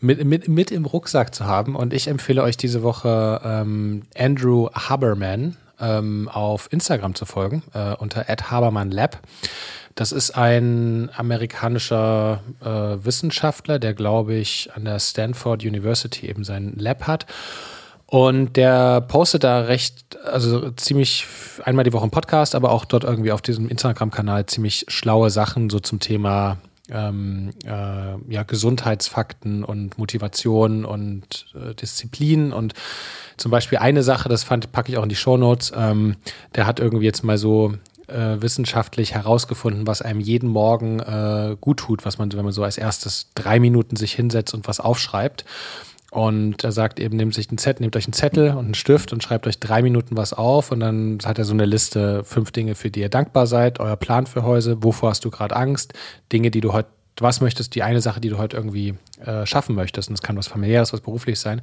mit, 0.00 0.24
mit, 0.24 0.48
mit 0.48 0.70
im 0.70 0.84
Rucksack 0.86 1.34
zu 1.34 1.44
haben. 1.44 1.76
Und 1.76 1.92
ich 1.92 2.08
empfehle 2.08 2.42
euch 2.42 2.56
diese 2.56 2.82
Woche 2.82 3.40
ähm, 3.44 4.02
Andrew 4.16 4.68
Haberman 4.72 5.56
ähm, 5.80 6.28
auf 6.28 6.72
Instagram 6.72 7.14
zu 7.14 7.24
folgen, 7.24 7.62
äh, 7.74 7.94
unter 7.94 8.24
@habermanlab. 8.24 9.20
Das 9.94 10.12
ist 10.12 10.30
ein 10.30 11.10
amerikanischer 11.14 12.40
äh, 12.60 13.04
Wissenschaftler, 13.04 13.78
der, 13.78 13.94
glaube 13.94 14.34
ich, 14.34 14.70
an 14.74 14.84
der 14.84 14.98
Stanford 14.98 15.64
University 15.64 16.28
eben 16.28 16.44
sein 16.44 16.74
Lab 16.76 17.06
hat. 17.06 17.26
Und 18.06 18.56
der 18.56 19.02
postet 19.02 19.44
da 19.44 19.60
recht, 19.60 20.18
also 20.24 20.70
ziemlich 20.72 21.26
einmal 21.64 21.84
die 21.84 21.92
Woche 21.92 22.04
im 22.04 22.10
Podcast, 22.10 22.56
aber 22.56 22.72
auch 22.72 22.84
dort 22.84 23.04
irgendwie 23.04 23.30
auf 23.30 23.40
diesem 23.40 23.68
Instagram-Kanal 23.68 24.46
ziemlich 24.46 24.86
schlaue 24.88 25.30
Sachen 25.30 25.70
so 25.70 25.78
zum 25.78 26.00
Thema 26.00 26.58
ähm, 26.92 27.50
äh, 27.64 28.32
ja, 28.32 28.42
Gesundheitsfakten 28.42 29.64
und 29.64 29.98
Motivation 29.98 30.84
und 30.84 31.46
äh, 31.54 31.74
Disziplin. 31.74 32.52
Und 32.52 32.74
zum 33.36 33.50
Beispiel 33.50 33.78
eine 33.78 34.02
Sache, 34.02 34.28
das 34.28 34.44
fand, 34.44 34.72
packe 34.72 34.90
ich 34.90 34.98
auch 34.98 35.02
in 35.02 35.08
die 35.08 35.16
Shownotes, 35.16 35.72
ähm, 35.76 36.16
der 36.54 36.66
hat 36.66 36.80
irgendwie 36.80 37.06
jetzt 37.06 37.24
mal 37.24 37.38
so 37.38 37.74
äh, 38.10 38.42
wissenschaftlich 38.42 39.14
herausgefunden, 39.14 39.86
was 39.86 40.02
einem 40.02 40.20
jeden 40.20 40.48
Morgen 40.48 41.00
äh, 41.00 41.56
gut 41.60 41.78
tut, 41.78 42.04
was 42.04 42.18
man, 42.18 42.32
wenn 42.32 42.44
man 42.44 42.52
so 42.52 42.64
als 42.64 42.76
erstes 42.76 43.30
drei 43.34 43.60
Minuten 43.60 43.96
sich 43.96 44.12
hinsetzt 44.12 44.54
und 44.54 44.66
was 44.66 44.80
aufschreibt. 44.80 45.44
Und 46.10 46.64
er 46.64 46.72
sagt 46.72 46.98
eben, 46.98 47.16
nehmt 47.16 47.34
sich 47.34 47.48
einen 47.50 47.58
Zettel, 47.58 47.82
nehmt 47.82 47.94
euch 47.94 48.06
einen 48.06 48.12
Zettel 48.12 48.50
und 48.50 48.64
einen 48.64 48.74
Stift 48.74 49.12
und 49.12 49.22
schreibt 49.22 49.46
euch 49.46 49.60
drei 49.60 49.80
Minuten 49.82 50.16
was 50.16 50.32
auf. 50.32 50.72
Und 50.72 50.80
dann 50.80 51.18
hat 51.24 51.38
er 51.38 51.44
so 51.44 51.52
eine 51.52 51.66
Liste, 51.66 52.24
fünf 52.24 52.50
Dinge, 52.50 52.74
für 52.74 52.90
die 52.90 53.00
ihr 53.00 53.08
dankbar 53.08 53.46
seid, 53.46 53.78
euer 53.78 53.96
Plan 53.96 54.26
für 54.26 54.42
heute, 54.42 54.82
wovor 54.82 55.10
hast 55.10 55.24
du 55.24 55.30
gerade 55.30 55.54
Angst, 55.54 55.94
Dinge, 56.32 56.50
die 56.50 56.60
du 56.60 56.72
heute, 56.72 56.88
was 57.18 57.40
möchtest, 57.40 57.74
die 57.74 57.82
eine 57.82 58.00
Sache, 58.00 58.20
die 58.20 58.28
du 58.28 58.38
heute 58.38 58.56
irgendwie 58.56 58.94
äh, 59.26 59.46
schaffen 59.46 59.74
möchtest. 59.74 60.08
Und 60.08 60.14
es 60.14 60.22
kann 60.22 60.36
was 60.36 60.48
familiäres, 60.48 60.92
was 60.92 61.00
beruflich 61.00 61.38
sein. 61.38 61.62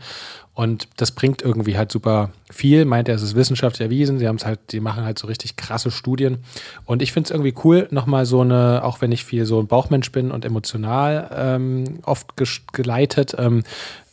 Und 0.54 0.88
das 0.98 1.12
bringt 1.12 1.44
irgendwie 1.44 1.78
halt 1.78 1.92
super 1.92 2.32
viel. 2.50 2.86
Meint 2.86 3.08
er, 3.10 3.16
es 3.16 3.22
ist 3.22 3.36
wissenschaftlich 3.36 3.86
erwiesen. 3.86 4.18
Sie 4.18 4.28
haben 4.28 4.38
es 4.38 4.46
halt, 4.46 4.60
die 4.72 4.80
machen 4.80 5.04
halt 5.04 5.20
so 5.20 5.28
richtig 5.28 5.56
krasse 5.56 5.92
Studien. 5.92 6.40
Und 6.86 7.04
ich 7.04 7.12
finde 7.12 7.28
es 7.28 7.32
irgendwie 7.32 7.54
cool, 7.64 7.88
nochmal 7.92 8.26
so 8.26 8.42
eine, 8.42 8.84
auch 8.84 9.00
wenn 9.02 9.12
ich 9.12 9.24
viel 9.24 9.46
so 9.46 9.60
ein 9.60 9.68
Bauchmensch 9.68 10.12
bin 10.12 10.32
und 10.32 10.46
emotional 10.46 11.30
ähm, 11.36 12.00
oft 12.04 12.34
geleitet, 12.74 13.36
ähm, 13.38 13.64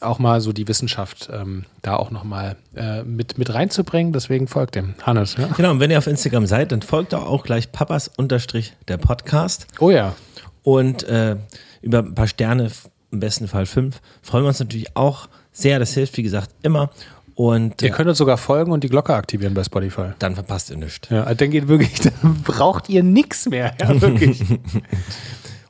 auch 0.01 0.18
mal 0.18 0.40
so 0.42 0.53
die 0.53 0.68
Wissenschaft 0.68 1.30
ähm, 1.32 1.64
da 1.80 1.97
auch 1.97 2.11
nochmal 2.11 2.57
äh, 2.76 3.03
mit, 3.05 3.38
mit 3.38 3.53
reinzubringen. 3.53 4.12
Deswegen 4.12 4.47
folgt 4.47 4.74
dem. 4.74 4.95
Hannes, 5.03 5.36
ja? 5.38 5.49
Genau, 5.57 5.70
und 5.70 5.80
wenn 5.80 5.90
ihr 5.90 5.99
auf 5.99 6.07
Instagram 6.07 6.47
seid, 6.47 6.72
dann 6.72 6.82
folgt 6.82 7.14
doch 7.14 7.26
auch 7.26 7.45
gleich 7.45 7.72
Papas 7.72 8.11
unterstrich 8.16 8.74
der 8.88 8.99
Podcast. 8.99 9.66
Oh 9.80 9.90
ja. 9.90 10.14
Und 10.62 11.05
äh, 11.05 11.36
über 11.80 11.99
ein 12.01 12.14
paar 12.14 12.28
Sterne, 12.28 12.70
im 13.15 13.21
besten 13.21 13.49
Fall 13.49 13.67
fünf, 13.67 14.01
freuen 14.23 14.45
wir 14.45 14.49
uns 14.49 14.61
natürlich 14.61 14.97
auch 14.97 15.29
sehr. 15.53 15.79
Das 15.79 15.95
hilft, 15.95 16.17
wie 16.17 16.23
gesagt, 16.23 16.51
immer. 16.62 16.91
Und 17.35 17.83
Ihr 17.83 17.89
äh, 17.89 17.93
könnt 17.93 18.09
uns 18.09 18.19
sogar 18.19 18.37
folgen 18.37 18.71
und 18.71 18.85
die 18.85 18.89
Glocke 18.89 19.15
aktivieren 19.15 19.55
bei 19.55 19.65
Spotify. 19.65 20.11
dann 20.19 20.35
verpasst 20.35 20.71
ihr 20.71 20.77
nichts. 20.77 21.09
Ja, 21.09 21.35
dann 21.35 21.51
geht 21.51 21.67
wirklich, 21.69 22.01
dann 22.01 22.43
braucht 22.45 22.89
ihr 22.89 23.03
nichts 23.03 23.47
mehr. 23.49 23.75
Ja, 23.81 24.01
wirklich. 24.01 24.43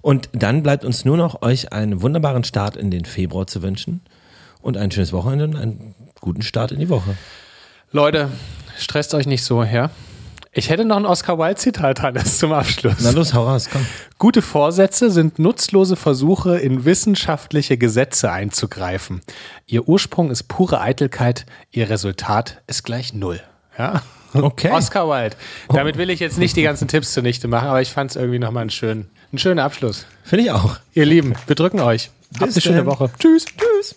Und 0.03 0.28
dann 0.34 0.62
bleibt 0.62 0.84
uns 0.84 1.07
nur 1.07 1.16
noch, 1.16 1.40
euch 1.40 1.72
einen 1.72 2.03
wunderbaren 2.03 2.45
Start 2.45 2.76
in 2.76 2.90
den 2.90 3.07
Februar 3.07 3.47
zu 3.47 3.62
wünschen 3.62 4.03
und 4.61 4.76
ein 4.76 4.90
schönes 4.90 5.14
Wochenende 5.14 5.47
und 5.47 5.57
einen 5.57 5.95
guten 6.20 6.42
Start 6.42 6.72
in 6.72 6.78
die 6.78 6.90
Woche. 6.90 7.16
Leute, 7.90 8.28
stresst 8.76 9.14
euch 9.14 9.26
nicht 9.26 9.42
so, 9.45 9.64
ja? 9.64 9.90
Ich 10.57 10.70
hätte 10.70 10.84
noch 10.84 10.96
ein 10.96 11.05
Oscar 11.05 11.36
Wilde-Zitat, 11.36 12.00
Hannes, 12.00 12.38
zum 12.38 12.52
Abschluss. 12.52 12.94
Na 13.00 13.11
los, 13.11 13.34
hau 13.34 13.44
raus, 13.44 13.68
komm. 13.72 13.84
Gute 14.18 14.40
Vorsätze 14.40 15.11
sind 15.11 15.40
nutzlose 15.40 15.96
Versuche, 15.96 16.59
in 16.59 16.84
wissenschaftliche 16.84 17.76
Gesetze 17.76 18.30
einzugreifen. 18.30 19.20
Ihr 19.66 19.88
Ursprung 19.88 20.30
ist 20.30 20.44
pure 20.44 20.80
Eitelkeit, 20.80 21.44
ihr 21.72 21.90
Resultat 21.90 22.62
ist 22.68 22.84
gleich 22.84 23.14
null. 23.14 23.40
Ja? 23.76 24.02
Okay. 24.32 24.70
Oscar 24.70 25.09
Wilde. 25.09 25.36
Damit 25.70 25.96
will 25.96 26.09
ich 26.11 26.20
jetzt 26.20 26.38
nicht 26.38 26.57
die 26.57 26.62
ganzen 26.62 26.86
Tipps 26.86 27.12
zunichte 27.12 27.48
machen, 27.48 27.66
aber 27.68 27.82
ich 27.82 27.90
fand 27.90 28.12
es 28.12 28.16
irgendwie 28.16 28.38
nochmal 28.38 28.62
einen 28.62 28.70
schönen, 28.70 29.11
einen 29.32 29.38
schönen 29.40 29.59
Abschluss. 29.59 30.07
Finde 30.22 30.44
ich 30.44 30.50
auch. 30.52 30.78
Ihr 30.92 31.05
Lieben, 31.05 31.34
wir 31.48 31.57
drücken 31.57 31.80
euch. 31.80 32.11
Habt 32.38 32.46
Bis 32.46 32.57
eine 32.57 32.62
schöne 32.62 32.76
dann. 32.78 32.86
Woche. 32.86 33.11
Tschüss. 33.18 33.44
Tschüss. 33.44 33.96